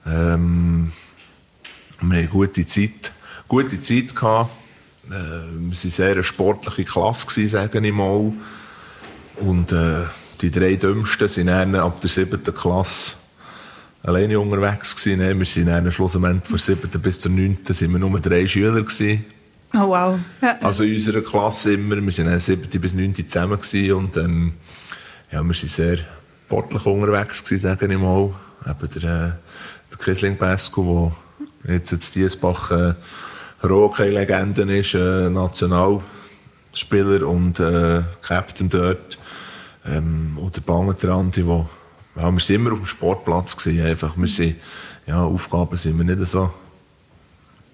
Ähm, 0.05 0.91
wir 1.99 2.07
hatten 2.07 2.11
eine 2.11 2.27
gute 2.27 2.65
Zeit, 2.65 3.13
gute 3.47 3.79
Zeit 3.81 4.15
gehabt. 4.15 4.51
Äh, 5.07 5.11
wir 5.11 5.19
waren 5.19 5.77
eine 5.81 5.91
sehr 5.91 6.23
sportliche 6.23 6.85
Klasse, 6.85 7.27
gewesen, 7.27 7.49
sage 7.49 7.85
ich 7.85 7.93
mal. 7.93 8.31
Und 9.37 9.71
äh, 9.71 10.03
die 10.41 10.51
drei 10.51 10.75
Dümmsten 10.75 11.27
sind 11.27 11.47
dann 11.47 11.75
ab 11.75 11.99
der 12.01 12.09
siebten 12.09 12.53
Klasse 12.53 13.15
alleine 14.03 14.39
unterwegs 14.39 14.95
gewesen. 14.95 15.19
Nein, 15.19 15.39
Wir 15.39 15.45
sind 15.45 15.67
dann 15.67 15.91
schlussendlich 15.91 16.43
von 16.43 16.57
der 16.57 16.59
siebten 16.59 17.01
bis 17.01 17.19
zur 17.19 17.31
neunten 17.31 17.73
sind 17.73 17.91
wir 17.91 17.99
nur 17.99 18.19
drei 18.19 18.45
Schüler 18.45 18.81
gewesen. 18.81 19.25
Oh 19.73 19.87
wow. 19.87 20.19
Ja. 20.41 20.57
Also 20.61 20.83
in 20.83 20.93
unserer 20.93 21.21
Klasse 21.21 21.73
immer, 21.73 21.95
wir 21.95 22.25
waren 22.25 22.39
7. 22.39 22.79
bis 22.79 22.93
9. 22.93 23.15
zusammen 23.27 23.59
gewesen 23.59 23.93
und 23.93 24.17
ähm, 24.17 24.53
ja, 25.31 25.41
wir 25.41 25.47
waren 25.47 25.53
sehr 25.53 25.97
sportlich 26.45 26.85
unterwegs 26.85 27.43
gewesen, 27.43 27.61
sage 27.61 27.91
ich 27.91 27.97
mal. 27.97 28.29
Eben 28.67 29.01
der, 29.01 29.03
äh, 29.03 29.31
der 29.91 29.97
Kisling 29.97 30.37
Pesco, 30.37 31.11
der 31.63 31.75
jetzt 31.75 31.91
in 31.91 31.99
Diesbach 31.99 32.69
äh, 32.69 32.93
Hockey-Legende 33.63 34.77
ist, 34.77 34.93
äh, 34.93 35.29
Nationalspieler 35.29 37.27
und 37.27 37.59
äh, 37.59 38.03
Captain 38.21 38.69
dort. 38.69 39.17
Ähm, 39.85 40.37
und 40.37 40.55
der 40.55 40.61
Bangentrandi, 40.61 41.45
wo 41.47 41.67
ja, 42.15 42.31
wir 42.31 42.39
sind 42.39 42.55
immer 42.57 42.73
auf 42.73 42.79
dem 42.79 42.85
Sportplatz 42.85 43.57
gewesen, 43.57 43.85
einfach. 43.85 44.13
Wir 44.15 44.27
sind, 44.27 44.55
ja, 45.07 45.23
Aufgaben 45.23 45.77
sind 45.77 45.97
wir 45.97 46.15
nicht 46.15 46.29
so 46.29 46.51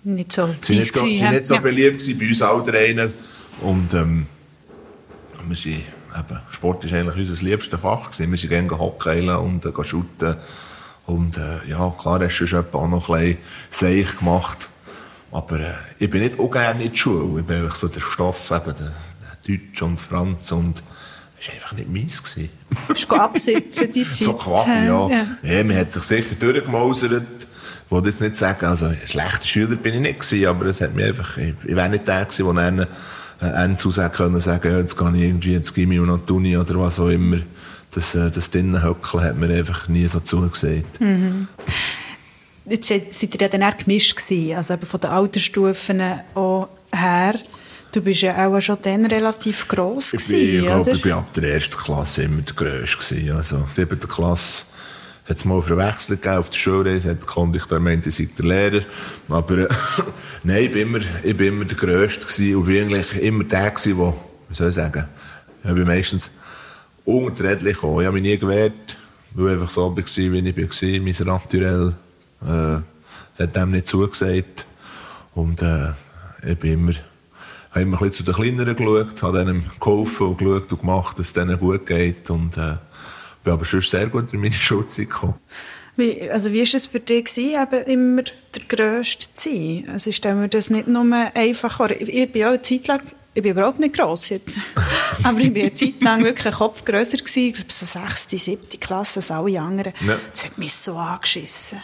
Nicht 0.03 0.31
so 0.31 0.55
Sie 0.61 0.73
sind 0.73 0.79
nicht 0.81 0.93
so, 0.93 0.99
sind 1.01 1.31
nicht 1.31 1.47
so 1.47 1.55
ja. 1.55 1.59
beliebt 1.59 1.99
gewesen 1.99 2.19
bei 2.19 2.27
uns 2.27 2.65
dreien. 2.67 3.13
Und 3.61 3.93
ähm, 3.93 4.27
wir 5.47 5.55
sind, 5.55 5.83
eben, 6.17 6.39
Sport 6.51 6.85
ist 6.85 6.93
eigentlich 6.93 7.29
unser 7.29 7.43
liebstes 7.43 7.79
Fach 7.79 8.11
gewesen. 8.11 8.31
Wir 8.31 8.37
sind 8.37 8.49
gerne 8.49 8.77
hockeyen 8.77 9.29
und 9.29 9.65
äh, 9.65 9.83
shooten. 9.83 10.37
Und 11.05 11.37
äh, 11.37 11.67
ja, 11.67 11.93
klar 11.99 12.23
hast 12.23 12.39
du 12.39 12.47
schon 12.47 12.65
auch 12.71 12.87
noch 12.87 13.09
ein 13.09 13.37
bisschen 13.69 14.05
seich 14.05 14.17
gemacht. 14.19 14.69
Aber 15.31 15.59
äh, 15.59 15.73
ich 15.99 16.09
bin 16.09 16.21
nicht 16.21 16.39
auch 16.39 16.49
gerne 16.49 16.83
in 16.83 16.91
die 16.91 16.97
Schule. 16.97 17.41
Ich 17.41 17.45
bin 17.45 17.57
einfach 17.57 17.75
so 17.75 17.87
der 17.87 18.01
Stoff, 18.01 18.51
eben, 18.51 18.75
der, 18.77 18.93
der 19.45 19.57
Deutsch 19.57 19.81
und 19.81 19.99
Franz 19.99 20.51
und 20.51 20.81
war 21.47 21.53
einfach 21.55 21.73
nicht 21.73 21.89
meins. 21.89 22.23
Gewesen. 22.23 22.49
Du 22.69 22.93
bist 22.93 23.11
absitzen, 23.11 23.91
die 23.91 24.03
Zeit. 24.09 24.13
So 24.13 24.33
quasi, 24.33 24.85
ja. 24.85 25.09
ja. 25.09 25.25
ja. 25.43 25.63
man 25.63 25.77
hat 25.77 25.91
sich 25.91 26.03
sicher 26.03 26.35
durchgemausert. 26.35 27.23
Ich 27.85 27.91
wollte 27.91 28.09
jetzt 28.09 28.21
nicht 28.21 28.35
sagen, 28.35 28.65
also 28.65 28.87
ein 28.87 28.97
schlechter 29.05 29.47
Schüler 29.47 29.75
bin 29.75 29.95
ich 29.95 30.01
nicht 30.01 30.19
gewesen, 30.19 30.45
aber 30.45 30.65
es 30.67 30.81
hat 30.81 30.93
mich 30.93 31.05
einfach, 31.05 31.37
ich, 31.37 31.55
ich 31.65 31.75
wäre 31.75 31.89
nicht 31.89 32.07
der 32.07 32.25
gewesen, 32.25 32.55
der 32.55 32.63
dann 32.63 32.79
äh, 33.41 33.53
einen 33.53 33.77
Zusatz 33.77 34.17
können 34.17 34.39
sagen, 34.39 34.71
ja, 34.71 34.77
jetzt 34.79 34.97
gehe 34.97 35.09
ich 35.15 35.21
irgendwie 35.23 35.55
ins 35.55 35.73
Gimmi 35.73 35.99
und 35.99 36.09
an 36.09 36.21
die 36.27 36.31
Uni 36.33 36.57
oder 36.57 36.79
was 36.79 36.99
auch 36.99 37.09
immer. 37.09 37.37
Das, 37.91 38.13
äh, 38.13 38.29
das 38.29 38.51
drinnen 38.51 38.83
Höckeln 38.83 39.23
hat 39.23 39.35
mir 39.37 39.49
einfach 39.55 39.87
nie 39.87 40.07
so 40.07 40.19
zugesagt. 40.19 40.99
jetzt 42.65 42.87
seid 42.87 43.35
ihr 43.35 43.41
ja 43.41 43.47
dann 43.47 43.63
auch 43.63 43.77
gemischt 43.77 44.15
gewesen, 44.15 44.55
also 44.55 44.75
eben 44.75 44.85
von 44.85 44.99
den 44.99 45.09
Altersstufen 45.09 46.01
auch 46.35 46.69
her. 46.93 47.39
Du 47.91 48.01
bist 48.01 48.21
ja 48.21 48.47
auch 48.47 48.59
schon 48.61 48.77
dann 48.81 49.05
relativ 49.05 49.67
gross 49.67 50.13
ich 50.13 50.23
gewesen, 50.23 50.37
bin, 50.37 50.55
ich 50.55 50.61
glaube, 50.61 50.91
ich 50.91 51.01
bin 51.01 51.11
ab 51.11 51.33
der 51.33 51.53
ersten 51.55 51.75
Klasse 51.75 52.23
immer 52.23 52.41
der 52.41 52.55
Grösste 52.55 53.15
gewesen. 53.15 53.35
Also, 53.35 53.67
siebte 53.75 54.07
Klasse 54.07 54.63
hat 55.27 55.37
es 55.37 55.45
mal 55.45 55.61
verwechselt 55.61 56.27
auf 56.27 56.49
der 56.49 56.57
Schulreise, 56.57 57.11
hat 57.11 57.21
der 57.21 57.27
Kondukteur 57.27 57.79
meint, 57.79 58.05
ich 58.05 58.15
sei 58.15 58.29
der 58.37 58.45
Lehrer. 58.45 58.85
Aber, 59.27 59.57
äh, 59.57 59.67
nein, 60.43 60.65
ich 60.65 60.71
bin 60.71 60.81
immer, 60.81 60.99
ich 61.23 61.35
bin 61.35 61.47
immer 61.47 61.65
der 61.65 61.77
Grösste 61.77 62.25
gewesen 62.25 62.55
und 62.55 62.65
bin 62.65 62.83
eigentlich 62.83 63.21
immer 63.21 63.43
der 63.43 63.71
gewesen, 63.71 63.97
der, 63.97 64.13
wie 64.49 64.55
soll 64.55 64.69
ich 64.69 64.75
sagen, 64.75 65.07
ich 65.63 65.73
bin 65.73 65.85
meistens 65.85 66.31
Rädchen 67.05 67.67
gekommen. 67.67 68.01
Ich 68.01 68.05
habe 68.05 68.13
mich 68.13 68.23
nie 68.23 68.37
gewehrt, 68.37 68.97
weil 69.33 69.47
ich 69.47 69.53
einfach 69.53 69.71
so 69.71 69.89
war, 69.89 69.97
wie 69.97 70.39
ich 70.39 70.55
war. 70.57 71.01
Mein 71.01 71.27
Naturell, 71.27 71.93
äh, 72.43 73.41
hat 73.41 73.55
dem 73.55 73.71
nicht 73.71 73.87
zugesagt. 73.87 74.65
Und, 75.33 75.61
äh, 75.61 75.91
ich 76.47 76.57
bin 76.57 76.73
immer, 76.73 76.93
habe 77.71 77.81
immer 77.81 77.97
ein 77.97 78.09
bisschen 78.09 78.25
zu 78.25 78.31
den 78.31 78.35
Kleineren 78.35 78.75
geschaut, 78.75 79.23
habe 79.23 79.39
denen 79.39 79.65
geholfen 79.79 80.27
und 80.27 80.37
geschaut 80.37 80.71
und 80.71 80.79
gemacht, 80.79 81.19
dass 81.19 81.27
es 81.27 81.33
denen 81.33 81.59
gut 81.59 81.85
geht. 81.85 82.29
Und 82.29 82.57
äh, 82.57 82.75
bin 83.43 83.53
aber 83.53 83.65
schon 83.65 83.81
sehr 83.81 84.07
gut 84.07 84.33
in 84.33 84.41
meine 84.41 84.53
Schulzeit 84.53 85.09
gekommen. 85.09 85.35
Wie, 85.95 86.29
also 86.29 86.51
wie 86.53 86.59
war 86.59 86.75
es 86.75 86.87
für 86.87 86.99
dich, 86.99 87.25
gewesen, 87.25 87.61
eben 87.61 87.83
immer 87.85 88.23
der 88.23 88.63
Grösste 88.69 89.33
zu 89.33 89.49
sein? 89.49 89.89
Also 89.91 90.11
ich 90.11 90.15
stelle 90.15 90.35
mir 90.35 90.47
das 90.47 90.69
nicht 90.69 90.87
nur 90.87 91.05
einfach. 91.35 91.89
Ich, 91.89 92.07
ich 92.07 92.31
bin 92.31 92.43
auch 92.45 92.49
eine 92.49 92.61
Zeit 92.61 92.87
lang, 92.87 93.01
ich 93.33 93.43
bin 93.43 93.51
überhaupt 93.51 93.79
nicht 93.79 93.95
gross 93.95 94.29
jetzt, 94.29 94.59
aber 95.23 95.39
ich 95.39 95.53
bin 95.53 95.63
eine 95.63 95.73
Zeit 95.73 95.99
lang 95.99 96.23
wirklich 96.23 96.45
ein 96.45 96.53
Kopf 96.53 96.85
grösser 96.85 97.17
gewesen, 97.17 97.47
ich 97.47 97.53
glaube 97.53 97.71
so 97.71 97.85
sechste, 97.85 98.37
siebte 98.37 98.77
Klasse 98.77 99.19
als 99.19 99.29
alle 99.29 99.59
anderen. 99.59 99.91
Ja. 100.07 100.17
Das 100.31 100.45
hat 100.45 100.57
mich 100.57 100.73
so 100.73 100.95
angeschissen. 100.95 101.81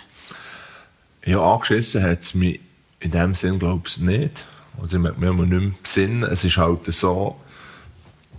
Ja, 1.25 1.41
angeschissen 1.41 2.01
hat 2.01 2.21
es 2.21 2.33
mich 2.33 2.61
in 3.01 3.11
dem 3.11 3.35
Sinn, 3.35 3.59
glaube 3.59 3.83
ich, 3.85 3.99
nicht. 3.99 4.45
Oder 4.81 4.99
mich 4.99 5.11
auch 5.11 5.33
nicht 5.33 5.49
mehr 5.49 5.71
besinnen. 5.81 6.23
Es 6.23 6.43
ist 6.43 6.57
halt 6.57 6.85
so, 6.93 7.35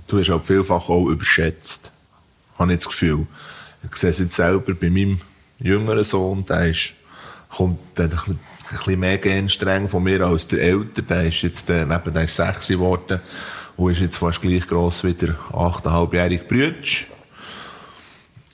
du 0.08 0.18
hast 0.18 0.28
halt 0.28 0.46
vielfach 0.46 0.88
auch 0.88 1.08
überschätzt. 1.08 1.92
Habe 2.58 2.72
ich 2.72 2.78
das 2.78 2.88
Gefühl. 2.88 3.26
Ich 3.84 3.96
sehe 3.96 4.10
es 4.10 4.18
jetzt 4.18 4.36
selber 4.36 4.74
bei 4.74 4.90
meinem 4.90 5.20
jüngeren 5.58 6.04
Sohn, 6.04 6.44
der 6.46 6.68
ist, 6.68 6.94
kommt, 7.50 7.80
der 7.96 8.06
ein 8.06 8.38
bisschen, 8.70 9.00
mehr 9.00 9.18
Genstreng 9.18 9.88
von 9.88 10.02
mir 10.02 10.22
als 10.22 10.48
der 10.48 10.62
Ältere. 10.62 11.06
Der 11.06 11.24
ist 11.24 11.42
jetzt, 11.42 11.70
äh, 11.70 11.82
eben, 11.82 12.14
der 12.14 12.28
sechs 12.28 12.68
geworden 12.68 13.20
und 13.76 13.92
ist 13.92 14.00
jetzt 14.00 14.16
fast 14.16 14.40
gleich 14.40 14.66
gross 14.66 15.04
wie 15.04 15.14
der 15.14 15.36
achteinhalbjährige 15.52 16.44
Brütsch. 16.44 17.06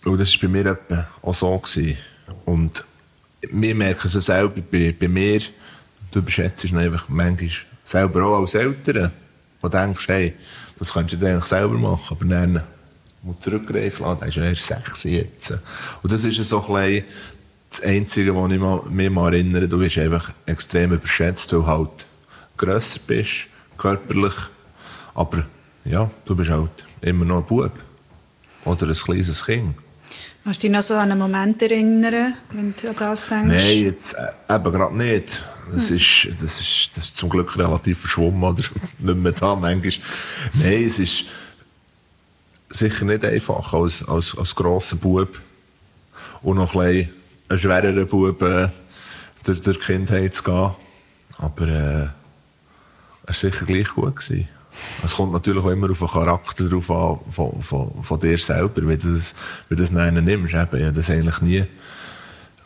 Und 0.04 0.20
das 0.20 0.34
war 0.34 0.48
bei 0.48 0.62
mir 0.62 0.78
auch 1.22 1.34
so. 1.34 1.56
Gewesen. 1.58 1.96
Und 2.44 2.84
wir 3.40 3.74
merken 3.74 4.06
es 4.06 4.12
selber 4.12 4.60
bei, 4.70 4.94
bei 4.98 5.08
mir, 5.08 5.40
du 6.10 6.18
überschätzt 6.18 6.64
einfach 6.74 7.08
manchmal 7.08 7.50
selber 7.92 8.24
auch 8.24 8.40
als 8.40 8.54
Eltern. 8.54 9.12
Du 9.60 9.68
denkst, 9.68 10.08
hey, 10.08 10.34
das 10.78 10.92
könntest 10.92 11.22
du 11.22 11.26
eigentlich 11.26 11.44
selber 11.44 11.78
machen, 11.78 12.16
aber 12.16 12.24
dann 12.24 12.62
muss 13.22 13.40
zurückgreifen 13.40 14.04
lassen, 14.04 14.20
der 14.20 14.28
ist 14.28 14.36
ja 14.36 14.44
erst 14.44 14.66
sechs 14.66 15.04
jetzt. 15.04 15.54
Und 16.02 16.12
das 16.12 16.24
ist 16.24 16.36
so 16.42 16.64
ein 16.74 17.04
das 17.70 17.80
Einzige, 17.80 18.34
was 18.34 18.52
ich 18.52 18.90
mich 18.90 19.10
mal 19.10 19.32
erinnere, 19.32 19.66
du 19.66 19.78
bist 19.78 19.96
einfach 19.96 20.30
extrem 20.44 20.92
überschätzt, 20.92 21.52
weil 21.52 21.60
du 21.60 21.66
halt 21.66 22.06
grösser 22.58 23.00
bist, 23.06 23.46
körperlich, 23.78 24.34
aber 25.14 25.46
ja, 25.84 26.10
du 26.26 26.36
bist 26.36 26.50
halt 26.50 26.84
immer 27.00 27.24
noch 27.24 27.38
ein 27.38 27.46
Bub. 27.46 27.72
Oder 28.64 28.88
ein 28.88 28.94
kleines 28.94 29.44
Kind. 29.44 29.74
Kannst 30.44 30.62
du 30.62 30.66
dich 30.66 30.76
noch 30.76 30.82
so 30.82 30.94
an 30.94 31.12
einen 31.12 31.18
Moment 31.20 31.62
erinnern, 31.62 32.34
wenn 32.50 32.74
du 32.80 32.88
an 32.88 32.96
das 32.98 33.28
denkst? 33.28 33.46
Nein, 33.46 33.84
jetzt 33.84 34.14
äh, 34.14 34.54
eben 34.54 34.72
gerade 34.72 34.96
nicht. 34.96 35.42
Das, 35.72 35.88
ist, 35.88 36.28
das, 36.40 36.60
ist, 36.60 36.90
das 36.94 37.04
ist 37.04 37.16
zum 37.16 37.30
Glück 37.30 37.56
relativ 37.56 38.00
verschwommen 38.00 38.42
oder 38.42 38.62
nicht 38.98 39.16
mehr 39.16 39.32
da 39.32 39.54
manchmal. 39.54 39.92
Nein, 40.54 40.84
es 40.84 40.98
ist 40.98 41.26
sicher 42.70 43.04
nicht 43.04 43.24
einfach 43.24 43.72
als, 43.72 44.06
als, 44.08 44.36
als 44.36 44.54
grosser 44.54 44.96
Bub 44.96 45.40
und 46.42 46.56
noch 46.56 46.74
ein, 46.74 46.88
bisschen 46.88 47.10
ein 47.48 47.58
schwererer 47.58 48.04
Bub 48.04 48.42
äh, 48.42 48.68
durch, 49.44 49.60
durch 49.60 49.78
die 49.78 49.84
Kindheit 49.84 50.34
zu 50.34 50.42
gehen. 50.42 50.70
Aber 51.38 51.68
äh, 51.68 52.08
es 53.26 53.44
war 53.44 53.50
sicher 53.50 53.64
gleich 53.64 53.88
gut. 53.88 54.16
Gewesen. 54.16 54.48
Es 55.04 55.14
kommt 55.14 55.32
natürlich 55.32 55.62
auch 55.64 55.70
immer 55.70 55.90
auf 55.90 55.98
den 55.98 56.08
Charakter 56.08 56.68
drauf 56.68 56.90
an, 56.90 57.18
von, 57.30 57.62
von, 57.62 58.02
von 58.02 58.20
dir 58.20 58.38
selber, 58.38 58.88
wie 58.88 58.96
du 58.96 59.14
das, 59.14 59.34
wie 59.68 59.76
das 59.76 59.90
nachher 59.90 60.12
nimmst. 60.12 60.54
Eben, 60.54 60.76
ich 60.76 60.86
habe 60.86 60.92
das 60.92 61.10
eigentlich 61.10 61.40
nie. 61.40 61.64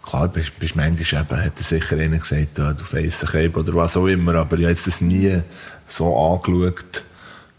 Klar, 0.03 0.29
bist, 0.29 0.59
bist 0.59 0.77
manchmal 0.77 1.23
eben, 1.23 1.45
hat 1.45 1.59
er 1.59 1.65
sicher 1.65 1.97
einer 1.97 2.19
gesagt, 2.19 2.59
ja, 2.59 2.73
du 2.73 2.85
Feissenkäbe 2.85 3.59
oder 3.59 3.75
was 3.75 3.97
auch 3.97 4.07
immer, 4.07 4.37
aber 4.37 4.57
ich 4.59 4.65
habe 4.67 4.75
das 4.75 5.01
nie 5.01 5.41
so 5.89 6.17
angeschaut, 6.17 7.03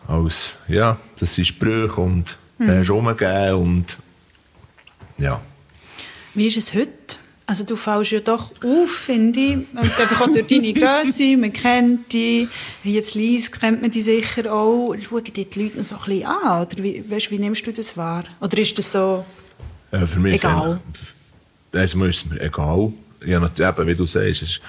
als, 0.07 0.55
ja, 0.69 0.97
das 1.19 1.35
sind 1.35 1.45
Sprüche 1.45 1.99
und 1.99 2.37
mhm. 2.57 2.67
der 2.67 2.81
ist 2.81 2.89
rumgegeben 2.89 3.55
und, 3.55 3.97
ja. 5.17 5.41
Wie 6.33 6.47
ist 6.47 6.55
es 6.55 6.73
heute? 6.73 7.17
Also 7.49 7.63
du 7.63 7.77
fällst 7.77 8.11
ja 8.11 8.19
doch 8.19 8.51
auf, 8.61 8.91
finde 8.91 9.39
ich. 9.39 9.55
Und 9.55 9.79
einfach 9.79 10.21
auch 10.21 10.27
durch 10.27 10.47
deine 10.47 10.73
Grösse, 10.73 11.37
man 11.37 11.53
kennt 11.53 12.11
dich. 12.11 12.49
Jetzt 12.83 13.15
Lies 13.15 13.49
kennt 13.49 13.81
man 13.81 13.89
dich 13.89 14.03
sicher 14.03 14.51
auch. 14.51 14.93
Schauen 15.01 15.23
dich 15.23 15.49
die 15.49 15.63
Leute 15.63 15.77
noch 15.77 15.85
so 15.85 15.95
ein 15.95 16.01
bisschen 16.05 16.25
an? 16.25 16.61
Oder 16.67 16.83
wie, 16.83 17.09
weißt, 17.09 17.31
wie 17.31 17.39
nimmst 17.39 17.65
du 17.65 17.71
das 17.71 17.95
wahr? 17.95 18.25
Oder 18.41 18.57
ist 18.57 18.77
das 18.77 18.91
so... 18.91 19.25
Äh, 19.91 20.05
für 20.05 20.19
mich 20.19 20.35
Egal. 20.35 20.81
Ist 20.91 21.17
erstmal 21.77 22.09
ist 22.09 22.25
es 22.25 22.29
mir 22.29 22.41
egal. 22.41 22.91
Ja, 23.25 23.39
natürlich, 23.39 23.87
wie 23.87 23.95
du 23.95 24.05
sagst, 24.05 24.27
es 24.27 24.41
ist, 24.41 24.61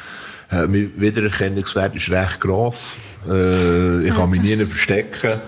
äh, 0.51 0.67
mein 0.67 0.93
Wiedererkennungswert 0.97 1.97
ist 1.97 2.11
recht 2.11 2.41
gross. 2.41 2.97
Äh, 3.29 4.07
ich 4.07 4.15
kann 4.15 4.31
mich 4.31 4.41
nie 4.41 4.57
verstecken. 4.65 5.41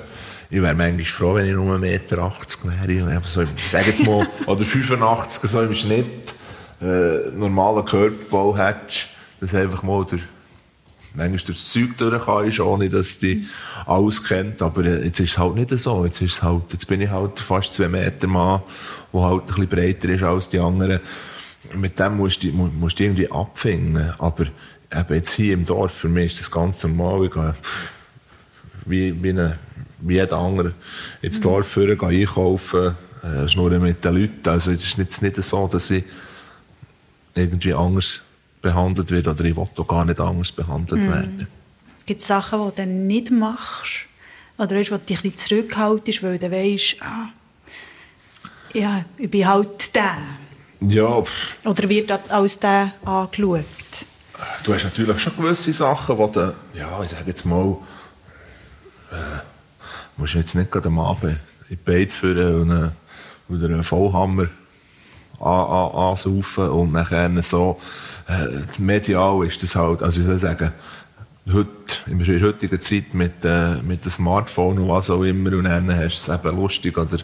Ich 0.50 0.60
wäre 0.60 0.74
manchmal 0.74 1.04
froh, 1.04 1.34
wenn 1.34 1.46
ich 1.46 1.54
nur 1.54 1.76
1,80 1.76 1.78
Meter 1.78 2.16
wäre. 2.16 3.22
Ich 3.22 3.30
so, 3.30 3.42
ich 3.42 3.70
sage 3.70 3.90
jetzt 3.90 4.04
mal, 4.04 4.26
oder 4.46 4.64
85 4.64 5.48
so 5.48 5.62
im 5.62 5.74
Schnitt, 5.74 6.34
äh, 6.80 7.30
normalen 7.34 7.84
Körperbau 7.84 8.56
hättest, 8.56 9.08
dass 9.40 9.54
einfach 9.54 9.82
mal 9.82 10.04
durch, 10.04 10.22
manchmal 11.14 11.38
durch 11.38 11.58
das 11.58 11.68
Zeug 11.70 11.96
durch 11.96 12.24
kannst, 12.24 12.60
ohne 12.60 12.88
dass 12.88 13.18
die 13.18 13.46
alles 13.86 14.22
kennt. 14.22 14.62
Aber 14.62 14.84
äh, 14.84 15.04
jetzt 15.04 15.20
ist 15.20 15.30
es 15.32 15.38
halt 15.38 15.54
nicht 15.56 15.70
so. 15.78 16.04
Jetzt, 16.04 16.20
ist 16.22 16.34
es 16.34 16.42
halt, 16.42 16.62
jetzt 16.72 16.86
bin 16.86 17.00
ich 17.00 17.10
halt 17.10 17.38
fast 17.38 17.74
zwei 17.74 17.88
Meter 17.88 18.26
Mann, 18.26 18.62
der 19.12 19.20
halt 19.22 19.42
ein 19.42 19.46
bisschen 19.46 19.68
breiter 19.68 20.08
ist 20.08 20.22
als 20.22 20.48
die 20.48 20.58
anderen. 20.58 21.00
Mit 21.76 21.98
dem 21.98 22.16
musst 22.16 22.42
du, 22.42 22.48
mu- 22.48 22.70
musst 22.78 22.98
du 22.98 23.04
irgendwie 23.04 23.30
abfinden. 23.30 24.12
Aber 24.18 24.44
eben 24.44 25.14
jetzt 25.14 25.32
hier 25.32 25.54
im 25.54 25.66
Dorf, 25.66 25.92
für 25.92 26.08
mich 26.08 26.32
ist 26.32 26.40
das 26.40 26.50
ganz 26.50 26.82
normal. 26.82 27.26
Ich 27.26 27.32
gehe 27.32 27.54
wie, 28.86 29.22
wie, 29.22 29.30
eine, 29.30 29.58
wie 30.00 30.14
jeder 30.14 30.38
andere 30.38 30.72
ins 31.22 31.40
Dorf 31.40 31.68
führen, 31.68 31.98
gehe 31.98 32.22
einkaufen, 32.22 32.96
äh, 33.22 33.46
schnurren 33.46 33.82
mit 33.82 34.04
den 34.04 34.14
Leuten. 34.16 34.48
Also 34.48 34.72
es 34.72 34.82
ist 34.84 34.98
jetzt 34.98 35.22
nicht 35.22 35.36
so, 35.36 35.68
dass 35.68 35.90
ich 35.90 36.04
irgendwie 37.34 37.74
anders 37.74 38.22
behandelt 38.62 39.10
werde 39.10 39.30
oder 39.30 39.44
ich 39.44 39.56
will 39.56 39.66
auch 39.76 39.88
gar 39.88 40.04
nicht 40.04 40.20
anders 40.20 40.52
behandelt 40.52 41.02
werden. 41.08 41.46
Gibt 42.06 42.20
es 42.20 42.26
Sachen, 42.26 42.60
die 42.60 42.64
du 42.66 42.72
dann 42.76 43.06
nicht 43.06 43.30
machst? 43.30 44.06
Oder 44.58 44.76
weißt, 44.76 44.90
wo 44.90 44.96
du 44.96 45.02
dich 45.04 45.24
ein 45.24 45.36
zurückhaltest, 45.36 46.22
weil 46.22 46.38
du 46.38 46.50
weisst, 46.50 46.96
ah, 47.00 47.28
ja, 48.74 49.04
ich 49.16 49.30
bin 49.30 49.48
halt 49.48 49.94
der. 49.94 50.16
Ja, 50.80 51.22
Oder 51.64 51.88
wird 51.88 52.10
das 52.10 52.30
als 52.30 52.58
der 52.58 52.92
angeschaut? 53.04 53.64
du 54.64 54.74
hast 54.74 54.84
natürlich 54.84 55.18
schon 55.20 55.36
gewisse 55.36 55.72
Sachen, 55.72 56.16
wo 56.16 56.26
du, 56.26 56.54
ja, 56.74 57.02
ich 57.02 57.10
sage 57.10 57.24
jetzt 57.26 57.44
mal, 57.44 57.76
äh, 59.12 59.40
musst 60.16 60.34
jetzt 60.34 60.54
nicht 60.54 60.70
gerade 60.70 60.88
am 60.88 60.98
Abend 60.98 61.32
in 61.32 61.38
die 61.70 61.76
Beiz 61.76 62.14
führen 62.14 62.70
und, 62.70 62.92
oder 63.54 63.66
einen 63.66 63.84
Vollhammer 63.84 64.48
ansaufen 65.40 66.68
und 66.68 66.92
nachher 66.92 67.30
so, 67.42 67.78
äh, 68.28 68.80
medial 68.80 69.46
ist 69.46 69.62
das 69.62 69.74
halt, 69.74 70.02
also 70.02 70.20
ich 70.20 70.26
soll 70.26 70.38
sagen, 70.38 70.72
heute, 71.52 71.68
in 72.06 72.18
der 72.18 72.40
heutigen 72.40 72.80
Zeit 72.80 73.14
mit, 73.14 73.44
äh, 73.44 73.76
mit 73.76 74.04
dem 74.04 74.10
Smartphone 74.10 74.78
und 74.78 74.88
was 74.88 75.10
auch 75.10 75.22
immer 75.22 75.52
und 75.52 75.64
dann 75.64 75.94
hast 75.96 76.28
du 76.28 76.32
es 76.32 76.38
eben 76.38 76.56
lustig 76.56 76.96
oder 76.96 77.18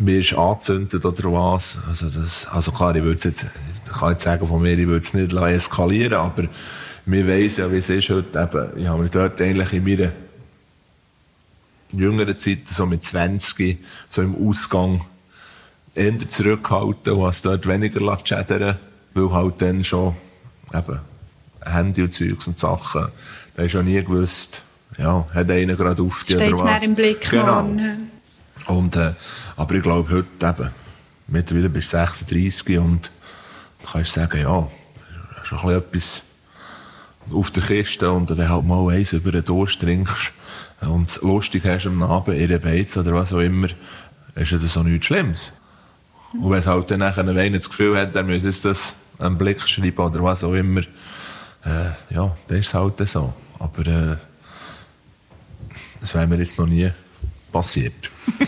mir 0.00 0.20
ist 0.20 0.34
angezündet 0.34 1.04
oder 1.04 1.32
was. 1.32 1.78
Also, 1.88 2.08
das, 2.08 2.46
also 2.50 2.72
klar, 2.72 2.94
ich 2.96 3.02
würde 3.02 3.28
jetzt, 3.28 3.46
ich 3.86 3.92
kann 3.92 4.12
jetzt 4.12 4.24
sagen 4.24 4.46
von 4.46 4.62
mir, 4.62 4.78
ich 4.78 4.86
würde 4.86 5.04
es 5.04 5.14
nicht 5.14 5.32
eskalieren, 5.32 6.14
aber 6.14 6.44
wir 7.06 7.28
weiss 7.28 7.58
ja, 7.58 7.70
wie 7.70 7.78
es 7.78 7.90
ist 7.90 8.10
heute 8.10 8.38
eben, 8.38 8.82
ich 8.82 8.88
habe 8.88 9.02
mich 9.02 9.10
dort 9.10 9.40
eigentlich 9.40 9.72
in 9.72 9.84
meiner 9.84 10.12
jüngeren 11.92 12.36
Zeit, 12.36 12.66
so 12.66 12.86
mit 12.86 13.04
20, 13.04 13.78
so 14.08 14.22
im 14.22 14.48
Ausgang, 14.48 15.04
eher 15.94 16.28
zurückgehalten 16.28 17.12
und 17.14 17.28
es 17.28 17.42
dort 17.42 17.66
weniger 17.66 18.18
schädern, 18.24 18.76
weil 19.14 19.32
halt 19.32 19.54
dann 19.62 19.84
schon 19.84 20.14
eben 20.74 21.00
Handy 21.64 22.02
und 22.02 22.12
Zeugs 22.14 22.46
und 22.46 22.58
Sachen, 22.58 23.08
da 23.56 23.62
du 23.62 23.68
ja 23.68 23.82
nie 23.82 24.02
gewusst, 24.02 24.62
ja, 24.98 25.26
hat 25.34 25.50
einer 25.50 25.74
gerade 25.74 26.02
auf 26.02 26.24
dich 26.24 26.36
Steht 26.36 26.52
es 26.54 26.62
oder 26.62 26.72
was. 26.72 26.82
im 26.84 26.94
Blick 26.94 27.28
Genau. 27.30 27.62
morgen? 27.62 28.10
Und, 28.66 28.96
äh, 28.96 29.12
aber 29.56 29.74
ich 29.74 29.82
glaube, 29.82 30.10
heute 30.10 30.26
eben, 30.46 30.70
mittlerweile 31.28 31.68
bist 31.70 31.92
du 31.92 31.96
36 31.96 32.78
und 32.78 33.10
dann 33.82 33.92
kannst 33.92 34.16
du 34.16 34.20
sagen, 34.20 34.40
ja, 34.42 34.68
hast 35.40 35.52
noch 35.52 35.64
ein 35.64 35.82
bisschen 35.90 36.22
etwas 37.28 37.34
auf 37.34 37.50
der 37.50 37.62
Kiste 37.62 38.10
und 38.10 38.30
dann 38.30 38.48
halt 38.48 38.64
mal 38.64 38.88
eins 38.94 39.12
über 39.12 39.32
den 39.32 39.44
Durst 39.44 39.80
trinkst 39.80 40.32
und 40.82 41.08
es 41.08 41.20
lustig 41.22 41.62
hast 41.64 41.86
am 41.86 42.02
Abend 42.02 42.36
in 42.38 42.48
der 42.48 42.58
Beiz 42.58 42.96
oder 42.96 43.12
was 43.14 43.32
auch 43.32 43.38
immer, 43.40 43.68
ist 44.34 44.52
das 44.52 44.72
so 44.72 44.82
nichts 44.82 45.06
Schlimmes. 45.06 45.52
Und 46.32 46.50
wenn 46.50 46.58
es 46.58 46.66
halt 46.66 46.90
dann 46.90 47.00
nachher 47.00 47.26
einer 47.26 47.50
das 47.50 47.68
Gefühl 47.68 47.96
hat, 47.98 48.14
er 48.14 48.22
müsse 48.22 48.46
jetzt 48.46 48.64
das 48.64 48.94
einen 49.18 49.36
Blick 49.36 49.66
schreiben 49.68 49.98
oder 49.98 50.22
was 50.22 50.44
auch 50.44 50.54
immer, 50.54 50.80
äh, 51.64 51.90
ja, 52.10 52.36
dann 52.48 52.58
ist 52.58 52.68
es 52.68 52.74
halt 52.74 53.08
so. 53.08 53.32
Aber 53.58 53.86
äh, 53.86 54.16
das 56.00 56.14
wäre 56.14 56.26
mir 56.26 56.38
jetzt 56.38 56.58
noch 56.58 56.66
nie 56.66 56.90
passiert. 57.52 58.10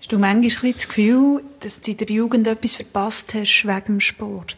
Hast 0.00 0.12
du 0.12 0.18
manchmal 0.18 0.72
das 0.72 0.88
Gefühl, 0.88 1.42
dass 1.60 1.80
du 1.80 1.90
in 1.90 1.96
der 1.96 2.08
Jugend 2.08 2.46
etwas 2.46 2.76
verpasst 2.76 3.34
hast 3.34 3.64
wegen 3.64 3.84
dem 3.86 4.00
Sport? 4.00 4.56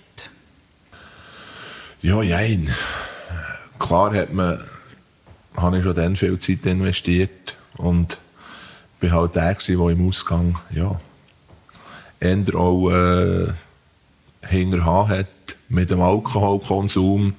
Ja, 2.02 2.22
jein. 2.22 2.68
Klar 3.78 4.14
hat 4.14 4.32
man, 4.32 4.62
habe 5.56 5.78
ich 5.78 5.84
schon 5.84 5.94
dann 5.94 6.16
viel 6.16 6.38
Zeit 6.38 6.66
investiert 6.66 7.56
und 7.76 8.18
bin 9.00 9.12
halt 9.12 9.36
der 9.36 9.54
gewesen, 9.54 9.78
der 9.78 9.88
im 9.88 10.06
Ausgang, 10.06 10.58
ja, 10.70 11.00
eher 12.20 12.54
auch, 12.54 12.90
äh, 12.90 13.48
hinterher 14.46 15.08
hat 15.08 15.26
mit 15.68 15.90
dem 15.90 16.00
Alkoholkonsum. 16.00 17.34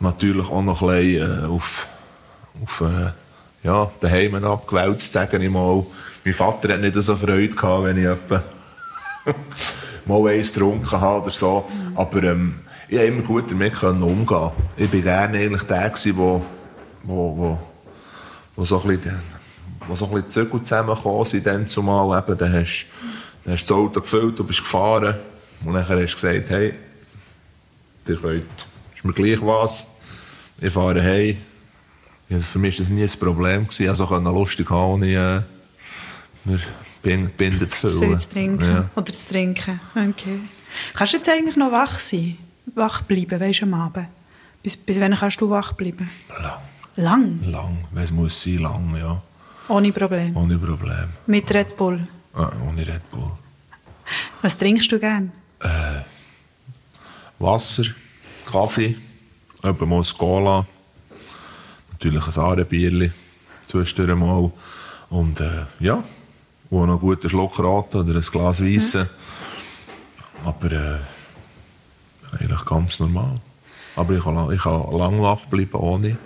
Natürlich 0.00 0.48
auch 0.48 0.62
noch 0.62 0.82
ein 0.82 0.88
bisschen, 0.88 1.44
äh, 1.44 1.46
auf, 1.46 1.88
auf, 2.62 2.82
äh, 2.82 3.66
ja, 3.66 3.90
daheim 4.00 4.34
abgewälzt, 4.44 5.12
sage 5.12 5.38
ich 5.38 5.50
mal. 5.50 5.84
Mein 6.24 6.34
Vater 6.34 6.74
hat 6.74 6.80
nicht 6.80 6.94
so 6.94 7.16
Freude 7.16 7.48
gehabt, 7.48 7.84
wenn 7.84 7.98
ich 7.98 8.04
etwa 8.04 8.42
mal 10.06 10.28
eins 10.28 10.52
getrunken 10.52 11.00
habe 11.00 11.22
oder 11.22 11.30
so. 11.30 11.64
Aber, 11.94 12.22
ähm, 12.22 12.60
ich 12.88 12.98
konnte 12.98 13.08
immer 13.08 13.22
gut 13.22 13.50
damit 13.50 13.82
umgehen. 13.82 14.50
Ich 14.76 14.92
war 14.92 15.00
gerne 15.00 15.38
eigentlich 15.38 15.62
der, 15.62 15.90
der, 15.90 16.16
wo, 16.16 16.42
wo, 17.02 17.36
wo, 17.36 17.58
wo 18.54 18.64
so 18.64 18.80
ein 18.80 18.88
bisschen, 18.88 19.18
wo 19.88 19.94
so 19.96 20.06
ein 20.06 20.22
bisschen 20.22 20.64
zusammengekommen 20.64 21.24
sind, 21.24 21.46
dann 21.46 21.66
zumal 21.66 22.16
eben, 22.16 22.38
dann 22.38 22.52
hast, 22.52 22.86
dann 23.46 23.54
hast 23.54 23.70
du 23.70 23.74
das 23.74 23.80
Auto 23.80 24.00
gefüllt, 24.00 24.38
du 24.38 24.44
bist 24.44 24.58
gefahren, 24.58 25.14
und 25.64 25.72
dann 25.72 25.88
hast 25.88 25.98
du 25.98 26.14
gesagt, 26.14 26.50
hey, 26.50 26.74
ihr 28.08 28.16
könnt, 28.16 28.44
ist 28.94 29.04
mir 29.04 29.12
gleich 29.12 29.40
was, 29.40 29.88
ich 30.60 30.72
fahre 30.72 31.02
heim. 31.02 31.36
Ja, 32.28 32.40
für 32.40 32.58
mich 32.58 32.78
war 32.78 32.84
das 32.84 32.92
nie 32.92 33.02
ein 33.02 33.20
Problem. 33.20 33.64
Gewesen. 33.64 33.88
Also 33.88 34.06
konnte 34.06 34.30
lustig 34.30 34.68
haben, 34.68 34.94
ohne 34.94 35.06
äh, 35.06 35.40
mir 36.44 36.58
Binden 37.36 37.70
zu 37.70 37.88
füllen. 37.88 37.92
Zu 37.92 38.00
viel 38.00 38.18
zu 38.18 38.28
trinken. 38.30 38.64
Ja. 38.64 38.90
Oder 38.96 39.12
zu 39.12 39.28
trinken. 39.28 39.80
Okay. 39.94 40.40
Kannst 40.94 41.12
du 41.12 41.18
jetzt 41.18 41.28
eigentlich 41.28 41.54
noch 41.54 41.70
wach 41.70 42.00
sein? 42.00 42.36
Wach 42.74 43.02
bleiben, 43.02 43.38
weißt 43.40 43.60
du, 43.60 43.66
am 43.66 43.74
Abend? 43.74 44.08
Bis, 44.60 44.76
bis 44.76 44.98
wann 44.98 45.14
kannst 45.14 45.40
du 45.40 45.48
wach 45.48 45.74
bleiben? 45.74 46.10
Lang, 46.42 46.58
Lang? 46.96 47.40
lang, 47.44 47.84
wenn 47.92 48.02
es 48.02 48.10
muss 48.10 48.42
sein, 48.42 48.58
lang, 48.58 48.96
ja. 48.96 49.22
Ohne 49.68 49.92
Problem? 49.92 50.36
Ohne 50.36 50.58
Problem. 50.58 51.08
Mit 51.26 51.52
Red 51.54 51.76
Bull? 51.76 52.08
Ah, 52.36 52.52
ohne 52.68 52.86
Red 52.86 53.10
Bull. 53.10 53.32
Was 54.42 54.58
trinkst 54.58 54.92
du 54.92 54.98
gern? 54.98 55.32
Wasser, 57.38 57.84
Kaffee, 58.50 58.96
etwa 59.62 59.86
mal 59.86 60.00
ein 60.00 60.18
Cola, 60.18 60.66
natürlich 61.92 62.26
ein 62.26 62.42
Arenbierli, 62.42 63.10
zwischendurch 63.66 64.18
mal. 64.18 64.50
Und 65.10 65.40
äh, 65.40 65.64
ja, 65.80 66.02
und 66.70 66.80
noch 66.86 66.88
einen 66.88 67.00
guten 67.00 67.28
Schluck 67.28 67.58
Rot 67.58 67.94
oder 67.94 68.14
ein 68.14 68.20
Glas 68.20 68.62
Weisse. 68.62 69.08
Aber 70.44 70.72
äh, 70.72 70.98
eigentlich 72.38 72.64
ganz 72.64 73.00
normal. 73.00 73.40
Aber 73.96 74.14
ich 74.14 74.24
kann, 74.24 74.52
ich 74.52 74.62
kann 74.62 74.92
lang 74.92 75.22
wach 75.22 75.44
bleiben 75.46 75.74
ohne. 75.74 76.16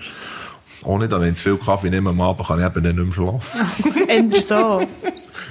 Ohne, 0.83 1.09
dass 1.09 1.21
wenn 1.21 1.33
ich 1.33 1.37
zu 1.37 1.43
viel 1.43 1.59
Kaffee 1.59 1.91
nehme 1.91 2.11
am 2.11 2.21
Abend, 2.21 2.47
kann 2.47 2.59
ich 2.59 2.67
eben 2.67 2.83
nicht 2.83 2.97
mehr 2.97 3.13
schlafen. 3.13 4.09
Änder 4.09 4.41
so. 4.41 4.87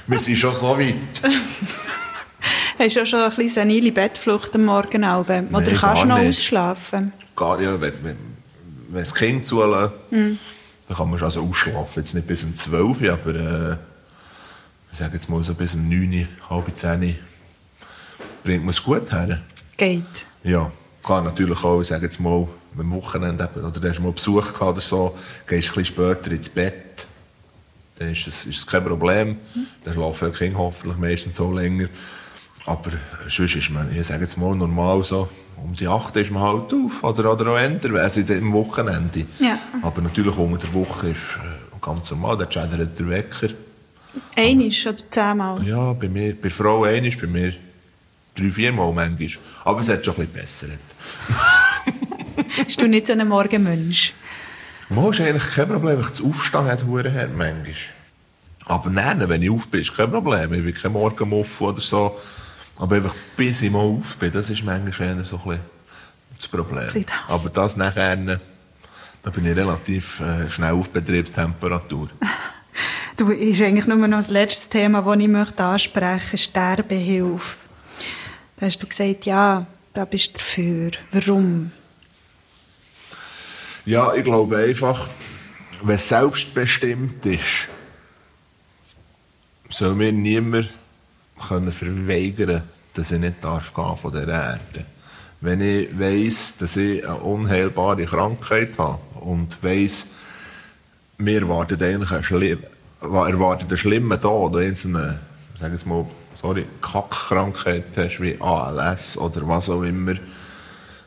Wir 0.10 0.20
sind 0.20 0.38
schon 0.38 0.54
so 0.54 0.78
weit. 0.78 0.96
Hast 2.80 2.96
du 2.96 3.02
auch 3.02 3.06
schon 3.06 3.20
ein 3.20 3.30
bisschen 3.30 3.50
senile 3.50 3.92
Bettflucht 3.92 4.56
am 4.56 4.66
Morgen? 4.66 5.04
Oder 5.04 5.42
Nein, 5.42 5.64
kannst 5.76 6.04
du 6.04 6.08
noch 6.08 6.18
nicht. 6.18 6.30
ausschlafen? 6.30 7.14
Gar, 7.36 7.62
ja, 7.62 7.80
wenn, 7.80 7.94
wenn, 8.04 8.18
wenn 8.90 9.00
das 9.02 9.14
Kind 9.14 9.46
zulässt, 9.46 9.94
Mhm. 10.12 10.40
dann 10.88 10.98
kann 10.98 11.10
man 11.10 11.20
schon 11.20 11.26
also 11.28 11.42
ausschlafen. 11.44 12.02
Jetzt 12.04 12.14
nicht 12.16 12.26
bis 12.28 12.44
um 12.44 12.56
12 12.56 13.02
Uhr, 13.02 13.14
aber 13.14 13.36
äh, 13.36 13.76
ich 14.92 14.98
sage 14.98 15.14
jetzt 15.14 15.30
mal 15.30 15.44
so 15.44 15.54
bis 15.54 15.76
um 15.76 15.88
9 15.88 16.22
Uhr, 16.22 16.28
halb 16.50 16.76
10 16.76 17.04
Uhr, 17.04 17.14
bringt 18.44 18.62
man 18.64 18.70
es 18.72 18.82
gut 18.82 19.12
her. 19.12 19.42
Geht. 19.78 20.26
Ja, 20.44 20.72
klar, 21.04 21.22
natürlich 21.22 21.64
auch, 21.64 21.82
ich 21.82 21.88
sage 21.88 22.06
jetzt 22.06 22.20
mal, 22.20 22.48
am 22.78 22.92
Wochenende 22.92 23.48
oder 23.56 23.72
du 23.80 23.90
hast 23.90 24.00
mal 24.00 24.12
Besuch 24.14 24.46
gehabt 24.54 24.62
oder 24.62 24.82
so, 24.82 25.18
gehst 25.48 25.70
ein 25.70 25.76
bisschen 25.76 25.86
später 25.86 26.32
ins 26.32 26.50
Bett, 26.50 27.06
dann 28.00 28.12
ist 28.12 28.26
das, 28.26 28.46
ist 28.46 28.66
kein 28.66 28.84
Problem. 28.84 29.38
Dann 29.84 29.94
schlafen 29.94 30.32
die 30.32 30.38
Kinder 30.38 30.60
hoffentlich 30.60 30.98
meistens 30.98 31.36
so 31.38 31.52
länger. 31.52 31.90
Aber 32.66 32.92
sonst 33.28 33.56
ist 33.56 33.70
man, 33.70 33.96
ich 33.96 34.08
sage 34.08 34.22
jetzt 34.22 34.38
mal, 34.38 34.56
normal 34.56 35.04
so, 35.04 35.30
um 35.58 35.76
die 35.76 35.88
8 35.88 36.16
ist 36.18 36.32
man 36.32 36.44
halt 36.44 36.74
auf, 36.74 37.04
oder, 37.04 37.34
oder 37.34 37.52
auch 37.52 37.58
älter, 37.58 37.94
also 37.96 38.22
am 38.34 38.54
Wochenende. 38.54 39.26
Ja. 39.40 39.60
Aber 39.82 40.02
natürlich 40.02 40.38
unter 40.38 40.58
der 40.58 40.74
Woche 40.74 41.10
ist 41.10 41.38
äh, 41.38 41.86
ganz 41.86 42.12
normal, 42.12 42.38
da 42.38 42.50
schädert 42.50 42.98
der 42.98 43.10
Wecker. 43.10 43.50
Einisch 44.36 44.88
oder 44.88 44.98
zehnmal? 45.10 45.64
Ja, 45.66 45.94
bei 45.94 46.08
mir, 46.08 46.36
bei 46.40 46.50
Frau 46.50 46.84
einmal, 46.84 47.12
bei 47.12 47.28
mir 47.28 47.54
drei, 48.36 48.52
viermal 48.52 48.94
manchmal. 48.94 49.44
Aber 49.66 49.80
es 49.82 49.90
hat 49.90 50.06
schon 50.06 50.16
ein 50.16 50.28
bisschen 50.28 50.70
gebessert. 50.70 50.80
Bist 52.66 52.82
du 52.82 52.88
nicht 52.88 53.08
so 53.08 53.14
ein 53.14 53.28
Morgenmensch? 53.28 54.14
Mal 54.90 55.12
ist 55.12 55.22
eigentlich 55.22 55.52
kein 55.54 55.68
Problem, 55.68 56.00
ich 56.02 56.14
zu 56.14 56.28
aufstehen 56.28 56.66
hat, 56.66 56.84
hure 56.84 57.10
her, 57.10 57.28
manchmal. 57.28 57.76
Aber 58.66 58.90
nein, 58.90 59.28
wenn 59.28 59.42
ich 59.42 59.52
auf 59.52 59.68
bin, 59.68 59.82
ist 59.82 59.96
kein 59.96 60.12
Problem. 60.12 60.54
Ich 60.54 60.64
bin 60.64 60.74
kein 60.74 60.92
Morgenmuff 60.92 61.62
oder 61.62 61.80
so. 61.80 62.18
Aber 62.78 62.96
einfach 62.96 63.16
bis 63.36 63.62
ich 63.62 63.72
mal 63.72 63.80
auf 63.80 64.16
bin, 64.18 64.32
das 64.32 64.50
ist 64.50 64.64
manchmal 64.64 65.10
eher 65.10 65.26
so 65.26 65.38
ein 65.38 65.44
bisschen 65.44 65.60
das 66.38 66.48
Problem. 66.48 66.88
Das. 66.94 67.42
Aber 67.42 67.50
das 67.50 67.78
nachher, 67.78 68.16
da 68.16 69.30
bin 69.30 69.46
ich 69.46 69.56
relativ 69.56 70.22
äh, 70.22 70.50
schnell 70.50 70.74
auf 70.74 70.90
Betriebstemperatur. 70.90 72.10
Du, 73.18 73.32
ist 73.32 73.62
eigentlich 73.62 73.86
nur 73.86 73.98
noch 73.98 74.16
das 74.16 74.30
letzte 74.30 74.70
Thema, 74.70 75.02
das 75.02 75.18
ich 75.20 75.28
möchte 75.28 75.62
ansprechen 75.62 76.10
möchte, 76.10 76.38
Sterbehilfe. 76.38 77.68
Da 78.56 78.66
hast 78.66 78.82
du 78.82 78.88
gesagt, 78.88 79.26
ja, 79.26 79.66
da 79.92 80.06
bist 80.06 80.30
du 80.30 80.38
dafür. 80.38 80.92
Warum? 81.12 81.74
Ja, 83.90 84.14
ich 84.14 84.24
glaube 84.24 84.56
einfach, 84.58 85.10
wenn 85.82 85.96
es 85.96 86.10
selbstbestimmt 86.10 87.26
ist, 87.26 87.70
soll 89.68 89.96
mir 89.96 90.14
niemand 90.14 90.72
können 91.48 91.72
verweigern, 91.72 92.62
dass 92.94 93.10
ich 93.10 93.20
nicht 93.20 93.44
darf 93.44 93.74
gehen 93.74 93.98
von 93.98 94.14
der 94.14 94.28
Erde. 94.28 94.86
Wenn 95.42 95.62
ich 95.62 96.00
weiss, 96.00 96.56
dass 96.58 96.78
ich 96.78 97.04
eine 97.04 97.16
unheilbare 97.16 98.06
Krankheit 98.06 98.78
habe 98.78 99.00
und 99.22 99.58
weiss, 99.64 100.06
mir 101.18 101.42
erwartet 101.42 101.82
eigentlich 101.82 102.12
ein 102.12 102.22
schlimm, 102.22 102.60
erwartet 103.02 103.70
einen 103.70 103.78
schlimmen 103.78 104.22
Tod, 104.22 104.54
wenn 104.54 104.76
du 104.76 104.88
eine, 104.88 105.20
sag 105.60 105.72
jetzt 105.72 105.88
mal, 105.88 106.06
sorry, 106.36 106.68
Kackkrankheit 106.80 107.86
hast, 107.98 108.22
wie 108.22 108.40
ALS 108.40 109.18
oder 109.18 109.48
was 109.48 109.68
auch 109.68 109.82
immer, 109.82 110.14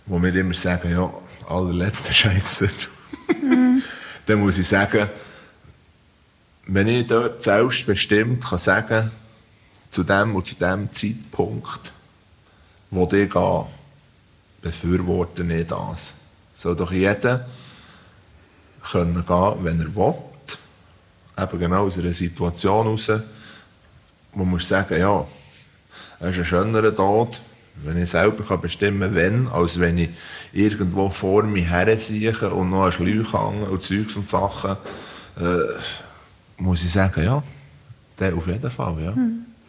wo 0.07 0.20
wir 0.20 0.35
immer 0.35 0.55
sagen, 0.55 0.91
ja, 0.91 1.09
allerletzte 1.49 2.14
Scheiße. 2.14 2.70
Dann 4.26 4.40
muss 4.40 4.59
ich 4.59 4.68
sagen, 4.68 5.09
wenn 6.66 6.88
ich 6.88 7.07
dort 7.07 7.43
selbstbestimmt 7.43 8.45
kann 8.45 8.59
sagen, 8.59 9.11
zu 9.90 10.03
dem 10.03 10.34
und 10.36 10.47
zu 10.47 10.55
dem 10.55 10.90
Zeitpunkt, 10.90 11.93
wo 12.90 13.05
ich 13.12 13.30
gehe, 13.30 13.66
befürworte 14.62 15.43
ich 15.43 15.66
das. 15.66 16.14
Soll 16.55 16.76
doch 16.76 16.93
jeder 16.93 17.47
können 18.90 19.24
gehen, 19.24 19.64
wenn 19.64 19.80
er 19.80 19.95
will. 19.95 20.14
Eben 21.38 21.59
genau 21.59 21.86
aus 21.86 21.99
einer 21.99 22.12
Situation 22.12 22.84
heraus, 22.84 23.11
wo 24.32 24.45
man 24.45 24.61
sagen 24.61 24.99
ja, 24.99 25.26
es 26.20 26.30
ist 26.30 26.38
ein 26.38 26.45
schönerer 26.45 26.95
Tod, 26.95 27.40
wenn 27.85 28.01
ich 28.01 28.11
selber 28.11 28.45
kann 28.45 28.61
bestimmen 28.61 29.01
kann, 29.01 29.14
wenn, 29.14 29.49
als 29.49 29.81
wenn 29.81 29.99
ich 29.99 30.11
irgendwo 30.53 31.11
vor 31.11 31.43
mir 31.43 31.68
her 31.68 31.99
sehe 31.99 32.33
und 32.51 32.70
noch 32.70 32.87
ein 32.87 32.93
Schläuch 32.93 33.33
hänge 33.33 33.66
und 33.66 33.83
Zeugs 33.83 34.16
und 34.16 34.29
Sachen, 34.29 34.77
äh, 35.41 36.62
muss 36.62 36.85
ich 36.85 36.93
sagen, 36.93 37.25
ja, 37.25 37.43
der 38.18 38.37
auf 38.37 38.47
jeden 38.47 38.70
Fall, 38.70 38.97
ja. 39.03 39.14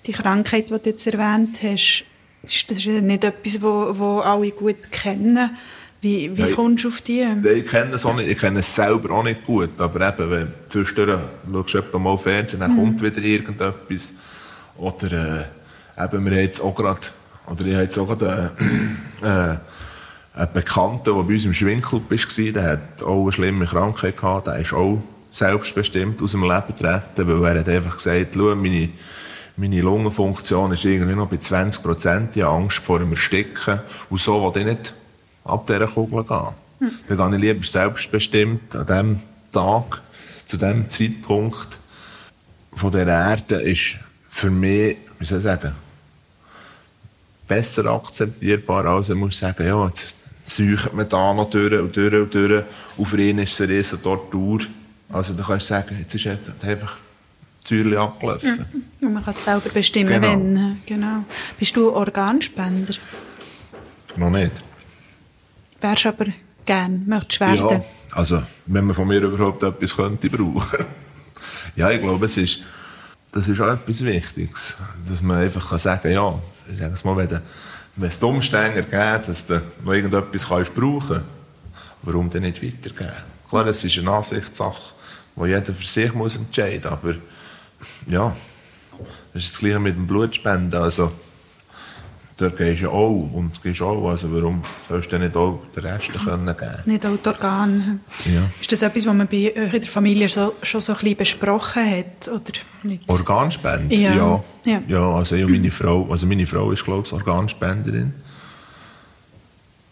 Die 0.06 0.12
Krankheit, 0.12 0.70
die 0.70 0.74
du 0.74 0.89
jetzt 0.89 1.08
erwähnt 1.08 1.58
hast, 1.64 2.04
ist 2.43 2.72
das 2.72 2.86
nicht 2.86 3.24
etwas, 3.24 3.62
wo, 3.62 3.97
wo 3.97 4.20
alle 4.20 4.51
gut 4.51 4.91
kennen. 4.91 5.49
Wie, 6.01 6.36
wie 6.36 6.41
Nein. 6.41 6.54
kommst 6.54 6.84
du 6.84 6.89
auf 6.89 6.99
die? 6.99 7.26
Ich 7.56 7.68
kenne 7.68 7.93
es 7.93 8.06
auch 8.06 8.14
nicht, 8.14 8.28
ich 8.28 8.38
kenne 8.38 8.60
es 8.60 8.76
selber 8.76 9.12
auch 9.12 9.24
nicht 9.24 9.45
gut, 9.45 9.70
aber 9.80 10.10
eben, 10.10 10.30
wenn 10.30 10.54
zwischendurch 10.68 11.22
schaust 11.68 11.93
du 11.93 11.99
mal 11.99 12.18
Fernsehen, 12.18 12.60
dann 12.60 12.76
kommt 12.76 13.01
wieder 13.01 13.22
irgendetwas. 13.22 14.14
Oder 14.76 15.47
äh, 15.97 16.04
eben, 16.04 16.26
wir 16.26 16.32
haben 16.32 16.39
jetzt 16.39 16.60
auch 16.60 16.76
gerade 16.76 16.99
Oder 17.48 17.66
ich 17.66 17.74
habe 17.74 17.84
jetzt 17.84 17.98
auch 17.98 18.08
gerade 18.08 18.52
äh, 19.22 20.39
einen 20.39 20.54
Bekannten, 20.54 21.04
der 21.06 21.14
bei 21.14 21.34
uns 21.34 21.46
im 21.46 21.54
Schwingclub 21.54 22.10
war, 22.10 22.52
der 22.52 22.64
hat 22.64 23.04
auch 23.04 23.24
eine 23.24 23.32
schlimme 23.32 23.66
Krankheit 23.66 24.18
gehabt, 24.18 24.48
der 24.48 24.58
ist 24.58 24.74
auch 24.74 25.02
selbstbestimmt 25.32 26.22
aus 26.22 26.32
dem 26.32 26.44
Leben 26.44 26.68
getreten, 26.68 27.41
weil 27.41 27.56
er 27.56 27.60
hat 27.62 27.70
einfach 27.70 27.98
gesagt, 27.98 28.34
schau, 28.34 28.56
meine, 28.56 28.89
meine 29.58 29.82
Lungenfunktion 29.82 30.72
ist 30.72 30.86
irgendwie 30.86 31.16
noch 31.16 31.28
bei 31.28 31.38
20 31.38 31.84
Prozent, 31.84 32.38
ich 32.38 32.44
habe 32.44 32.56
Angst 32.56 32.80
vor 32.80 33.00
dem 33.00 33.12
Ersticken 33.12 33.80
und 34.10 34.20
so 34.20 34.54
will 34.54 34.62
ich 34.62 34.68
nicht 34.68 34.94
ab 35.44 35.68
dieser 35.68 35.88
Kugel 35.88 36.24
gehen. 36.24 36.48
Hm. 36.80 37.18
Dann 37.18 37.32
gehe 37.32 37.38
ich 37.38 37.56
lieber 37.56 37.66
selbstbestimmt 37.66 38.76
an 38.76 38.86
diesem 38.86 39.20
Tag, 39.52 40.02
zu 40.46 40.58
diesem 40.58 40.89
Zeitpunkt 40.89 41.80
von 42.74 42.91
der 42.91 43.08
Erde, 43.08 43.56
ist 43.56 44.00
für 44.28 44.50
mich, 44.50 44.98
wie 45.20 45.26
soll 45.26 45.39
ich 45.39 45.44
sagen, 45.44 45.74
besser 47.48 47.86
akzeptierbar, 47.86 48.86
als 48.86 49.10
ich 49.10 49.16
muss 49.16 49.38
sagen, 49.38 49.66
ja, 49.66 49.88
jetzt 49.88 50.16
säucht 50.46 50.94
man 50.94 51.08
da 51.08 51.34
noch 51.34 51.50
durch 51.50 51.80
und 51.80 51.96
durch 51.96 52.14
und 52.14 52.34
durch. 52.34 52.64
Und 52.98 53.06
für 53.06 53.22
ihn 53.22 53.39
ist 53.39 53.54
es 53.54 53.62
eine 53.62 53.74
riesen 53.74 54.02
Tortur. 54.02 54.60
Also 55.10 55.34
da 55.34 55.44
kannst 55.44 55.70
du 55.70 55.74
sagen, 55.74 55.98
jetzt 56.00 56.16
ist 56.16 56.28
einfach 56.28 56.98
Zürich 57.64 57.98
abgelaufen. 57.98 58.66
Ja, 59.00 59.10
man 59.10 59.24
kann 59.24 59.34
es 59.34 59.44
selber 59.44 59.70
bestimmen, 59.70 60.22
genau. 60.22 60.32
wenn. 60.32 60.78
Genau. 60.86 61.24
Bist 61.58 61.76
du 61.76 61.91
Organspender? 61.91 62.94
Noch 64.16 64.30
nicht. 64.30 64.52
Wärst 65.80 66.06
aber 66.06 66.26
gern, 66.66 67.04
möchtest 67.08 67.39
werden? 67.39 67.70
Ja, 67.70 67.82
also 68.12 68.44
wenn 68.66 68.86
man 68.86 68.96
von 68.96 69.08
mir 69.08 69.22
überhaupt 69.22 69.64
etwas 69.64 69.96
könnte 69.96 70.30
brauchen. 70.30 70.86
ja, 71.76 71.89
ich 71.91 72.02
glaube, 72.02 72.26
es 72.26 72.38
ist, 72.38 72.60
das 73.32 73.48
ist 73.48 73.60
auch 73.62 73.74
etwas 73.74 74.04
Wichtiges, 74.04 74.76
dass 75.08 75.22
man 75.22 75.38
einfach 75.38 75.70
kann 75.70 75.80
sagen 75.80 76.12
ja, 76.12 76.39
ich 76.72 76.80
sage 76.80 76.93
es 76.93 77.03
mal, 77.03 77.16
wenn, 77.18 77.41
wenn 77.95 78.09
es 78.09 78.20
die 78.20 78.26
Umstände 78.26 78.78
ergeben, 78.78 79.28
dass 79.28 79.45
du 79.45 79.61
noch 79.84 79.93
irgendetwas 79.93 80.47
kannst 80.47 80.74
brauchen 80.74 81.24
warum 82.03 82.30
dann 82.30 82.43
nicht 82.43 82.61
weitergeben? 82.61 83.11
Klar, 83.49 83.64
das 83.66 83.84
ist 83.84 83.97
eine 83.97 84.11
Ansichtssache, 84.11 84.93
die 85.36 85.47
jeder 85.47 85.74
für 85.74 85.86
sich 85.86 86.14
muss 86.14 86.36
entscheiden 86.36 86.82
muss, 86.84 86.91
aber 86.91 87.16
ja, 88.07 88.36
das 89.34 89.43
ist 89.43 89.53
das 89.53 89.59
Gleiche 89.59 89.80
mit 89.80 89.95
dem 89.95 90.05
Blutspenden. 90.05 90.80
Also, 90.80 91.11
dort 92.44 92.58
gehst 92.58 92.84
du 92.84 92.89
auch 92.89 93.32
und 93.34 93.62
gehst 93.64 93.82
auch. 93.82 94.10
Also 94.10 94.32
warum 94.34 94.64
sollst 94.88 95.12
du 95.12 95.20
nicht 95.20 95.36
auch 95.36 95.62
den 95.76 95.86
Rest 95.86 96.12
können 96.14 96.46
geben? 96.46 96.78
Nicht 96.86 97.06
auch 97.06 97.18
die 97.18 97.30
Organe. 97.30 98.00
Ja. 98.26 98.44
Ist 98.60 98.72
das 98.72 98.82
etwas, 98.82 99.06
was 99.06 99.14
man 99.14 99.28
bei 99.28 99.54
euch 99.56 99.74
in 99.74 99.82
der 99.82 99.89
Familie 99.89 100.30
so, 100.30 100.54
schon 100.62 100.82
so 100.82 100.94
ein 100.94 101.00
bisschen 101.00 101.18
besprochen 101.18 101.89
hat? 101.89 102.28
Oder 102.28 102.60
nicht? 102.84 103.08
Organspende? 103.08 103.96
Ja. 103.96 104.14
ja. 104.14 104.44
ja. 104.66 104.82
ja 104.88 105.10
also 105.12 105.36
ich 105.36 105.48
meine 105.48 105.72
Frau, 105.72 106.08
also 106.12 106.26
meine 106.28 106.46
Frau 106.46 106.72
ist 106.72 106.84
glaube 106.84 107.08
ich 107.08 107.14
Organspenderin. 107.14 108.14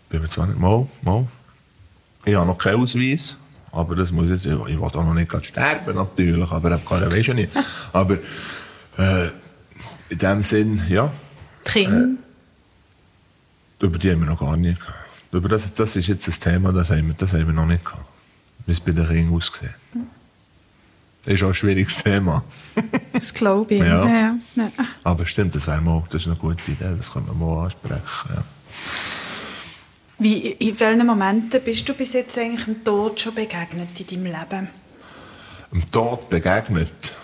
Bin 0.10 0.22
mir 0.22 0.30
zwar 0.30 0.48
nicht 0.48 0.60
mal, 0.60 0.88
mal. 1.02 1.26
Ich 2.26 2.36
habe 2.36 2.46
noch 2.46 2.58
keinen 2.58 2.82
Ausweis. 2.82 3.38
Aber 3.74 3.96
das 3.96 4.12
muss 4.12 4.30
jetzt, 4.30 4.46
ich 4.46 4.52
will 4.52 4.84
auch 4.84 4.94
noch 4.94 5.14
nicht 5.14 5.46
sterben, 5.46 5.96
natürlich, 5.96 6.52
aber 6.52 6.72
das 6.72 6.86
kann 6.86 7.10
ich 7.16 7.34
nicht. 7.34 7.58
Aber 7.94 8.16
äh, 8.98 9.28
in 10.10 10.18
dem 10.18 10.44
Sinn, 10.44 10.82
ja. 10.90 11.10
Kinder? 11.64 12.10
Äh, 12.10 12.18
über 13.82 13.98
die 13.98 14.12
haben 14.12 14.22
wir 14.22 14.28
noch 14.28 14.40
gar 14.40 14.58
nicht 14.58 14.80
gehabt. 14.80 14.98
Über 15.32 15.50
das, 15.50 15.74
das 15.74 15.96
ist 15.96 16.08
jetzt 16.08 16.28
das 16.28 16.40
Thema, 16.40 16.72
das 16.72 16.90
haben 16.90 17.08
wir, 17.08 17.16
das 17.18 17.34
haben 17.34 17.48
wir 17.48 17.54
noch 17.54 17.66
nicht 17.66 17.86
gehabt. 17.86 18.06
Wie 18.66 18.72
es 18.72 18.80
bei 18.80 18.92
den 18.92 19.08
Kindern 19.08 19.36
aussieht. 19.36 19.70
Das 21.24 21.36
ist 21.36 21.44
auch 21.44 21.50
ein 21.50 21.54
schwieriges 21.54 22.04
Thema. 22.04 22.44
das 23.14 23.34
glaube 23.34 23.76
ich. 23.76 23.82
Ja. 23.82 24.06
Ja, 24.06 24.36
ja. 24.56 24.72
Aber 25.04 25.26
stimmt, 25.26 25.56
das, 25.56 25.68
mal, 25.68 26.04
das 26.10 26.24
ist 26.24 26.28
eine 26.28 26.36
gute 26.36 26.72
Idee, 26.72 26.96
das 26.98 27.12
können 27.12 27.28
wir 27.28 27.34
mal 27.34 27.66
ansprechen. 27.66 28.02
Ja. 28.30 28.44
Wie, 30.18 30.52
in 30.52 30.80
welchen 30.80 31.06
Momenten 31.06 31.62
bist 31.64 31.88
du 31.90 31.94
bis 31.94 32.14
jetzt 32.14 32.38
eigentlich 32.38 32.66
dem 32.66 32.84
Tod 32.84 33.20
schon 33.20 33.34
begegnet 33.34 34.00
in 34.00 34.08
deinem 34.08 34.26
Leben? 34.26 34.70
Dem 35.72 35.92
Tod 35.92 36.30
begegnet? 36.30 37.16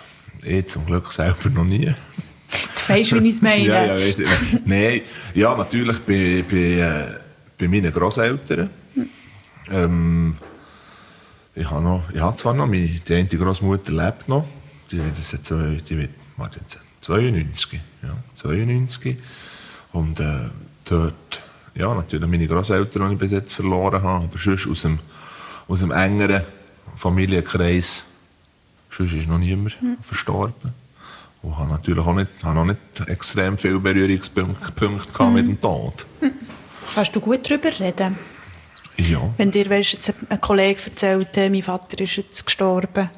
Ich 0.44 0.66
zum 0.66 0.86
Glück 0.86 1.12
selber 1.12 1.50
noch 1.50 1.64
nie. 1.64 1.92
Du 2.88 2.94
weißt, 2.94 3.12
wie 3.14 3.28
ich 3.28 3.34
es 3.34 3.42
meine. 3.42 3.64
ja, 3.64 3.84
ja, 3.84 3.94
weiss 3.94 4.18
ich. 4.18 4.28
Nein, 4.64 5.00
ja, 5.34 5.56
natürlich 5.56 5.98
bei, 6.00 6.44
bei, 6.48 6.56
äh, 6.56 7.18
bei 7.58 7.68
meinen 7.68 7.92
Großeltern. 7.92 8.70
Ähm, 9.70 10.36
ich 11.54 11.70
habe 11.70 11.82
noch, 11.82 12.10
ich 12.12 12.20
habe 12.20 12.36
zwar 12.36 12.54
noch, 12.54 12.66
meine, 12.66 12.88
die 12.88 13.14
eine 13.14 13.26
Großmutter 13.26 13.92
lebt 13.92 14.28
noch, 14.28 14.46
die 14.90 14.98
wird 14.98 15.16
jetzt, 15.16 15.44
zwei, 15.44 15.80
die 15.88 15.98
wird, 15.98 16.10
warte 16.36 16.60
jetzt, 16.60 16.78
92, 17.02 17.80
ja, 18.02 18.16
92. 18.36 19.16
Und 19.92 20.20
äh, 20.20 20.50
dort 20.84 21.42
ja, 21.78 21.94
natürlich 21.94 22.28
meine 22.28 22.46
Großeltern, 22.46 23.08
die 23.08 23.14
ich 23.14 23.20
bis 23.20 23.32
jetzt 23.32 23.54
verloren 23.54 24.02
habe, 24.02 24.24
aber 24.24 24.38
sonst 24.38 24.66
aus 24.66 24.82
dem, 24.82 24.98
aus 25.68 25.80
dem 25.80 25.92
engeren 25.92 26.42
Familienkreis, 26.96 28.02
sonst 28.90 29.12
ist 29.12 29.28
noch 29.28 29.38
niemand 29.38 29.80
mhm. 29.80 29.96
verstorben. 30.00 30.72
Und 31.42 31.56
habe 31.56 31.70
natürlich 31.70 32.04
auch 32.04 32.14
nicht, 32.14 32.28
habe 32.42 32.54
noch 32.56 32.64
nicht 32.64 32.78
extrem 33.06 33.56
viele 33.56 33.78
Berührungspunkte 33.78 34.88
mhm. 34.88 35.32
mit 35.32 35.46
dem 35.46 35.60
Tod. 35.60 36.06
Mhm. 36.20 36.32
Kannst 36.94 37.14
du 37.14 37.20
gut 37.20 37.48
darüber 37.48 37.70
reden? 37.78 38.16
Ja. 38.96 39.32
Wenn 39.36 39.50
dir 39.50 39.70
weißt, 39.70 39.92
jetzt 39.92 40.14
ein 40.28 40.40
Kollege 40.40 40.80
erzählt, 40.86 41.28
mein 41.36 41.62
Vater 41.62 42.00
ist 42.00 42.16
jetzt 42.16 42.44
gestorben, 42.44 43.10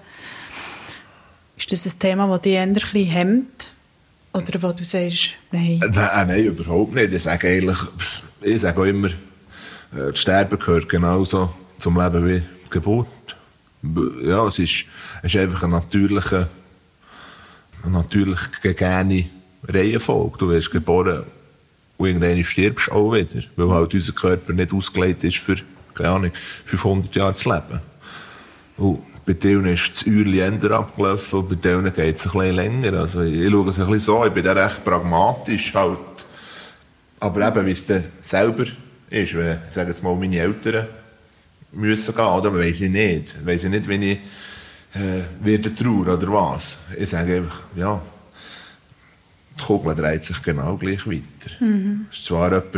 ist 1.57 1.73
das 1.73 1.87
ein 1.87 1.99
Thema, 1.99 2.27
das 2.29 2.43
dich 2.43 2.53
eher 2.53 2.63
ein 2.63 2.75
bisschen 2.75 3.07
hemmt? 3.07 3.69
Oder 4.33 4.63
wo 4.63 4.73
du 4.73 4.85
sagst, 4.85 5.31
nein? 5.51 5.81
Nein, 5.81 6.27
nein, 6.29 6.45
überhaupt 6.45 6.95
nicht. 6.95 7.13
Ich 7.13 7.23
sage 7.23 7.49
eigentlich, 7.49 7.79
ich 8.43 8.61
sage 8.61 8.81
auch 8.81 8.85
immer, 8.85 9.09
äh, 9.09 10.11
das 10.11 10.21
Sterben 10.21 10.59
gehört 10.59 10.89
genauso 10.89 11.53
zum 11.79 12.01
Leben 12.01 12.27
wie 12.27 12.41
die 12.41 12.71
Geburt. 12.71 13.09
Ja, 14.23 14.47
es 14.47 14.59
ist, 14.59 14.85
es 15.23 15.35
ist 15.35 15.37
einfach 15.37 15.63
eine 15.65 15.73
natürliche, 15.73 16.37
eine 16.37 16.49
natürlich 17.89 18.39
gegebene 18.63 19.27
Reihenfolge. 19.67 20.39
Du 20.39 20.49
wirst 20.51 20.71
geboren 20.71 21.25
und 21.97 22.07
irgendwann 22.07 22.43
stirbst 22.45 22.89
du 22.89 22.93
auch 22.93 23.13
wieder, 23.13 23.43
weil 23.57 23.71
halt 23.71 23.95
unser 23.95 24.13
Körper 24.13 24.53
nicht 24.53 24.73
ausgelegt 24.73 25.25
ist 25.25 25.39
für, 25.39 25.57
keine 25.95 26.11
Ahnung, 26.11 26.31
500 26.65 27.15
Jahre 27.15 27.35
zu 27.35 27.51
leben. 27.51 27.81
Und 28.77 29.01
bei 29.27 29.35
denen 29.35 29.67
ist 29.67 29.93
das 29.93 30.07
Uhrli 30.07 30.41
änder 30.41 30.71
abgelaufen 30.73 31.41
und 31.41 31.49
bei 31.51 31.55
denen 31.57 31.93
geht 31.93 32.17
es 32.17 32.27
ein 32.27 32.33
bisschen 32.33 32.55
länger. 32.55 32.99
Also 33.01 33.23
ich 33.23 33.51
schaue 33.51 33.71
es 33.71 33.79
ein 33.79 33.87
bisschen 33.87 34.01
so, 34.01 34.25
ich 34.25 34.33
bin 34.33 34.45
da 34.45 34.53
recht 34.53 34.85
pragmatisch 34.85 35.75
halt 35.75 35.99
aber 37.21 37.47
eben, 37.47 37.67
wie 37.67 37.73
es 37.73 37.85
dann 37.85 38.05
selber 38.23 38.65
ist, 39.11 39.37
wenn, 39.37 39.59
ich 39.69 39.75
sage 39.75 39.91
jetzt 39.91 40.03
mal, 40.03 40.17
meine 40.17 40.39
Eltern 40.39 40.87
müssen 41.73 42.15
gehen, 42.15 42.25
oder? 42.25 42.55
Weiss 42.55 42.81
ich 42.81 42.91
nicht. 42.91 43.47
Weiss 43.47 43.63
ich 43.63 43.71
nicht, 43.71 43.87
wenn 43.87 44.03
ich 44.03 44.19
äh, 44.95 45.23
werde 45.41 45.75
trauer 45.75 46.15
oder 46.15 46.33
was. 46.33 46.79
Ich 46.99 47.11
sage 47.11 47.37
einfach, 47.37 47.63
ja, 47.77 48.01
die 49.59 49.63
Kugel 49.63 49.95
dreht 49.95 50.25
sich 50.25 50.43
genau 50.43 50.77
gleich 50.77 51.07
weiter. 51.07 51.51
Mhm. 51.61 52.07
Es 52.11 52.19
ist 52.19 52.27
zwar 52.27 52.51
jemand, 52.51 52.75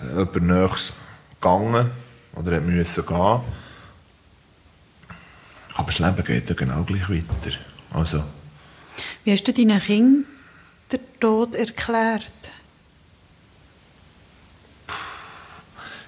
äh, 0.00 0.18
jemand 0.18 0.42
nächstes 0.42 0.92
gegangen 1.40 1.90
oder 2.34 2.56
hat 2.56 2.64
müssen 2.64 3.06
gehen, 3.06 3.40
aber 5.74 5.86
das 5.86 5.98
Leben 5.98 6.24
geht 6.24 6.56
genau 6.56 6.82
gleich 6.82 7.08
weiter. 7.08 7.56
Also. 7.92 8.24
Wie 9.24 9.32
hast 9.32 9.44
du 9.44 9.52
deinen 9.52 9.80
Kindern 9.80 10.24
den 10.90 11.00
Tod 11.20 11.54
erklärt? 11.54 12.32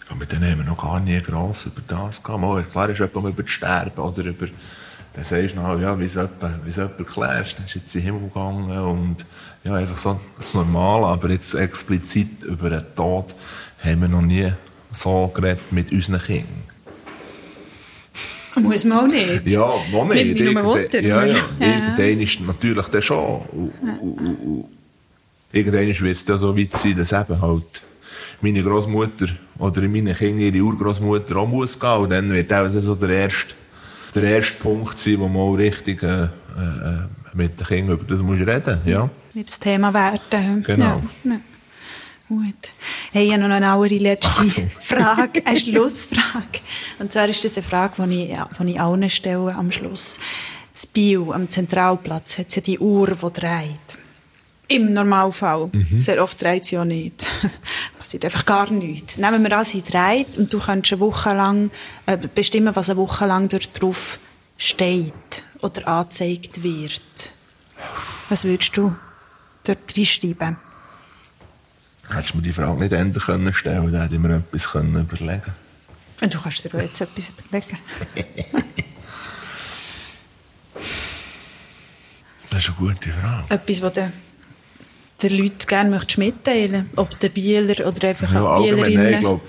Ja, 0.08 0.16
mit 0.16 0.32
denen 0.32 0.50
haben 0.50 0.58
wir 0.58 0.64
noch 0.64 0.82
gar 0.82 0.98
nie 0.98 1.20
gross 1.22 1.66
über 1.66 1.82
das 1.86 2.20
gehabt. 2.22 2.40
Mal, 2.40 2.64
klar 2.64 2.88
ist 2.88 2.98
jemand 2.98 3.28
über 3.28 3.42
das 3.44 3.52
Sterben 3.52 4.00
oder 4.00 4.24
über, 4.24 4.48
dann 5.14 5.24
sagst 5.24 5.56
du 5.56 5.60
noch, 5.60 5.80
ja, 5.80 5.98
wie 5.98 6.04
es 6.04 6.14
jemand, 6.14 6.64
wie 6.64 6.70
es 6.70 6.76
jemand 6.76 7.06
klärst, 7.06 7.58
dann 7.58 7.64
ist 7.64 7.74
jetzt 7.74 7.94
in 7.94 8.02
den 8.02 8.14
Himmel 8.14 8.28
gegangen 8.28 8.78
und, 8.78 9.26
ja, 9.64 9.74
einfach 9.74 9.98
so 9.98 10.20
das 10.38 10.54
Normale, 10.54 11.06
aber 11.06 11.30
jetzt 11.30 11.54
explizit 11.54 12.44
über 12.44 12.70
den 12.70 12.84
Tod 12.94 13.34
haben 13.82 14.00
wir 14.00 14.08
noch 14.08 14.22
nie 14.22 14.52
so 14.92 15.30
geredet 15.34 15.72
mit 15.72 15.90
unseren 15.92 16.20
Kindern. 16.20 16.62
Muss 18.62 18.84
man 18.84 18.98
auch 18.98 19.06
nicht. 19.06 19.48
Ja, 19.48 19.72
noch 19.92 20.08
nicht. 20.08 20.24
Nicht 20.24 20.38
wie 20.38 20.54
Mutter. 20.54 21.00
Ja, 21.00 21.24
ja. 21.24 21.36
Irgendwann 21.58 22.20
ist 22.20 22.40
natürlich 22.40 22.86
dann 22.86 23.02
schon. 23.02 23.42
Und, 23.52 23.72
und, 23.80 24.18
und, 24.18 24.36
und 24.36 24.64
irgendwann 25.52 25.86
wird 25.86 26.16
es 26.16 26.24
dann 26.24 26.38
so 26.38 26.56
weit 26.56 26.76
sein, 26.76 26.96
dass 26.96 27.12
eben 27.12 27.40
halt 27.40 27.82
meine 28.40 28.62
Großmutter 28.62 29.26
oder 29.58 29.82
meine 29.82 30.14
Kinder 30.14 30.42
ihre 30.42 30.64
Urgroßmutter 30.64 31.36
auch 31.36 31.48
muss 31.48 31.78
gehen. 31.78 31.96
Und 31.98 32.10
dann 32.10 32.32
wird 32.32 32.52
auch 32.52 32.68
so 32.70 32.94
der 32.94 33.10
erste, 33.10 33.54
der 34.14 34.22
erste 34.24 34.54
Punkt 34.54 34.98
sein, 34.98 35.18
wo 35.18 35.28
man 35.28 35.42
auch 35.42 35.54
richtig 35.54 36.02
äh, 36.02 36.24
äh, 36.24 36.28
mit 37.34 37.58
den 37.58 37.66
Kindern 37.66 37.98
über 37.98 38.04
das 38.04 38.20
muss 38.20 38.40
reden 38.40 38.80
ja. 38.84 39.08
Wird 39.32 39.48
das 39.48 39.60
Thema 39.60 39.94
werden. 39.94 40.62
Genau. 40.64 41.02
Ja, 41.24 41.32
ja. 41.32 41.40
Gut. 42.28 42.68
Hey, 43.10 43.26
ich 43.26 43.32
habe 43.32 43.42
noch 43.42 43.50
eine 43.50 43.98
letzte 43.98 44.30
Achtung. 44.30 44.68
Frage, 44.68 45.44
eine 45.44 45.58
Schlussfrage. 45.58 46.60
Und 47.00 47.10
zwar 47.12 47.28
ist 47.28 47.44
das 47.44 47.56
eine 47.56 47.66
Frage, 47.66 48.06
die 48.06 48.26
ich, 48.26 48.38
die 48.60 48.70
ich 48.70 48.80
allen 48.80 49.10
stelle 49.10 49.54
am 49.54 49.72
Schluss. 49.72 50.20
Das 50.72 50.86
Bio 50.86 51.32
am 51.32 51.50
Zentralplatz 51.50 52.38
hat 52.38 52.54
ja 52.54 52.62
die 52.62 52.78
Uhr, 52.78 53.08
die 53.08 53.40
dreht. 53.40 53.98
Im 54.68 54.92
Normalfall. 54.92 55.70
Sehr 55.96 56.22
oft 56.22 56.40
dreht 56.40 56.64
sie 56.64 56.76
ja 56.76 56.84
nicht. 56.84 57.26
Passiert 58.10 58.24
einfach 58.24 58.44
gar 58.44 58.68
nichts. 58.72 59.18
Nehmen 59.18 59.40
wir 59.44 59.56
an, 59.56 59.64
sie 59.64 59.82
dreht 59.82 60.36
und 60.36 60.52
du 60.52 60.58
kannst 60.58 60.90
eine 60.92 60.98
Woche 60.98 61.32
lang 61.32 61.70
äh, 62.06 62.16
bestimmen, 62.16 62.74
was 62.74 62.90
eine 62.90 62.96
Woche 62.96 63.24
lang 63.24 63.48
dort 63.48 63.80
drauf 63.80 64.18
steht 64.58 65.44
oder 65.60 65.86
angezeigt 65.86 66.64
wird. 66.64 67.32
Was 68.28 68.42
würdest 68.42 68.76
du 68.76 68.96
dort 69.62 69.96
reinschreiben? 69.96 70.56
Hättest 72.12 72.32
du 72.32 72.38
mir 72.38 72.42
die 72.42 72.52
Frage 72.52 72.80
nicht 72.80 72.92
ändern 72.92 73.22
können 73.22 73.54
stellen, 73.54 73.92
dann 73.92 74.02
hätte 74.02 74.16
ich 74.16 74.20
mir 74.20 74.38
etwas 74.38 74.72
können 74.72 75.00
überlegen 75.02 75.54
Und 76.20 76.34
du 76.34 76.40
kannst 76.40 76.64
dir 76.64 76.82
jetzt 76.82 77.00
etwas 77.00 77.30
überlegen. 77.30 77.78
Das 82.50 82.68
ist 82.68 82.76
eine 82.76 82.88
gute 82.88 83.12
Frage. 83.12 83.54
Etwas, 83.54 83.80
was 83.80 83.92
du 83.92 84.12
den 85.22 85.36
Leuten 85.38 85.66
gerne 85.66 85.90
möchtest 85.90 86.18
mitteilen 86.18 86.88
Ob 86.96 87.18
der 87.20 87.28
Bieler 87.30 87.86
oder 87.86 88.08
einfach 88.08 88.32
Ja, 88.32 88.42
auch 88.42 88.62
allgemein, 88.62 88.80
nein, 88.80 88.88
ich 88.90 88.96
Bielerinnen. 88.96 89.20
glaube, 89.20 89.42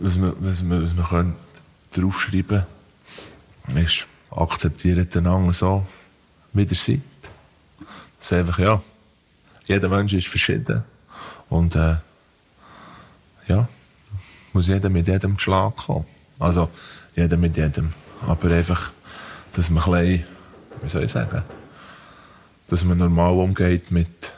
was 0.00 0.16
man, 0.16 0.32
was 0.38 0.62
man, 0.62 0.86
was 0.88 0.96
man 0.96 1.06
könnte 1.06 1.36
draufschreiben 2.00 2.62
ist, 3.74 4.06
akzeptiert 4.30 5.16
einander 5.16 5.52
so, 5.52 5.86
wie 6.52 6.62
ihr 6.62 6.74
seid. 6.74 7.00
Das 8.18 8.30
ist 8.30 8.32
einfach, 8.32 8.58
ja, 8.58 8.82
jeder 9.66 9.88
Mensch 9.88 10.12
ist 10.12 10.28
verschieden. 10.28 10.82
Und, 11.48 11.74
äh, 11.76 11.96
ja, 13.48 13.68
muss 14.52 14.68
jeder 14.68 14.88
mit 14.88 15.08
jedem 15.08 15.38
Schlag 15.38 15.76
kommen. 15.76 16.06
Also, 16.38 16.68
jeder 17.14 17.36
mit 17.36 17.56
jedem. 17.56 17.92
Aber 18.26 18.50
einfach, 18.50 18.90
dass 19.52 19.70
man 19.70 19.82
ein 19.84 19.90
bisschen, 19.90 20.24
wie 20.82 20.88
soll 20.88 21.04
ich 21.04 21.12
sagen, 21.12 21.42
dass 22.68 22.84
man 22.84 22.98
normal 22.98 23.34
umgeht 23.34 23.90
mit 23.90 24.32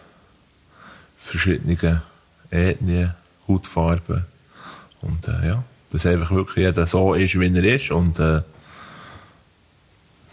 verschiedenen 1.16 2.02
Ethnien, 2.50 3.14
Hautfarben. 3.48 4.24
Und 5.00 5.28
äh, 5.28 5.48
ja, 5.48 5.64
dass 5.90 6.06
einfach 6.06 6.30
wirklich 6.30 6.66
jeder 6.66 6.86
so 6.86 7.14
ist, 7.14 7.38
wie 7.38 7.46
er 7.46 7.64
ist 7.64 7.90
und 7.90 8.18
äh, 8.18 8.42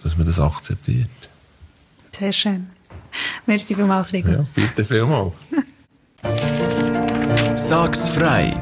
dass 0.03 0.17
man 0.17 0.25
das 0.25 0.39
akzeptiert. 0.39 1.09
Sehr 2.17 2.33
schön. 2.33 2.67
Merci 3.45 3.75
vielmals, 3.75 4.13
Rigo. 4.13 4.31
Ja, 4.31 4.45
bitte 4.55 4.85
vielmals. 4.85 5.33
Sag's 7.55 8.09
frei! 8.09 8.55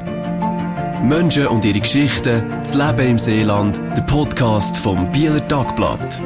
Menschen 1.04 1.48
und 1.48 1.64
ihre 1.64 1.80
Geschichten, 1.80 2.50
das 2.60 2.76
Leben 2.76 3.12
im 3.12 3.20
Seeland, 3.20 3.78
der 3.78 4.02
Podcast 4.02 4.76
vom 4.78 5.12
Bieler 5.12 5.48
Tagblatt. 5.48 6.22